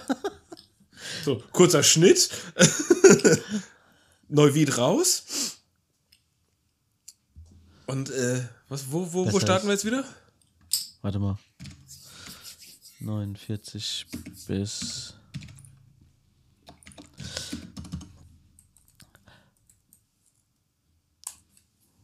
so, 1.25 1.43
kurzer 1.53 1.83
Schnitt. 1.83 2.31
Neuwied 4.29 4.77
raus. 4.77 5.59
Und 7.87 8.11
äh, 8.11 8.43
was, 8.69 8.91
wo, 8.91 9.13
wo, 9.13 9.33
wo 9.33 9.39
starten 9.39 9.69
wir 9.69 9.75
jetzt 9.75 9.85
wieder? 9.85 10.05
Warte 11.03 11.21
mal. 11.21 11.39
49 13.07 14.07
bis. 14.49 15.15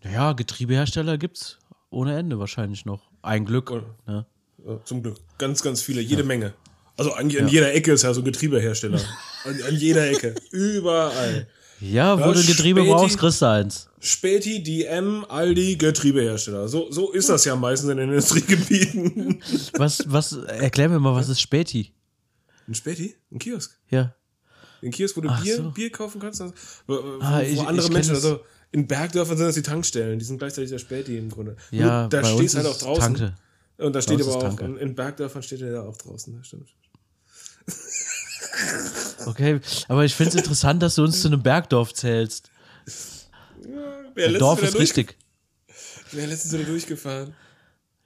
Ja, 0.04 0.32
Getriebehersteller 0.32 1.18
gibt's 1.18 1.58
ohne 1.90 2.16
Ende 2.16 2.38
wahrscheinlich 2.38 2.84
noch. 2.84 3.10
Ein 3.22 3.44
Glück. 3.44 3.70
Oh. 3.70 3.82
Ne? 4.06 4.26
Ja, 4.64 4.84
zum 4.84 5.02
Glück. 5.02 5.16
Ganz, 5.38 5.62
ganz 5.62 5.82
viele, 5.82 6.00
jede 6.00 6.22
Menge. 6.22 6.54
Also 6.96 7.12
an, 7.12 7.26
an 7.36 7.48
jeder 7.48 7.74
Ecke 7.74 7.92
ist 7.92 8.02
ja 8.02 8.14
so 8.14 8.20
ein 8.20 8.24
Getriebehersteller. 8.24 9.00
an, 9.44 9.62
an 9.62 9.74
jeder 9.74 10.08
Ecke. 10.08 10.34
Überall. 10.52 11.48
Ja, 11.82 12.16
wo 12.16 12.20
Ja, 12.20 12.32
du 12.32 12.38
ein 12.40 12.46
Getriebe 12.46 12.80
Späti- 12.80 12.86
brauchst, 12.92 13.18
kriegst 13.18 13.42
du 13.42 13.46
eins. 13.46 13.88
Späti, 13.98 14.62
DM, 14.62 15.24
Aldi, 15.28 15.76
Getriebehersteller. 15.76 16.68
So, 16.68 16.90
so 16.92 17.10
ist 17.12 17.28
das 17.28 17.44
ja 17.44 17.56
meistens 17.56 17.90
in 17.90 17.96
den 17.98 18.08
Industriegebieten. 18.10 19.42
Was, 19.74 20.04
was, 20.10 20.32
erklär 20.32 20.88
mir 20.88 20.98
mal, 21.00 21.14
was 21.14 21.28
ist 21.28 21.40
Späti? 21.40 21.92
Ein 22.68 22.74
Späti? 22.74 23.14
Ein 23.32 23.38
Kiosk. 23.38 23.76
Ja. 23.90 24.14
Ein 24.82 24.90
Kiosk, 24.92 25.16
wo 25.16 25.20
du 25.22 25.28
Ach 25.28 25.42
Bier, 25.42 25.56
so. 25.56 25.70
Bier 25.70 25.90
kaufen 25.90 26.20
kannst. 26.20 26.40
Also, 26.40 26.54
wo, 26.86 26.94
Ah, 27.20 27.38
wo 27.38 27.42
ich- 27.42 27.60
andere 27.60 27.86
ich 27.86 27.92
Menschen, 27.92 28.14
also 28.14 28.40
in 28.70 28.86
Bergdörfern 28.86 29.36
sind 29.36 29.46
das 29.46 29.54
die 29.56 29.62
Tankstellen. 29.62 30.18
Die 30.18 30.24
sind 30.24 30.38
gleichzeitig 30.38 30.70
der 30.70 30.78
Späti 30.78 31.18
im 31.18 31.28
Grunde. 31.30 31.56
Ja, 31.70 32.02
Nur, 32.02 32.08
da 32.10 32.24
stehst 32.24 32.54
halt 32.56 32.66
auch 32.66 32.78
draußen. 32.78 33.02
Tanke. 33.02 33.34
Und 33.78 33.92
da 33.94 34.02
steht 34.02 34.20
aber 34.22 34.36
auch, 34.36 34.40
Tanke. 34.42 34.64
in, 34.64 34.76
in 34.76 34.94
Bergdörfern 34.94 35.42
steht 35.42 35.60
er 35.62 35.72
ja 35.72 35.82
auch 35.82 35.96
draußen. 35.96 36.36
Das 36.38 36.46
stimmt. 36.46 36.68
Okay, 39.26 39.60
aber 39.88 40.04
ich 40.04 40.14
finde 40.14 40.30
es 40.30 40.36
interessant, 40.36 40.82
dass 40.82 40.94
du 40.96 41.04
uns 41.04 41.20
zu 41.20 41.28
einem 41.28 41.42
Bergdorf 41.42 41.94
zählst. 41.94 42.50
Wer 44.14 44.28
Ein 44.28 44.38
Dorf 44.38 44.62
ist 44.62 44.78
richtig. 44.78 45.16
Wer 46.12 46.26
letztens 46.26 46.52
wieder 46.52 46.64
durchgefahren? 46.64 47.34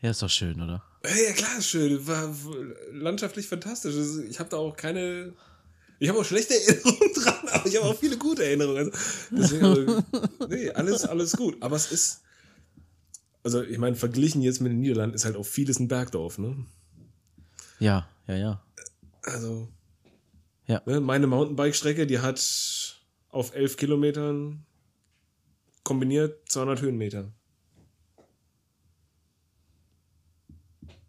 Ja, 0.00 0.10
ist 0.10 0.22
doch 0.22 0.30
schön, 0.30 0.60
oder? 0.60 0.82
Ja 1.04 1.32
klar, 1.32 1.58
ist 1.58 1.68
schön. 1.68 2.06
War 2.06 2.34
landschaftlich 2.92 3.46
fantastisch. 3.46 3.94
Ich 4.28 4.38
habe 4.38 4.50
da 4.50 4.56
auch 4.56 4.76
keine. 4.76 5.32
Ich 5.98 6.08
habe 6.08 6.18
auch 6.18 6.24
schlechte 6.24 6.54
Erinnerungen 6.66 7.14
dran, 7.14 7.48
aber 7.52 7.66
ich 7.66 7.76
habe 7.76 7.86
auch 7.86 7.98
viele 7.98 8.18
gute 8.18 8.44
Erinnerungen. 8.44 8.92
Also, 8.92 9.56
deswegen, 9.58 9.64
also, 9.64 10.02
nee, 10.48 10.70
alles, 10.70 11.04
alles 11.04 11.32
gut. 11.32 11.56
Aber 11.60 11.76
es 11.76 11.90
ist. 11.90 12.22
Also, 13.42 13.62
ich 13.62 13.78
meine, 13.78 13.96
verglichen 13.96 14.42
jetzt 14.42 14.60
mit 14.60 14.72
den 14.72 14.80
Niederlanden 14.80 15.14
ist 15.14 15.24
halt 15.24 15.36
auch 15.36 15.46
vieles 15.46 15.78
ein 15.78 15.88
Bergdorf, 15.88 16.38
ne? 16.38 16.56
Ja, 17.78 18.08
ja, 18.26 18.36
ja. 18.36 18.62
Also. 19.22 19.68
Ja. 20.66 20.82
Ne, 20.86 21.00
meine 21.00 21.26
Mountainbike-Strecke, 21.26 22.06
die 22.06 22.18
hat 22.18 22.40
auf 23.30 23.54
11 23.54 23.76
Kilometern 23.76 24.64
kombiniert 25.84 26.48
200 26.50 26.80
Höhenmeter. 26.82 27.30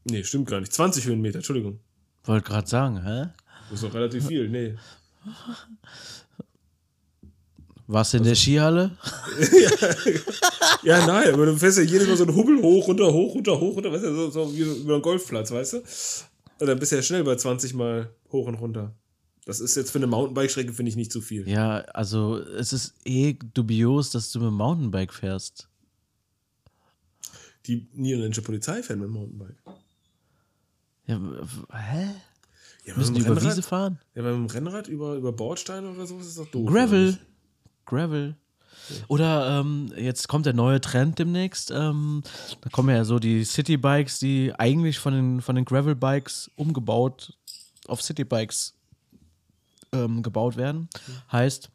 Nee, 0.09 0.23
stimmt 0.23 0.49
gar 0.49 0.59
nicht. 0.59 0.71
20 0.71 1.05
Höhenmeter, 1.05 1.37
Entschuldigung. 1.37 1.79
Wollte 2.23 2.47
gerade 2.47 2.67
sagen, 2.67 3.03
hä? 3.03 3.29
Das 3.69 3.81
ist 3.81 3.83
doch 3.83 3.93
relativ 3.93 4.27
viel. 4.27 4.47
Nee. 4.49 4.75
Warst 7.87 8.13
du 8.13 8.17
in 8.17 8.23
der 8.23 8.35
Skihalle? 8.35 8.97
Ja, 10.83 11.05
nein, 11.05 11.33
aber 11.33 11.45
du 11.47 11.57
fährst 11.57 11.79
ja 11.79 11.83
jedes 11.83 12.07
Mal 12.07 12.15
so 12.15 12.23
einen 12.23 12.35
Hubbel 12.35 12.61
hoch, 12.61 12.87
runter, 12.87 13.11
hoch, 13.11 13.35
runter, 13.35 13.59
hoch, 13.59 13.75
runter, 13.75 13.91
weißt 13.91 14.05
du, 14.05 14.13
so, 14.13 14.29
so 14.29 14.55
wie 14.55 14.61
über 14.61 14.93
einen 14.93 15.01
Golfplatz, 15.01 15.51
weißt 15.51 15.73
du? 15.73 15.77
Und 16.59 16.67
dann 16.67 16.79
bist 16.79 16.91
du 16.91 16.97
ja 16.97 17.01
schnell 17.01 17.23
bei 17.23 17.35
20 17.35 17.73
Mal 17.73 18.09
hoch 18.31 18.47
und 18.47 18.55
runter. 18.55 18.95
Das 19.47 19.61
ist 19.61 19.75
jetzt 19.75 19.91
für 19.91 19.97
eine 19.99 20.07
Mountainbike-Strecke, 20.07 20.73
finde 20.73 20.89
ich, 20.89 20.97
nicht 20.97 21.09
zu 21.11 21.21
viel. 21.21 21.47
Ja, 21.47 21.77
also 21.93 22.37
es 22.37 22.73
ist 22.73 22.95
eh 23.05 23.33
dubios, 23.53 24.09
dass 24.11 24.29
du 24.31 24.39
mit 24.39 24.49
dem 24.49 24.55
Mountainbike 24.55 25.13
fährst. 25.13 25.69
Die 27.65 27.87
niederländische 27.93 28.41
Polizei 28.41 28.83
fährt 28.83 28.99
mit 28.99 29.07
dem 29.07 29.13
Mountainbike. 29.13 29.55
Ja, 31.05 31.19
hä? 31.71 32.09
Ja, 32.85 32.97
Müssen 32.97 33.15
die 33.15 33.21
dem 33.21 33.31
über 33.31 33.41
Rennrad- 33.41 33.49
Wiese 33.51 33.61
fahren? 33.61 33.99
Ja, 34.15 34.23
beim 34.23 34.45
Rennrad 34.47 34.87
über, 34.89 35.15
über 35.15 35.31
Bordsteine 35.31 35.91
oder 35.91 36.05
so 36.05 36.19
ist 36.19 36.37
doch 36.37 36.47
doof. 36.47 36.69
Gravel. 36.69 37.17
Gravel. 37.85 38.35
Oder 39.07 39.61
ähm, 39.61 39.91
jetzt 39.97 40.27
kommt 40.27 40.45
der 40.45 40.53
neue 40.53 40.79
Trend 40.81 41.19
demnächst. 41.19 41.71
Ähm, 41.71 42.21
da 42.61 42.69
kommen 42.69 42.93
ja 42.95 43.05
so 43.05 43.19
die 43.19 43.43
Citybikes, 43.43 44.19
die 44.19 44.53
eigentlich 44.57 44.99
von 44.99 45.13
den, 45.13 45.41
von 45.41 45.55
den 45.55 45.63
Gravel-Bikes 45.65 46.51
umgebaut 46.55 47.33
auf 47.87 48.01
Citybikes 48.01 48.73
ähm, 49.91 50.23
gebaut 50.23 50.57
werden. 50.57 50.89
Heißt, 51.31 51.69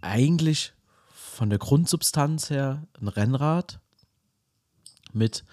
eigentlich 0.00 0.72
von 1.12 1.50
der 1.50 1.58
Grundsubstanz 1.58 2.50
her 2.50 2.86
ein 3.00 3.08
Rennrad 3.08 3.80
mit, 5.12 5.44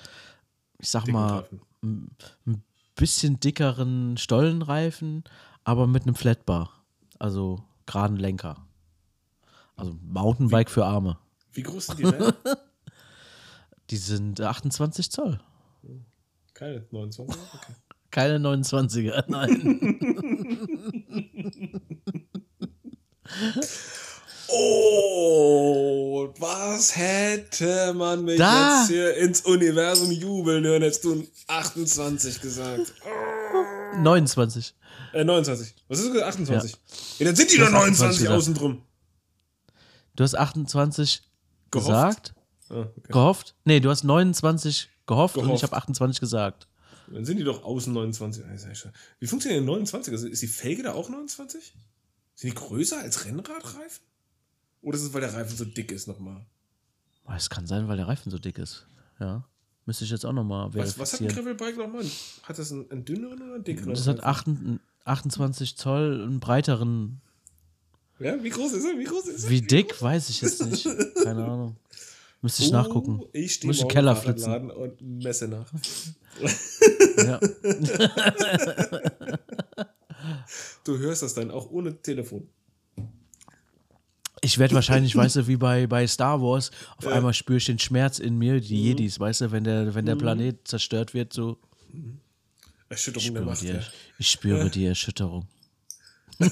ich 0.79 0.89
sag 0.89 1.07
mal, 1.07 1.47
ein 1.81 2.15
bisschen 2.95 3.39
dickeren 3.39 4.17
Stollenreifen, 4.17 5.23
aber 5.63 5.87
mit 5.87 6.03
einem 6.03 6.15
Flatbar. 6.15 6.71
Also 7.19 7.63
geraden 7.85 8.17
Lenker. 8.17 8.65
Also 9.75 9.97
Mountainbike 10.01 10.69
für 10.69 10.85
Arme. 10.85 11.17
Wie 11.51 11.63
groß 11.63 11.87
sind 11.87 11.99
die 11.99 12.03
Räder? 12.05 12.35
Die 13.89 13.97
sind 13.97 14.41
28 14.41 15.11
Zoll. 15.11 15.39
Keine 16.53 16.85
29. 16.91 17.41
Okay. 17.53 17.73
Keine 18.15 18.37
29er, 18.39 19.25
nein. 19.27 19.51
Oh, 24.97 26.29
was 26.39 26.95
hätte 26.95 27.93
man 27.93 28.23
mich 28.23 28.37
Da. 28.37 28.79
jetzt 28.79 28.87
hier 28.89 29.15
ins 29.17 29.41
Universum 29.41 30.11
jubeln 30.11 30.63
hören? 30.63 30.81
Hättest 30.81 31.03
du 31.03 31.27
28 31.47 32.39
gesagt. 32.41 32.93
29. 33.97 34.73
Äh, 35.13 35.23
29. 35.23 35.75
Was 35.87 35.99
ist 35.99 36.13
das? 36.15 36.21
28? 36.23 36.71
Ja, 36.71 36.77
Ja. 37.19 37.25
dann 37.25 37.35
sind 37.35 37.51
die 37.51 37.57
doch 37.57 37.65
hast 37.65 37.71
29 37.73 38.27
28 38.27 38.29
außen 38.29 38.53
drum. 38.53 38.81
Du 40.15 40.23
hast 40.23 40.35
28 40.35 41.21
Gehofft? 41.71 41.87
gesagt? 41.89 42.33
Ah, 42.69 42.79
okay. 42.81 43.11
Gehofft? 43.11 43.55
Nee, 43.65 43.79
du 43.79 43.89
hast 43.89 44.03
29 44.03 44.89
gehofft, 45.05 45.37
und 45.37 45.43
Gehofft. 45.45 45.59
ich 45.59 45.63
habe 45.69 45.75
28 45.75 46.19
gesagt. 46.19 46.67
Dann 47.11 47.25
sind 47.25 47.37
die 47.37 47.43
doch 47.43 47.63
außen 47.63 47.93
29. 47.93 48.43
Ah, 48.45 48.53
ist 48.53 48.65
ja 48.65 48.75
schon- 48.75 48.91
Wie 49.19 49.27
funktioniert 49.27 49.59
denn 49.61 49.65
29? 49.65 50.13
Also 50.13 50.27
ist 50.27 50.41
die 50.41 50.47
Felge 50.47 50.83
da 50.83 50.93
auch 50.93 51.09
29? 51.09 51.73
Sind 52.35 52.49
die 52.51 52.55
größer 52.55 52.99
als 52.99 53.25
Rennradreifen? 53.25 54.03
Oder 54.81 54.97
ist 54.97 55.03
es, 55.03 55.13
weil 55.13 55.21
der 55.21 55.33
Reifen 55.33 55.55
so 55.57 55.65
dick 55.65 55.91
ist 55.91 56.07
nochmal? 56.07 56.45
Oh, 57.27 57.31
Es 57.35 57.49
kann 57.49 57.65
sein, 57.67 57.87
weil 57.87 57.97
der 57.97 58.07
Reifen 58.07 58.31
so 58.31 58.37
dick 58.37 58.57
ist. 58.57 58.85
Ja. 59.19 59.47
Müsste 59.85 60.03
ich 60.05 60.11
jetzt 60.11 60.25
auch 60.25 60.33
nochmal 60.33 60.73
Was, 60.73 60.97
was 60.99 61.13
hat 61.13 61.21
ein. 61.21 61.27
Gravelbike 61.27 61.77
nochmal? 61.77 62.03
Hat 62.43 62.57
das 62.59 62.71
einen, 62.71 62.89
einen 62.91 63.05
dünneren 63.05 63.41
oder 63.41 63.55
einen 63.55 63.63
dickeren? 63.63 63.89
Das 63.93 64.07
hat 64.07 64.23
Reifen? 64.23 64.79
28 65.05 65.73
28 65.73 65.77
Zoll, 65.77 66.23
einen 66.23 66.39
breiteren. 66.39 67.21
Ja, 68.19 68.41
wie 68.43 68.49
groß 68.49 68.73
ist 68.73 68.85
er? 68.85 68.97
Wie 68.97 69.03
groß 69.03 69.27
ist 69.27 69.43
er? 69.43 69.49
Wie 69.51 69.61
dick, 69.61 70.01
weiß 70.01 70.29
ich 70.29 70.41
jetzt 70.41 70.65
nicht. 70.65 70.87
Keine 71.23 71.43
Ahnung. 71.45 71.75
Müsste 72.45 72.61
ich 72.61 72.71
nachgucken. 72.71 73.21
Oh, 73.23 73.29
Ich 73.33 73.55
stehe 73.55 73.73
Keller 73.87 74.11
im 74.11 74.17
Fahrradladen 74.17 74.69
flitzen. 74.69 74.83
und 74.83 75.01
messe 75.23 75.47
nach. 75.47 75.73
Ja. 77.25 77.39
Du 80.83 80.97
hörst 80.99 81.23
das 81.23 81.33
dann 81.33 81.49
auch 81.51 81.69
ohne 81.71 81.99
Telefon. 82.01 82.47
Ich 84.41 84.59
werde 84.59 84.75
wahrscheinlich, 84.75 85.15
weißt 85.15 85.37
du, 85.37 85.47
wie 85.47 85.55
bei, 85.57 85.87
bei 85.87 86.05
Star 86.05 86.39
Wars, 86.41 86.69
auf 86.97 87.07
einmal 87.07 87.33
spüre 87.33 87.57
ich 87.57 87.65
den 87.65 87.79
Schmerz 87.79 88.19
in 88.19 88.37
mir, 88.37 88.59
die 88.61 88.79
Jedis, 88.83 89.19
weißt 89.19 89.41
du, 89.41 89.51
wenn 89.51 89.63
der, 89.63 89.95
wenn 89.95 90.05
der 90.05 90.15
Planet 90.15 90.67
zerstört 90.67 91.15
wird, 91.15 91.33
so. 91.33 91.57
Erschütterung 92.89 93.23
Ich 93.25 93.33
der 93.33 93.41
spüre, 93.41 93.45
Macht. 93.45 93.61
die, 93.63 93.67
Ja. 93.67 93.79
ich 94.19 94.29
spüre 94.29 94.69
die 94.69 94.85
Erschütterung. 94.85 95.47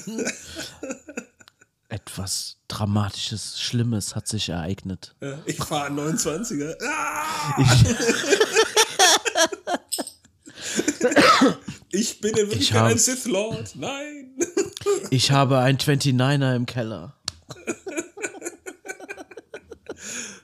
Etwas 1.94 2.56
Dramatisches, 2.66 3.60
Schlimmes 3.60 4.16
hat 4.16 4.26
sich 4.26 4.48
ereignet. 4.48 5.14
Ja, 5.20 5.40
Ich 5.46 5.58
fahre 5.58 5.86
einen 5.86 6.00
29er. 6.00 6.76
Ah! 6.84 7.54
Ich 11.90 12.20
bin 12.20 12.32
in 12.32 12.46
Ich 12.46 12.50
Wirklichkeit 12.50 12.90
ein 12.90 12.98
Sith 12.98 13.26
Lord. 13.26 13.76
Nein. 13.76 14.36
Ich 15.10 15.30
habe 15.30 15.58
einen 15.58 15.78
29er 15.78 16.56
im 16.56 16.66
Keller. 16.66 17.16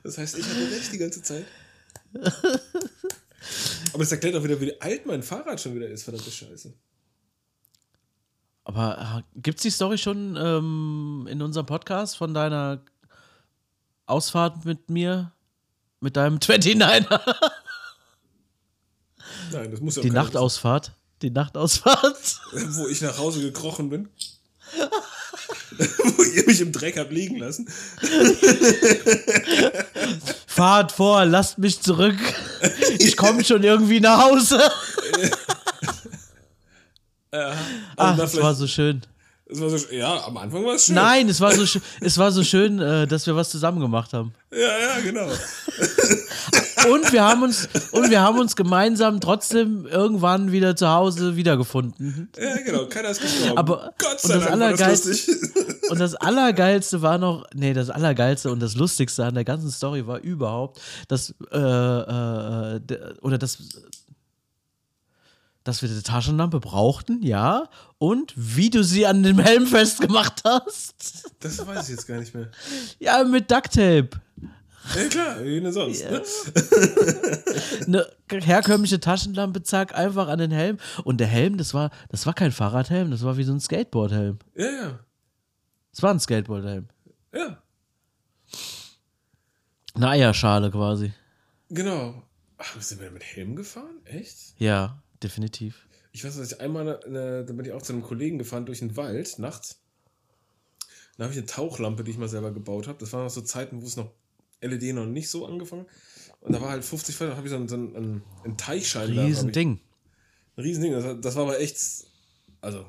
Das 0.05 0.18
heißt, 0.18 0.38
ich 0.38 0.46
hatte 0.46 0.70
recht 0.70 0.92
die 0.92 0.98
ganze 0.98 1.22
Zeit. 1.22 1.46
Aber 3.92 4.05
es 4.05 4.12
erklärt 4.12 4.36
auch 4.36 4.44
wieder, 4.44 4.61
wie 4.61 4.80
alt 4.80 5.07
mein 5.07 5.24
Fahrrad 5.24 5.61
schon 5.61 5.74
wieder 5.74 5.88
ist, 5.88 6.05
verdammte 6.05 6.30
Scheiße. 6.30 6.72
Aber 8.70 9.24
gibt 9.34 9.58
es 9.58 9.62
die 9.62 9.70
Story 9.70 9.98
schon 9.98 10.36
ähm, 10.36 11.26
in 11.28 11.42
unserem 11.42 11.66
Podcast 11.66 12.16
von 12.16 12.32
deiner 12.32 12.80
Ausfahrt 14.06 14.64
mit 14.64 14.88
mir? 14.88 15.32
Mit 15.98 16.16
deinem 16.16 16.36
29er? 16.38 17.20
Nein, 19.50 19.70
das 19.72 19.80
muss 19.80 19.96
ja 19.96 20.00
auch 20.00 20.04
Die 20.04 20.10
Nachtausfahrt? 20.12 20.92
Die 21.20 21.30
Nachtausfahrt? 21.30 22.40
Wo 22.52 22.86
ich 22.86 23.00
nach 23.00 23.18
Hause 23.18 23.40
gekrochen 23.40 23.90
bin. 23.90 24.08
wo 26.16 26.22
ihr 26.22 26.46
mich 26.46 26.60
im 26.60 26.70
Dreck 26.70 26.96
habt 26.96 27.10
liegen 27.10 27.38
lassen. 27.38 27.68
Fahrt 30.46 30.92
vor, 30.92 31.24
lasst 31.24 31.58
mich 31.58 31.80
zurück. 31.80 32.16
Ich 32.98 33.16
komme 33.16 33.42
schon 33.44 33.64
irgendwie 33.64 33.98
nach 33.98 34.22
Hause. 34.22 34.60
Ja. 37.33 37.53
Ach, 37.97 38.11
Und 38.12 38.18
dann 38.18 38.26
es 38.26 38.41
war 38.41 38.55
so 38.55 38.66
schön. 38.66 39.03
es 39.47 39.61
war 39.61 39.70
so, 39.70 39.78
ja, 39.93 40.24
am 40.26 40.37
Anfang 40.37 40.64
war 40.64 40.74
es 40.74 40.87
schön. 40.87 40.95
Nein, 40.97 41.28
es 41.28 41.41
war 41.41 41.53
so, 41.53 41.64
schön, 41.66 41.83
es 42.01 42.18
war 42.18 42.33
so 42.33 42.43
schön, 42.45 42.78
äh, 42.81 43.07
dass 43.07 43.26
wir 43.26 43.37
was 43.37 43.51
zusammen 43.51 43.81
gemacht 43.81 44.12
haben. 44.12 44.33
Ja, 44.53 44.59
ja, 44.59 45.01
genau. 45.03 45.28
Und 46.91 47.12
wir 47.12 47.22
haben 47.22 47.43
uns, 47.43 47.68
und 47.93 48.09
wir 48.11 48.22
haben 48.22 48.39
uns 48.39 48.57
gemeinsam 48.57 49.20
trotzdem 49.20 49.87
irgendwann 49.87 50.51
wieder 50.51 50.74
zu 50.74 50.89
Hause 50.89 51.37
wiedergefunden. 51.37 52.31
Ja, 52.41 52.57
genau. 52.64 52.87
Keiner 52.87 53.11
ist 53.11 53.20
gestorben. 53.20 53.59
Aber- 53.59 53.93
Gott 53.99 54.12
und 54.24 54.31
sei 54.31 54.35
das 54.39 54.47
Dank 54.47 54.61
war 54.61 54.70
das 54.70 54.81
Allergeilste- 54.81 55.09
lustig. 55.11 55.91
Und 55.91 56.01
das 56.01 56.14
Allergeilste 56.14 57.03
war 57.03 57.18
noch, 57.18 57.45
nee, 57.55 57.74
das 57.74 57.91
Allergeilste 57.91 58.51
und 58.51 58.61
das 58.61 58.76
Lustigste 58.76 59.26
an 59.26 59.35
der 59.35 59.45
ganzen 59.45 59.70
Story 59.70 60.07
war 60.07 60.20
überhaupt, 60.20 60.81
dass, 61.09 61.35
äh, 61.53 61.59
äh, 61.59 62.81
d- 62.81 62.99
oder 63.20 63.37
das, 63.37 63.59
dass 65.64 65.82
wir 65.82 65.88
die 65.88 66.02
Taschenlampe 66.02 66.58
brauchten, 66.61 67.22
ja, 67.22 67.68
und 67.98 68.32
wie 68.36 68.70
du 68.70 68.82
sie 68.82 69.06
an 69.06 69.22
dem 69.22 69.38
Helm 69.38 69.66
festgemacht 69.66 70.42
hast. 70.44 71.30
Das 71.40 71.66
weiß 71.66 71.84
ich 71.88 71.96
jetzt 71.96 72.06
gar 72.06 72.18
nicht 72.18 72.34
mehr. 72.34 72.50
Ja, 72.98 73.22
mit 73.24 73.50
Ducktape. 73.50 74.11
Ja, 74.96 75.08
klar, 75.11 75.44
wie 75.44 75.61
denn 75.61 75.72
sonst. 75.72 76.04
Ne? 76.11 76.22
Eine 77.86 78.06
herkömmliche 78.46 78.98
Taschenlampe, 79.00 79.62
zack, 79.62 79.94
einfach 79.94 80.28
an 80.28 80.38
den 80.38 80.50
Helm. 80.50 80.78
Und 81.04 81.18
der 81.18 81.26
Helm, 81.26 81.58
das 81.58 81.74
war, 81.74 81.90
das 82.08 82.24
war 82.26 82.32
kein 82.34 82.52
Fahrradhelm, 82.52 83.11
das 83.11 83.22
war 83.22 83.36
wie 83.36 83.44
so 83.44 83.52
ein 83.52 83.61
Skateboardhelm. 83.61 84.38
Ja, 84.56 84.70
ja. 84.70 84.98
Es 85.92 86.02
war 86.02 86.11
ein 86.12 86.20
Skateboardhelm. 86.20 86.88
Ja, 87.34 87.58
Eine 89.94 90.08
Eierschale 90.08 90.70
quasi. 90.70 91.12
genau. 91.68 92.22
Ach, 92.62 92.80
sind 92.80 93.00
wir 93.00 93.11
mit 93.11 93.22
Helm 93.22 93.56
gefahren? 93.56 94.00
Echt? 94.04 94.36
Ja, 94.58 95.02
definitiv. 95.22 95.86
Ich 96.12 96.24
weiß, 96.24 96.36
dass 96.36 96.52
ich 96.52 96.60
einmal, 96.60 97.02
eine, 97.04 97.44
da 97.44 97.52
bin 97.52 97.64
ich 97.64 97.72
auch 97.72 97.82
zu 97.82 97.92
einem 97.92 98.02
Kollegen 98.02 98.38
gefahren 98.38 98.66
durch 98.66 98.80
den 98.80 98.96
Wald 98.96 99.38
nachts. 99.38 99.80
Da 101.16 101.24
habe 101.24 101.32
ich 101.34 101.38
eine 101.38 101.46
Tauchlampe, 101.46 102.02
die 102.02 102.10
ich 102.12 102.18
mal 102.18 102.28
selber 102.28 102.50
gebaut 102.52 102.88
habe. 102.88 102.98
Das 102.98 103.12
waren 103.12 103.24
noch 103.24 103.30
so 103.30 103.42
Zeiten, 103.42 103.82
wo 103.82 103.86
es 103.86 103.96
noch 103.96 104.10
LED 104.62 104.94
noch 104.94 105.06
nicht 105.06 105.28
so 105.28 105.46
angefangen. 105.46 105.86
Und 106.40 106.52
da 106.52 106.60
war 106.60 106.70
halt 106.70 106.84
50 106.84 107.18
Volt, 107.20 107.30
da 107.32 107.36
habe 107.36 107.46
ich 107.46 107.50
so 107.50 107.56
einen, 107.56 107.68
so 107.68 107.74
einen, 107.76 107.94
einen, 107.96 108.22
ich- 109.12 109.26
Riesending. 109.26 109.80
Ein 110.56 110.62
Riesending. 110.64 110.92
Das, 110.92 111.04
war- 111.04 111.14
das 111.14 111.36
war 111.36 111.42
aber 111.44 111.60
echt, 111.60 111.76
also 112.62 112.84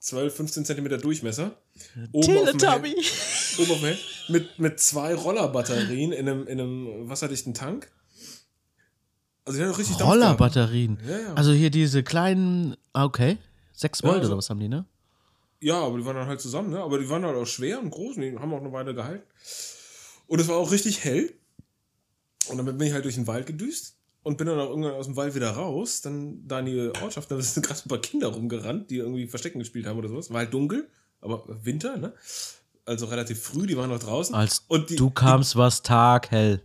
12, 0.00 0.34
15 0.34 0.64
Zentimeter 0.64 0.98
Durchmesser. 0.98 1.56
Oben 2.12 2.36
auf 2.38 2.50
dem 2.50 2.58
Teletubby. 2.58 2.96
Oben 3.58 3.70
auf 3.70 3.78
dem 3.78 3.84
Helm. 3.86 3.98
Mit, 4.28 4.58
mit 4.58 4.80
zwei 4.80 5.14
Rollerbatterien 5.14 6.12
in 6.12 6.28
einem, 6.28 6.46
in 6.46 6.60
einem 6.60 7.08
wasserdichten 7.08 7.54
Tank. 7.54 7.92
Also 9.44 9.58
die 9.58 9.64
haben 9.64 9.74
richtig 9.74 9.96
Dampf. 9.96 10.10
Rollerbatterien. 10.10 10.98
Ja, 11.06 11.18
ja. 11.18 11.34
Also 11.34 11.52
hier 11.52 11.70
diese 11.70 12.02
kleinen, 12.02 12.76
ah, 12.92 13.04
okay. 13.04 13.38
6 13.72 14.02
Volt 14.02 14.14
also- 14.16 14.28
oder 14.28 14.38
was 14.38 14.50
haben 14.50 14.60
die, 14.60 14.68
ne? 14.68 14.84
Ja, 15.60 15.80
aber 15.80 15.96
die 15.98 16.04
waren 16.04 16.16
dann 16.16 16.26
halt 16.26 16.40
zusammen, 16.40 16.70
ne? 16.70 16.80
Aber 16.80 16.98
die 16.98 17.08
waren 17.08 17.24
halt 17.24 17.36
auch 17.36 17.46
schwer 17.46 17.80
und 17.80 17.90
groß 17.90 18.16
und 18.16 18.22
die 18.22 18.36
haben 18.36 18.52
auch 18.52 18.60
eine 18.60 18.72
Weile 18.72 18.94
gehalten. 18.94 19.24
Und 20.26 20.40
es 20.40 20.48
war 20.48 20.56
auch 20.56 20.72
richtig 20.72 21.04
hell. 21.04 21.32
Und 22.48 22.58
damit 22.58 22.78
bin 22.78 22.88
ich 22.88 22.92
halt 22.92 23.04
durch 23.04 23.14
den 23.14 23.28
Wald 23.28 23.46
gedüst 23.46 23.94
und 24.24 24.38
bin 24.38 24.48
dann 24.48 24.58
auch 24.58 24.70
irgendwann 24.70 24.94
aus 24.94 25.06
dem 25.06 25.14
Wald 25.14 25.36
wieder 25.36 25.50
raus. 25.50 26.00
Dann 26.00 26.46
da 26.48 26.58
in 26.58 26.66
die 26.66 26.92
Ortschaft, 27.00 27.30
da 27.30 27.40
sind 27.40 27.64
gerade 27.66 27.80
ein 27.84 27.88
paar 27.88 27.98
Kinder 28.00 28.28
rumgerannt, 28.28 28.90
die 28.90 28.96
irgendwie 28.96 29.28
Verstecken 29.28 29.60
gespielt 29.60 29.86
haben 29.86 29.98
oder 29.98 30.08
sowas. 30.08 30.30
War 30.30 30.38
halt 30.38 30.52
dunkel, 30.52 30.88
aber 31.20 31.44
Winter, 31.64 31.96
ne? 31.96 32.12
Also 32.84 33.06
relativ 33.06 33.40
früh, 33.40 33.68
die 33.68 33.76
waren 33.76 33.90
noch 33.90 34.00
draußen. 34.00 34.34
Als 34.34 34.64
und 34.66 34.90
die, 34.90 34.96
du 34.96 35.10
kamst, 35.10 35.54
war 35.54 35.68
es 35.68 35.82
taghell. 35.82 36.60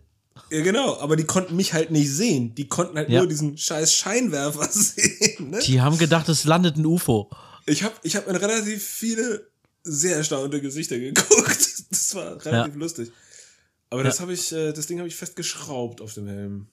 Ja, 0.51 0.61
genau, 0.61 0.97
aber 0.99 1.15
die 1.15 1.23
konnten 1.25 1.55
mich 1.55 1.73
halt 1.73 1.91
nicht 1.91 2.09
sehen. 2.11 2.55
Die 2.55 2.67
konnten 2.67 2.97
halt 2.97 3.09
Ja. 3.09 3.19
nur 3.19 3.27
diesen 3.27 3.57
scheiß 3.57 3.93
Scheinwerfer 3.93 4.67
sehen, 4.71 5.49
ne? 5.51 5.59
Die 5.59 5.81
haben 5.81 5.97
gedacht, 5.97 6.29
es 6.29 6.43
landet 6.43 6.77
ein 6.77 6.85
UFO. 6.85 7.29
Ich 7.65 7.83
habe 7.83 7.93
ich 8.03 8.15
hab 8.15 8.27
in 8.27 8.35
relativ 8.35 8.83
viele 8.83 9.47
sehr 9.83 10.17
erstaunte 10.17 10.61
Gesichter 10.61 10.97
geguckt. 10.99 11.83
Das 11.89 12.15
war 12.15 12.43
relativ 12.45 12.75
lustig. 12.75 13.11
Aber 13.89 14.03
das 14.03 14.19
habe 14.19 14.33
ich, 14.33 14.51
äh, 14.51 14.73
das 14.73 14.87
Ding 14.87 14.97
habe 14.99 15.07
ich 15.07 15.15
festgeschraubt 15.15 16.01
auf 16.01 16.13
dem 16.13 16.27
Helm. 16.27 16.67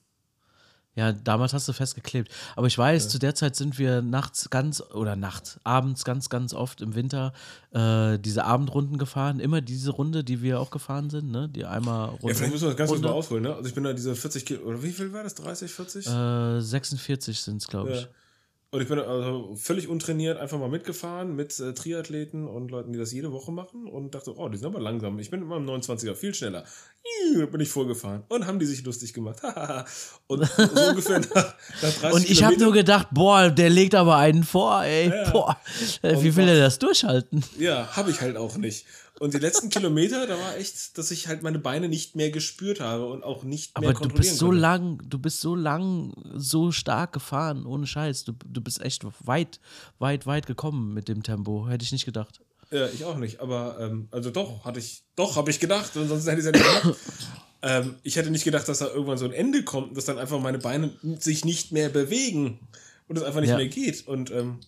Ja, 0.97 1.13
damals 1.13 1.53
hast 1.53 1.67
du 1.67 1.73
festgeklebt. 1.73 2.31
Aber 2.55 2.69
ich 2.69 2.79
weiß, 2.79 3.09
zu 3.09 3.19
der 3.19 3.35
Zeit 3.35 3.57
sind 3.57 3.79
wir 3.79 4.01
nachts 4.01 4.49
ganz, 4.51 4.81
oder 4.81 5.17
nachts, 5.17 5.59
abends 5.65 6.05
ganz, 6.05 6.29
ganz 6.29 6.55
oft 6.55 6.81
im 6.81 6.95
Winter 6.95 7.33
äh, 7.73 8.19
diese 8.19 8.45
Abendrunden 8.45 8.97
gefahren. 8.97 9.41
Immer 9.41 9.61
diese 9.61 9.91
Runde, 9.91 10.23
die 10.23 10.41
wir 10.41 10.61
auch 10.61 10.71
gefahren 10.71 11.11
sind, 11.11 11.33
ne? 11.33 11.49
Die 11.49 11.65
einmal 11.65 12.11
Runde. 12.11 12.29
Ja, 12.29 12.35
vielleicht 12.35 12.53
müssen 12.53 12.65
wir 12.65 12.69
das 12.69 12.77
ganz 12.77 12.91
kurz 12.91 12.99
Runde. 12.99 13.09
mal 13.09 13.15
ausholen, 13.15 13.43
ne? 13.43 13.55
Also 13.55 13.69
ich 13.69 13.75
bin 13.75 13.83
da 13.83 13.93
diese 13.93 14.15
40 14.15 14.47
Kilo, 14.47 14.61
oder 14.63 14.83
wie 14.83 14.93
viel 14.93 15.13
war 15.13 15.25
das? 15.25 15.35
30, 15.35 15.73
40? 15.73 16.07
Äh, 16.07 16.61
46 16.61 17.41
sind 17.41 17.63
es, 17.63 17.67
glaube 17.67 17.93
ich. 17.93 18.01
Ja. 18.03 18.09
Und 18.75 18.81
ich 18.81 18.89
bin 18.89 18.99
also 18.99 19.55
völlig 19.55 19.87
untrainiert 19.87 20.37
einfach 20.37 20.59
mal 20.59 20.69
mitgefahren 20.69 21.37
mit 21.37 21.61
äh, 21.61 21.75
Triathleten 21.75 22.49
und 22.49 22.73
Leuten, 22.73 22.93
die 22.93 22.99
das 22.99 23.13
jede 23.13 23.31
Woche 23.31 23.53
machen 23.53 23.87
und 23.87 24.17
dachte, 24.17 24.37
oh, 24.37 24.49
die 24.49 24.59
sind 24.59 24.67
aber 24.67 24.81
langsam. 24.81 25.17
Ich 25.21 25.31
bin 25.31 25.43
immer 25.43 25.59
im 25.59 25.65
29er 25.65 26.17
viel 26.17 26.35
schneller. 26.35 26.65
Iu, 27.31 27.47
bin 27.47 27.61
ich 27.61 27.69
vorgefahren 27.69 28.25
und 28.27 28.49
haben 28.49 28.59
die 28.59 28.67
sich 28.67 28.85
lustig 28.85 29.13
gemacht. 29.13 29.41
und 30.27 30.45
so 30.45 30.63
ungefähr 30.89 31.21
nach, 31.21 31.55
nach 31.83 32.01
30 32.01 32.13
Und 32.15 32.29
ich 32.29 32.43
habe 32.43 32.59
nur 32.59 32.73
gedacht, 32.73 33.07
boah, 33.13 33.49
der 33.49 33.71
legt 33.71 33.95
aber 33.95 34.17
einen 34.17 34.43
vor, 34.43 34.83
ey. 34.83 35.09
Ja. 35.09 35.31
Boah, 35.31 35.57
äh, 36.03 36.21
wie 36.21 36.35
will 36.35 36.49
er 36.49 36.59
das 36.59 36.81
durchhalten? 36.81 37.45
Ja, 37.57 37.95
habe 37.95 38.11
ich 38.11 38.21
halt 38.21 38.37
auch 38.37 38.57
nicht. 38.57 38.87
Und 39.21 39.33
die 39.33 39.39
letzten 39.39 39.69
Kilometer, 39.71 40.27
da 40.27 40.37
war 40.37 40.57
echt, 40.57 40.99
dass 40.99 41.11
ich 41.13 41.29
halt 41.29 41.43
meine 41.45 41.61
Beine 41.61 41.89
nicht 41.89 42.17
mehr 42.17 42.31
gespürt 42.31 42.81
habe 42.81 43.07
und 43.07 43.23
auch 43.23 43.45
nicht 43.45 43.79
mehr 43.79 43.89
Aber 43.91 43.95
du 43.95 44.01
kontrollieren 44.01 44.31
bist 44.33 44.39
so 44.39 44.47
konnte. 44.47 44.61
lang, 44.61 45.03
du 45.09 45.19
bist 45.19 45.41
so 45.41 45.55
lang, 45.55 46.13
so 46.35 46.73
stark 46.73 47.13
gefahren, 47.13 47.65
ohne 47.65 47.87
Scheiß. 47.87 48.25
Du, 48.25 48.33
du 48.45 48.61
bist 48.61 48.81
echt 48.83 49.05
weit, 49.25 49.61
weit, 50.01 50.27
weit 50.27 50.47
gekommen 50.47 50.93
mit 50.95 51.07
dem 51.09 51.23
Tempo. 51.23 51.69
Hätte 51.69 51.85
ich 51.85 51.93
nicht 51.93 52.05
gedacht. 52.07 52.41
Ja, 52.73 52.89
ich 52.89 53.05
auch 53.05 53.17
nicht. 53.17 53.39
Aber 53.41 53.77
ähm, 53.81 54.09
also 54.11 54.31
doch, 54.31 54.65
hatte 54.65 54.81
ich, 54.81 55.05
doch, 55.15 55.37
habe 55.37 55.51
ich 55.51 55.61
gedacht. 55.61 55.97
Und 55.97 56.09
sonst 56.09 56.27
hätte 56.27 56.41
ich 56.41 56.47
es 56.47 56.47
ja 56.47 56.51
nicht 56.53 56.83
gemacht. 56.83 56.99
ähm, 57.63 57.95
ich 58.03 58.17
hätte 58.17 58.31
nicht 58.33 58.45
gedacht, 58.45 58.67
dass 58.69 58.79
da 58.81 58.89
irgendwann 58.89 59.19
so 59.19 59.27
ein 59.27 59.33
Ende 59.33 59.63
kommt, 59.63 59.97
dass 59.97 60.07
dann 60.07 60.19
einfach 60.19 60.41
meine 60.41 60.59
Beine 60.59 60.91
sich 61.21 61.45
nicht 61.45 61.71
mehr 61.71 61.89
bewegen 61.89 62.59
und 63.07 63.17
es 63.17 63.23
einfach 63.23 63.41
nicht 63.43 63.51
Ja. 63.51 63.59
mehr 63.59 63.69
geht. 63.69 64.09
Und 64.09 64.33
ähm, 64.33 64.59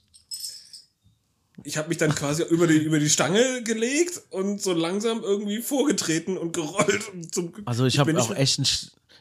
ich 1.66 1.76
habe 1.76 1.88
mich 1.88 1.98
dann 1.98 2.14
quasi 2.14 2.42
über 2.50 2.66
die, 2.66 2.78
über 2.78 2.98
die 2.98 3.10
Stange 3.10 3.62
gelegt 3.62 4.22
und 4.30 4.62
so 4.62 4.72
langsam 4.72 5.22
irgendwie 5.22 5.60
vorgetreten 5.60 6.38
und 6.38 6.52
gerollt. 6.52 7.08
Und 7.12 7.34
zum, 7.34 7.52
Also 7.64 7.84
ich, 7.86 7.94
bin 7.94 8.16
habe 8.16 8.20
auch 8.20 8.34
echt 8.34 8.58
ein, 8.58 8.66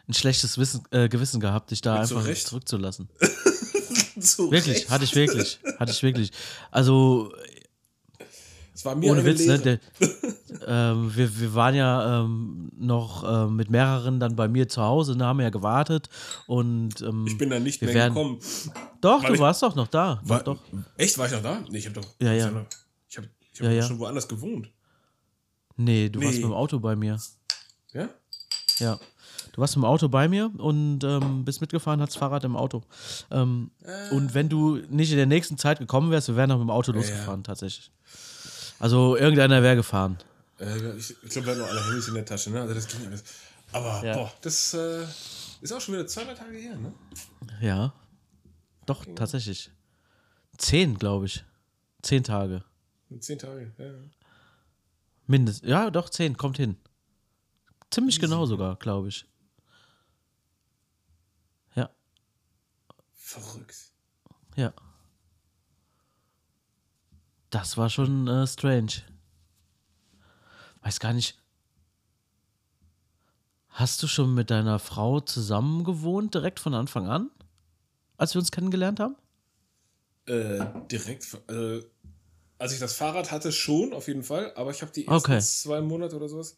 ein 0.07 0.13
schlechtes 0.13 0.57
Wissen, 0.57 0.83
äh, 0.91 1.09
Gewissen 1.09 1.39
gehabt, 1.39 1.71
dich 1.71 1.81
da 1.81 1.99
einfach 1.99 2.25
Recht. 2.25 2.47
zurückzulassen. 2.47 3.09
Wirklich, 4.15 4.89
hatte 4.89 5.03
ich 5.03 5.13
wirklich. 5.13 5.59
Hatte 5.77 5.91
ich 5.91 6.01
wirklich. 6.01 6.31
Also 6.71 7.33
Es 8.75 8.83
war 8.83 8.93
mir 8.95 9.09
ohne 9.09 9.23
Witz, 9.23 9.45
ne? 9.45 9.57
Der, 9.57 9.79
ähm, 10.67 11.09
wir, 11.15 11.39
wir 11.39 11.53
waren 11.55 11.75
ja 11.75 12.21
ähm, 12.23 12.69
noch 12.77 13.23
äh, 13.23 13.47
mit 13.49 13.69
mehreren 13.69 14.19
dann 14.19 14.35
bei 14.35 14.47
mir 14.49 14.67
zu 14.67 14.81
Hause, 14.81 15.15
ne, 15.17 15.25
haben 15.25 15.39
ja 15.39 15.49
gewartet 15.49 16.09
und 16.45 17.01
ähm, 17.01 17.25
Ich 17.25 17.37
bin 17.37 17.49
dann 17.49 17.63
nicht 17.63 17.81
mehr 17.81 17.93
werden- 17.93 18.13
gekommen. 18.13 18.39
doch, 18.99 19.23
du 19.23 19.33
ich- 19.33 19.39
warst 19.39 19.63
doch 19.63 19.75
noch 19.75 19.87
da. 19.87 20.19
War, 20.25 20.43
doch. 20.43 20.59
Echt, 20.97 21.17
war 21.17 21.25
ich 21.27 21.31
noch 21.31 21.41
da? 21.41 21.61
Nee, 21.69 21.77
ich 21.77 21.85
habe 21.87 22.01
doch. 22.01 22.07
Ja, 22.21 22.33
ja. 22.33 22.47
Ich 23.07 23.17
habe 23.17 23.29
ich 23.53 23.59
hab 23.61 23.65
Ja, 23.67 23.71
ja. 23.71 23.83
schon 23.83 23.97
woanders 23.97 24.27
gewohnt. 24.27 24.69
Nee, 25.77 26.09
du 26.09 26.19
warst 26.19 26.31
Nee. 26.33 26.39
mit 26.39 26.45
dem 26.49 26.53
Auto 26.53 26.79
bei 26.79 26.95
mir. 26.97 27.17
Ja? 27.93 28.09
Ja. 28.79 28.99
Du 29.53 29.61
warst 29.61 29.75
im 29.77 29.85
Auto 29.85 30.09
bei 30.09 30.27
mir 30.27 30.51
und 30.57 31.01
ähm, 31.05 31.45
bist 31.45 31.61
mitgefahren, 31.61 32.01
hast 32.01 32.17
Fahrrad 32.17 32.43
im 32.43 32.57
Auto. 32.57 32.81
Ähm, 33.31 33.71
Und 34.11 34.33
wenn 34.33 34.49
du 34.49 34.77
nicht 34.89 35.11
in 35.11 35.17
der 35.17 35.25
nächsten 35.27 35.57
Zeit 35.57 35.79
gekommen 35.79 36.11
wärst, 36.11 36.27
wir 36.27 36.35
wären 36.35 36.49
noch 36.49 36.57
mit 36.57 36.65
dem 36.67 36.71
Auto 36.71 36.91
losgefahren, 36.91 37.41
tatsächlich. 37.43 37.89
Also 38.79 39.15
irgendeiner 39.15 39.61
wäre 39.63 39.75
gefahren. 39.77 40.17
Äh, 40.59 40.95
ich 40.97 41.15
glaube, 41.29 41.47
wir 41.47 41.51
hatten 41.53 41.61
noch 41.61 41.69
alle 41.69 41.85
Handys 41.85 42.07
in 42.07 42.13
der 42.15 42.25
Tasche, 42.25 42.49
ne? 42.51 42.61
Also 42.61 42.73
das 42.73 42.87
ging 42.87 43.05
alles. 43.07 43.23
Aber 43.71 44.03
Ja. 44.05 44.13
boah, 44.15 44.33
das 44.41 44.73
äh, 44.73 45.05
ist 45.61 45.71
auch 45.73 45.81
schon 45.81 45.95
wieder 45.95 46.07
zwei, 46.07 46.23
drei 46.23 46.33
Tage 46.33 46.57
her, 46.57 46.75
ne? 46.77 46.93
Ja. 47.61 47.93
Doch, 48.85 49.05
tatsächlich. 49.15 49.71
Zehn, 50.57 50.97
glaube 50.97 51.25
ich. 51.25 51.43
Zehn 52.01 52.23
Tage. 52.23 52.63
Zehn 53.19 53.39
Tage, 53.39 53.71
ja. 53.77 53.85
Mindestens. 55.27 55.67
Ja, 55.67 55.89
doch, 55.89 56.09
zehn, 56.09 56.37
kommt 56.37 56.57
hin. 56.57 56.77
Ziemlich 57.91 58.19
genau 58.19 58.45
sogar, 58.45 58.75
glaube 58.77 59.07
ich. 59.09 59.25
Ja, 61.75 61.89
Verrückt. 63.13 63.75
ja. 64.55 64.73
Das 67.55 67.77
war 67.77 67.89
schon 67.89 68.27
äh, 68.27 68.45
strange. 68.45 68.91
Weiß 70.81 70.99
gar 70.99 71.13
nicht. 71.13 71.41
Hast 73.69 74.03
du 74.03 74.07
schon 74.07 74.33
mit 74.33 74.51
deiner 74.51 74.77
Frau 74.77 75.21
zusammen 75.21 75.85
gewohnt, 75.85 76.33
direkt 76.33 76.59
von 76.59 76.73
Anfang 76.73 77.07
an? 77.07 77.29
Als 78.17 78.35
wir 78.35 78.39
uns 78.39 78.51
kennengelernt 78.51 78.99
haben? 78.99 79.15
Äh, 80.25 80.65
direkt, 80.91 81.25
äh, 81.49 81.79
als 82.57 82.73
ich 82.73 82.79
das 82.79 82.91
Fahrrad 82.97 83.31
hatte, 83.31 83.53
schon, 83.53 83.93
auf 83.93 84.09
jeden 84.09 84.23
Fall. 84.23 84.51
Aber 84.57 84.71
ich 84.71 84.81
habe 84.81 84.91
die 84.91 85.07
ersten 85.07 85.31
Okay. 85.31 85.39
zwei 85.39 85.79
Monate 85.79 86.17
oder 86.17 86.27
sowas. 86.27 86.57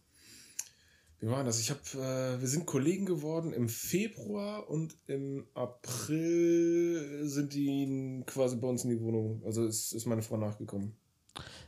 Wie 1.19 1.27
war 1.27 1.43
das? 1.43 1.59
Ich 1.59 1.69
habe, 1.71 1.79
äh, 1.95 2.39
wir 2.39 2.47
sind 2.47 2.65
Kollegen 2.67 3.05
geworden 3.05 3.51
im 3.53 3.69
Februar 3.69 4.69
und 4.69 4.95
im 5.07 5.47
April 5.55 7.21
sind 7.27 7.53
die 7.53 8.23
quasi 8.27 8.55
bei 8.57 8.67
uns 8.67 8.83
in 8.83 8.91
die 8.91 9.01
Wohnung. 9.01 9.41
Also 9.45 9.65
ist, 9.65 9.93
ist 9.93 10.05
meine 10.05 10.21
Frau 10.21 10.37
nachgekommen. 10.37 10.95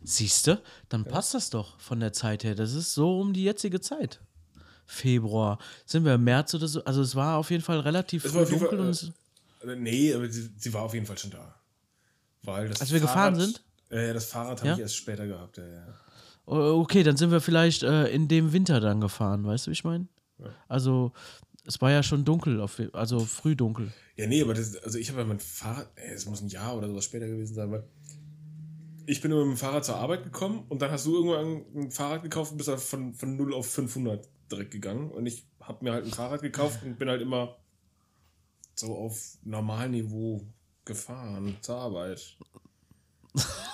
Siehst 0.03 0.47
du? 0.47 0.61
Dann 0.89 1.03
passt 1.03 1.33
das 1.33 1.49
doch 1.49 1.79
von 1.79 1.99
der 1.99 2.13
Zeit 2.13 2.43
her. 2.43 2.55
Das 2.55 2.73
ist 2.73 2.93
so 2.93 3.19
um 3.19 3.33
die 3.33 3.43
jetzige 3.43 3.81
Zeit. 3.81 4.21
Februar. 4.85 5.59
Sind 5.85 6.05
wir 6.05 6.15
im 6.15 6.23
März 6.23 6.53
oder 6.55 6.67
so? 6.67 6.83
Also 6.83 7.01
es 7.01 7.15
war 7.15 7.37
auf 7.37 7.51
jeden 7.51 7.63
Fall 7.63 7.79
relativ 7.79 8.25
Es 8.25 8.31
früh 8.31 8.45
dunkel 8.45 8.69
Fall, 8.69 8.79
und 8.79 8.87
äh, 8.87 8.89
es, 8.89 9.11
Äh, 9.63 9.75
Nee, 9.75 10.13
aber 10.13 10.29
sie, 10.29 10.49
sie 10.57 10.73
war 10.73 10.83
auf 10.83 10.93
jeden 10.93 11.05
Fall 11.05 11.17
schon 11.17 11.31
da. 11.31 11.55
Weil 12.43 12.69
das 12.69 12.81
Als 12.81 12.91
wir 12.91 12.99
gefahren 12.99 13.35
sind? 13.35 13.63
Äh, 13.91 14.07
ja, 14.07 14.13
das 14.13 14.25
Fahrrad 14.25 14.59
habe 14.59 14.67
Ja? 14.69 14.73
ich 14.75 14.79
erst 14.79 14.95
später 14.95 15.27
gehabt. 15.27 15.57
Ja, 15.57 15.67
ja. 15.67 15.87
Oh, 16.49 16.81
Okay, 16.81 17.03
dann 17.03 17.15
sind 17.15 17.29
wir 17.31 17.41
vielleicht 17.41 17.83
äh, 17.83 18.07
in 18.07 18.27
dem 18.27 18.51
Winter 18.53 18.79
dann 18.79 19.01
gefahren, 19.01 19.45
weißt 19.45 19.67
du, 19.67 19.69
wie 19.69 19.73
ich 19.73 19.83
meine? 19.83 20.07
Also, 20.67 21.11
es 21.65 21.79
war 21.81 21.91
ja 21.91 22.01
schon 22.01 22.25
dunkel, 22.25 22.59
auf, 22.61 22.81
also 22.93 23.19
früh 23.19 23.55
dunkel. 23.55 23.91
ja, 24.15 24.25
nee, 24.25 24.41
aber 24.41 24.55
das, 24.55 24.75
also 24.77 24.97
ich 24.97 25.09
habe 25.09 25.19
ja 25.19 25.25
mein 25.27 25.39
Fahrrad, 25.39 25.91
es 25.95 26.25
muss 26.25 26.41
ein 26.41 26.47
Jahr 26.47 26.75
oder 26.75 26.87
sowas 26.87 27.05
später 27.05 27.27
gewesen 27.27 27.53
sein, 27.53 27.71
weil 27.71 27.83
ich 29.05 29.21
bin 29.21 29.31
immer 29.31 29.45
mit 29.45 29.57
dem 29.57 29.57
Fahrrad 29.57 29.85
zur 29.85 29.97
Arbeit 29.97 30.23
gekommen 30.23 30.65
und 30.69 30.81
dann 30.81 30.91
hast 30.91 31.05
du 31.05 31.15
irgendwann 31.15 31.65
ein 31.75 31.91
Fahrrad 31.91 32.23
gekauft 32.23 32.51
und 32.51 32.57
bist 32.57 32.69
dann 32.69 32.79
von, 32.79 33.13
von 33.13 33.35
0 33.35 33.53
auf 33.53 33.69
500 33.69 34.27
direkt 34.51 34.71
gegangen 34.71 35.11
und 35.11 35.25
ich 35.25 35.45
habe 35.61 35.83
mir 35.83 35.91
halt 35.93 36.05
ein 36.05 36.11
Fahrrad 36.11 36.41
gekauft 36.41 36.83
und 36.83 36.97
bin 36.97 37.09
halt 37.09 37.21
immer 37.21 37.57
so 38.75 38.95
auf 38.95 39.37
Normalniveau 39.43 40.41
gefahren 40.85 41.57
zur 41.61 41.75
Arbeit. 41.75 42.37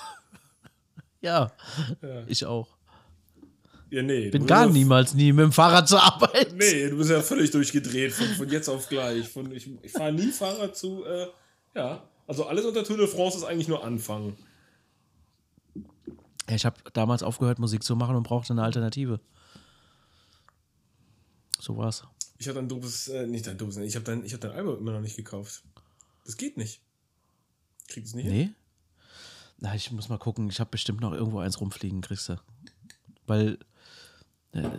Ja, 1.25 1.51
Ja, 2.01 2.23
ich 2.27 2.45
auch. 2.45 2.67
ja 3.89 4.03
nee. 4.03 4.29
Bin 4.29 4.45
gar 4.45 4.69
niemals 4.69 5.13
nie 5.15 5.33
mit 5.33 5.43
dem 5.43 5.51
Fahrrad 5.51 5.89
zur 5.89 6.01
Arbeit. 6.01 6.53
Nee, 6.55 6.89
du 6.89 6.97
bist 6.97 7.09
ja 7.09 7.21
völlig 7.21 7.49
durchgedreht 7.51 8.13
von, 8.13 8.27
von 8.27 8.49
jetzt 8.49 8.69
auf 8.69 8.87
gleich. 8.87 9.27
Von, 9.27 9.51
ich 9.51 9.67
ich 9.81 9.91
fahre 9.91 10.13
nie 10.13 10.31
Fahrrad 10.31 10.77
zu, 10.77 11.03
äh, 11.05 11.27
ja. 11.73 12.07
Also 12.27 12.45
alles 12.45 12.65
unter 12.65 12.83
Tour 12.83 12.97
de 12.97 13.07
France 13.07 13.37
ist 13.37 13.43
eigentlich 13.43 13.67
nur 13.67 13.83
Anfang. 13.83 14.35
Ja, 16.47 16.55
ich 16.55 16.65
habe 16.65 16.77
damals 16.93 17.23
aufgehört, 17.23 17.57
Musik 17.57 17.83
zu 17.83 17.95
machen 17.95 18.15
und 18.15 18.23
brauchte 18.23 18.53
eine 18.53 18.63
Alternative. 18.63 19.19
So 21.59 21.75
war's. 21.77 22.03
Ich 22.37 22.47
habe 22.47 22.59
dein 22.59 22.69
doofes, 22.69 23.07
äh, 23.07 23.25
nicht 23.25 23.47
dein 23.47 23.57
doofes, 23.57 23.77
ich 23.77 23.95
habe 23.95 24.05
dein, 24.05 24.23
ich 24.23 24.33
hab 24.33 24.41
dein 24.41 24.51
Album 24.51 24.77
immer 24.77 24.91
noch 24.91 25.01
nicht 25.01 25.15
gekauft. 25.15 25.63
Das 26.25 26.37
geht 26.37 26.57
nicht. 26.57 26.81
Kriegst 27.87 28.13
du 28.13 28.19
es 28.19 28.23
nicht 28.23 28.31
hin? 28.31 28.55
Na, 29.57 29.73
ich 29.75 29.91
muss 29.91 30.09
mal 30.09 30.17
gucken. 30.17 30.49
Ich 30.49 30.59
habe 30.59 30.69
bestimmt 30.71 31.01
noch 31.01 31.13
irgendwo 31.13 31.39
eins 31.39 31.59
rumfliegen, 31.61 32.01
kriegst 32.01 32.29
du. 32.29 32.35
Weil 33.25 33.57
äh, 34.51 34.69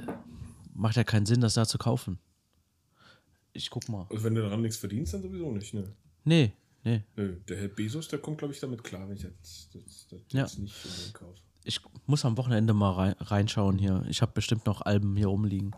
macht 0.75 0.97
ja 0.97 1.05
keinen 1.05 1.27
Sinn, 1.27 1.41
das 1.41 1.55
da 1.55 1.67
zu 1.67 1.79
kaufen. 1.79 2.19
Ich 3.53 3.71
guck 3.71 3.89
mal. 3.89 4.07
Also 4.11 4.23
wenn 4.25 4.35
du 4.35 4.43
daran 4.43 4.61
nichts 4.61 4.77
verdienst, 4.77 5.15
dann 5.15 5.23
sowieso 5.23 5.51
nicht, 5.51 5.73
ne? 5.73 5.91
Nee, 6.25 6.53
nee. 6.85 7.03
Nö, 7.17 7.37
der 7.49 7.57
Herr 7.59 7.69
Bezos, 7.69 8.09
der 8.09 8.19
kommt, 8.19 8.39
glaube 8.39 8.53
ich, 8.53 8.61
damit 8.61 8.85
klar, 8.85 9.09
wenn 9.09 9.17
ich 9.17 9.23
jetzt, 9.23 9.75
das, 9.75 10.07
das 10.11 10.21
Ja. 10.33 10.43
jetzt 10.43 10.59
nicht 10.59 11.15
kaufe. 11.15 11.41
Ich 11.65 11.81
muss 12.07 12.25
am 12.25 12.37
Wochenende 12.37 12.75
mal 12.75 12.93
rein, 12.93 13.15
reinschauen 13.19 13.79
hier. 13.79 14.05
Ich 14.09 14.23
habe 14.23 14.33
bestimmt 14.33 14.67
noch 14.67 14.83
Alben 14.83 15.17
hier 15.17 15.27
rumliegen. 15.29 15.75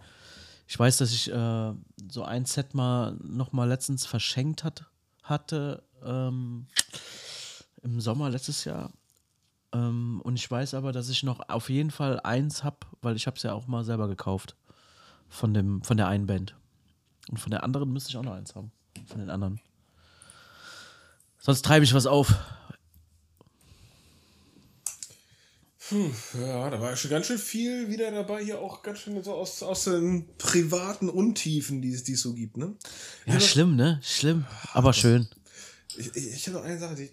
Ich 0.66 0.78
weiß, 0.78 0.98
dass 0.98 1.12
ich 1.12 1.30
äh, 1.32 1.72
so 2.10 2.24
ein 2.24 2.44
Set 2.44 2.74
mal 2.74 3.12
noch 3.22 3.52
mal 3.52 3.66
letztens 3.68 4.04
verschenkt 4.04 4.64
hat, 4.64 4.84
hatte 5.22 5.82
ähm, 6.04 6.66
im 7.82 8.00
Sommer 8.00 8.30
letztes 8.30 8.64
Jahr. 8.64 8.92
Ähm, 9.72 10.20
und 10.22 10.36
ich 10.36 10.50
weiß 10.50 10.74
aber, 10.74 10.92
dass 10.92 11.08
ich 11.08 11.22
noch 11.22 11.48
auf 11.48 11.70
jeden 11.70 11.90
Fall 11.90 12.20
eins 12.20 12.64
habe, 12.64 12.78
weil 13.02 13.16
ich 13.16 13.26
habe 13.26 13.36
es 13.36 13.42
ja 13.42 13.52
auch 13.52 13.66
mal 13.66 13.84
selber 13.84 14.08
gekauft 14.08 14.56
von 15.28 15.52
dem 15.52 15.82
von 15.82 15.96
der 15.96 16.08
einen 16.08 16.26
Band. 16.26 16.56
Und 17.30 17.38
von 17.38 17.50
der 17.50 17.62
anderen 17.62 17.92
müsste 17.92 18.10
ich 18.10 18.16
auch 18.16 18.22
noch 18.22 18.34
eins 18.34 18.54
haben. 18.54 18.72
Von 19.06 19.20
den 19.20 19.30
anderen. 19.30 19.60
Sonst 21.38 21.64
treibe 21.64 21.84
ich 21.84 21.94
was 21.94 22.06
auf. 22.06 22.34
Ja, 26.34 26.68
da 26.68 26.80
war 26.80 26.94
schon 26.96 27.10
ganz 27.10 27.26
schön 27.26 27.38
viel 27.38 27.88
wieder 27.88 28.10
dabei, 28.10 28.44
hier 28.44 28.60
auch 28.60 28.82
ganz 28.82 28.98
schön 28.98 29.22
so 29.22 29.32
aus, 29.32 29.62
aus 29.62 29.84
den 29.84 30.36
privaten 30.36 31.08
Untiefen, 31.08 31.80
die 31.80 31.94
es, 31.94 32.04
die 32.04 32.12
es 32.12 32.20
so 32.20 32.34
gibt, 32.34 32.58
ne? 32.58 32.74
Ja, 33.24 33.40
schlimm, 33.40 33.74
ne? 33.74 33.98
Schlimm, 34.02 34.44
aber 34.74 34.92
schön. 34.92 35.28
Ich, 35.96 36.14
ich, 36.14 36.34
ich 36.34 36.46
habe 36.46 36.58
noch 36.58 36.64
eine 36.64 36.78
Sache, 36.78 36.94
die 36.94 37.10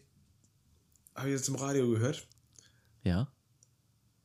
habe 1.15 1.29
ich 1.29 1.35
jetzt 1.35 1.47
im 1.49 1.55
Radio 1.55 1.89
gehört. 1.89 2.27
Ja. 3.03 3.31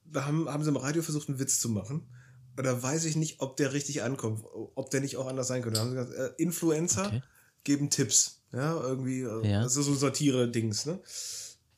Da 0.04 0.26
haben, 0.26 0.48
haben 0.48 0.62
sie 0.64 0.70
im 0.70 0.76
Radio 0.76 1.02
versucht, 1.02 1.28
einen 1.28 1.38
Witz 1.38 1.60
zu 1.60 1.68
machen. 1.68 2.08
Und 2.56 2.64
da 2.66 2.82
weiß 2.82 3.04
ich 3.04 3.16
nicht, 3.16 3.40
ob 3.40 3.56
der 3.56 3.72
richtig 3.72 4.02
ankommt, 4.02 4.44
ob 4.74 4.90
der 4.90 5.00
nicht 5.00 5.16
auch 5.16 5.26
anders 5.28 5.48
sein 5.48 5.62
könnte. 5.62 5.78
Da 5.78 5.84
haben 5.86 5.90
sie 5.90 5.96
gesagt, 5.96 6.14
äh, 6.38 6.42
Influencer 6.42 7.06
Okay. 7.06 7.22
geben 7.64 7.90
Tipps. 7.90 8.42
Ja, 8.52 8.80
irgendwie, 8.80 9.20
äh, 9.22 9.48
Ja. 9.48 9.62
das 9.62 9.76
ist 9.76 9.86
so 9.86 9.94
Satire-Dings, 9.94 10.86
ne? 10.86 11.00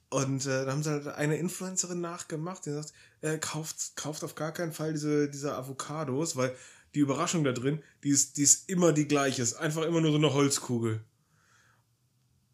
Und 0.08 0.44
äh, 0.46 0.64
da 0.64 0.72
haben 0.72 0.82
sie 0.82 0.90
halt 0.90 1.06
eine 1.06 1.36
Influencerin 1.36 2.00
nachgemacht, 2.00 2.66
die 2.66 2.70
sagt, 2.70 2.92
äh, 3.20 3.38
kauft, 3.38 3.96
kauft 3.96 4.24
auf 4.24 4.34
gar 4.34 4.52
keinen 4.52 4.72
Fall 4.72 4.92
diese, 4.92 5.28
diese 5.30 5.54
Avocados, 5.54 6.36
weil 6.36 6.54
die 6.94 7.00
Überraschung 7.00 7.44
da 7.44 7.52
drin, 7.52 7.82
die 8.02 8.10
ist, 8.10 8.36
die 8.36 8.42
ist 8.42 8.68
immer 8.68 8.92
die 8.92 9.08
gleiche. 9.08 9.42
Ist 9.42 9.54
einfach 9.54 9.82
immer 9.84 10.00
nur 10.00 10.10
so 10.10 10.18
eine 10.18 10.32
Holzkugel. 10.34 11.02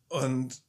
Und 0.08 0.62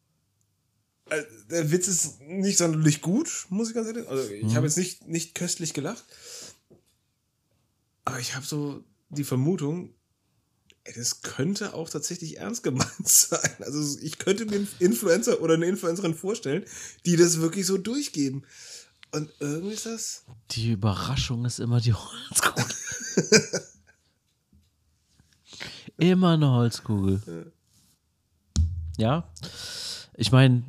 der 1.49 1.71
Witz 1.71 1.87
ist 1.87 2.21
nicht 2.21 2.57
sonderlich 2.57 3.01
gut, 3.01 3.45
muss 3.49 3.69
ich 3.69 3.75
ganz 3.75 3.87
ehrlich 3.87 4.07
Also 4.07 4.29
ich 4.29 4.55
habe 4.55 4.65
jetzt 4.65 4.77
nicht, 4.77 5.07
nicht 5.07 5.35
köstlich 5.35 5.73
gelacht. 5.73 6.03
Aber 8.05 8.19
ich 8.19 8.35
habe 8.35 8.45
so 8.45 8.83
die 9.09 9.23
Vermutung, 9.23 9.93
ey, 10.83 10.93
das 10.95 11.21
könnte 11.21 11.73
auch 11.73 11.89
tatsächlich 11.89 12.37
ernst 12.37 12.63
gemeint 12.63 12.89
sein. 13.07 13.55
Also 13.59 13.99
ich 14.01 14.17
könnte 14.17 14.45
mir 14.45 14.57
einen 14.57 14.67
Influencer 14.79 15.41
oder 15.41 15.55
eine 15.55 15.65
Influencerin 15.67 16.15
vorstellen, 16.15 16.65
die 17.05 17.15
das 17.15 17.39
wirklich 17.39 17.65
so 17.65 17.77
durchgeben. 17.77 18.45
Und 19.11 19.29
irgendwie 19.39 19.73
ist 19.73 19.85
das. 19.85 20.23
Die 20.51 20.71
Überraschung 20.71 21.45
ist 21.45 21.59
immer 21.59 21.81
die 21.81 21.93
Holzkugel. 21.95 22.65
immer 25.97 26.33
eine 26.33 26.51
Holzkugel. 26.51 27.51
Ja. 28.97 29.31
Ich 30.15 30.31
meine, 30.31 30.63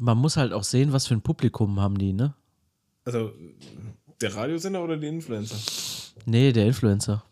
man 0.00 0.18
muss 0.18 0.36
halt 0.36 0.52
auch 0.52 0.64
sehen, 0.64 0.92
was 0.92 1.06
für 1.06 1.14
ein 1.14 1.22
Publikum 1.22 1.78
haben 1.78 1.98
die, 1.98 2.12
ne? 2.12 2.34
Also 3.04 3.32
der 4.20 4.34
Radiosender 4.34 4.82
oder 4.82 4.96
die 4.96 5.06
Influencer? 5.06 5.56
Nee, 6.26 6.52
der 6.52 6.66
Influencer. 6.66 7.24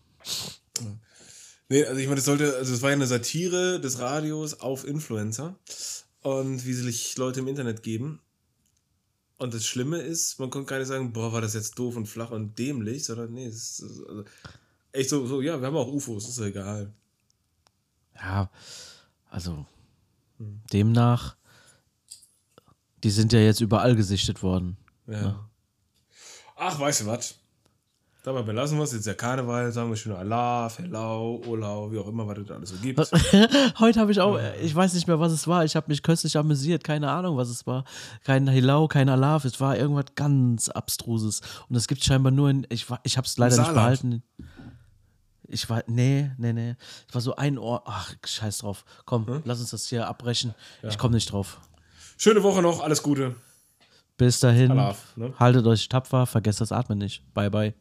Nee, 1.68 1.84
also 1.84 2.00
ich 2.00 2.06
meine, 2.06 2.16
das 2.16 2.24
sollte, 2.24 2.56
also 2.56 2.72
es 2.72 2.82
war 2.82 2.90
ja 2.90 2.96
eine 2.96 3.06
Satire 3.06 3.80
des 3.80 3.98
Radios 3.98 4.60
auf 4.60 4.86
Influencer 4.86 5.56
und 6.22 6.64
wie 6.64 6.72
sich 6.72 7.16
Leute 7.18 7.40
im 7.40 7.48
Internet 7.48 7.82
geben. 7.82 8.20
Und 9.36 9.54
das 9.54 9.66
Schlimme 9.66 9.98
ist, 9.98 10.40
man 10.40 10.50
konnte 10.50 10.68
gar 10.68 10.78
nicht 10.78 10.88
sagen, 10.88 11.12
boah, 11.12 11.32
war 11.32 11.40
das 11.40 11.54
jetzt 11.54 11.78
doof 11.78 11.96
und 11.96 12.06
flach 12.06 12.30
und 12.30 12.58
dämlich, 12.58 13.04
sondern 13.04 13.32
nee, 13.34 13.46
es 13.46 13.80
ist 13.80 14.02
also 14.08 14.24
echt 14.92 15.10
so, 15.10 15.26
so, 15.26 15.40
ja, 15.40 15.60
wir 15.60 15.66
haben 15.66 15.76
auch 15.76 15.92
UFOs, 15.92 16.28
ist 16.28 16.38
egal. 16.38 16.92
Ja, 18.14 18.50
also 19.30 19.66
demnach, 20.38 21.36
die 23.08 23.12
sind 23.12 23.32
ja 23.32 23.38
jetzt 23.38 23.62
überall 23.62 23.96
gesichtet 23.96 24.42
worden. 24.42 24.76
Ja. 25.06 25.48
Ach, 26.56 26.78
weißt 26.78 27.00
du 27.00 27.06
was? 27.06 27.36
Dabei 28.22 28.42
belassen 28.42 28.76
wir 28.76 28.84
es, 28.84 28.92
jetzt 28.92 29.06
ja 29.06 29.14
Karneval, 29.14 29.72
sagen 29.72 29.88
wir 29.88 29.96
schön 29.96 30.12
Allah, 30.12 30.70
Hello, 30.76 31.40
Olau, 31.46 31.90
wie 31.90 31.96
auch 31.96 32.08
immer, 32.08 32.26
was 32.26 32.36
es 32.36 32.46
da 32.46 32.56
alles 32.56 32.68
so 32.68 32.76
gibt. 32.76 32.98
Heute 33.78 33.98
habe 33.98 34.12
ich 34.12 34.20
auch, 34.20 34.38
ich 34.60 34.74
weiß 34.74 34.92
nicht 34.92 35.06
mehr, 35.06 35.18
was 35.18 35.32
es 35.32 35.48
war. 35.48 35.64
Ich 35.64 35.74
habe 35.74 35.86
mich 35.88 36.02
köstlich 36.02 36.36
amüsiert. 36.36 36.84
Keine 36.84 37.10
Ahnung, 37.10 37.38
was 37.38 37.48
es 37.48 37.66
war. 37.66 37.84
Kein 38.24 38.46
Hilau, 38.46 38.88
kein 38.88 39.08
Alaf. 39.08 39.46
Es 39.46 39.58
war 39.58 39.78
irgendwas 39.78 40.14
ganz 40.14 40.68
Abstruses. 40.68 41.40
Und 41.70 41.76
es 41.76 41.88
gibt 41.88 42.04
scheinbar 42.04 42.30
nur 42.30 42.50
in, 42.50 42.66
ich, 42.68 42.84
ich 43.04 43.16
habe 43.16 43.26
es 43.26 43.38
leider 43.38 43.56
nicht 43.56 43.72
behalten. 43.72 44.22
Ich 45.44 45.70
war, 45.70 45.82
nee, 45.86 46.30
nee, 46.36 46.52
nee. 46.52 46.76
Es 47.08 47.14
war 47.14 47.22
so 47.22 47.36
ein 47.36 47.56
Ohr. 47.56 47.84
Ach, 47.86 48.12
scheiß 48.22 48.58
drauf. 48.58 48.84
Komm, 49.06 49.40
lass 49.46 49.60
uns 49.60 49.70
das 49.70 49.86
hier 49.86 50.06
abbrechen. 50.06 50.54
Ich 50.82 50.98
komme 50.98 51.14
nicht 51.14 51.32
drauf. 51.32 51.58
Schöne 52.18 52.42
Woche 52.42 52.60
noch, 52.62 52.80
alles 52.80 53.02
Gute. 53.02 53.36
Bis 54.16 54.40
dahin. 54.40 54.72
Alaf, 54.72 55.16
ne? 55.16 55.32
Haltet 55.38 55.64
euch 55.66 55.88
tapfer, 55.88 56.26
vergesst 56.26 56.60
das 56.60 56.72
Atmen 56.72 56.98
nicht. 56.98 57.22
Bye, 57.32 57.48
bye. 57.50 57.74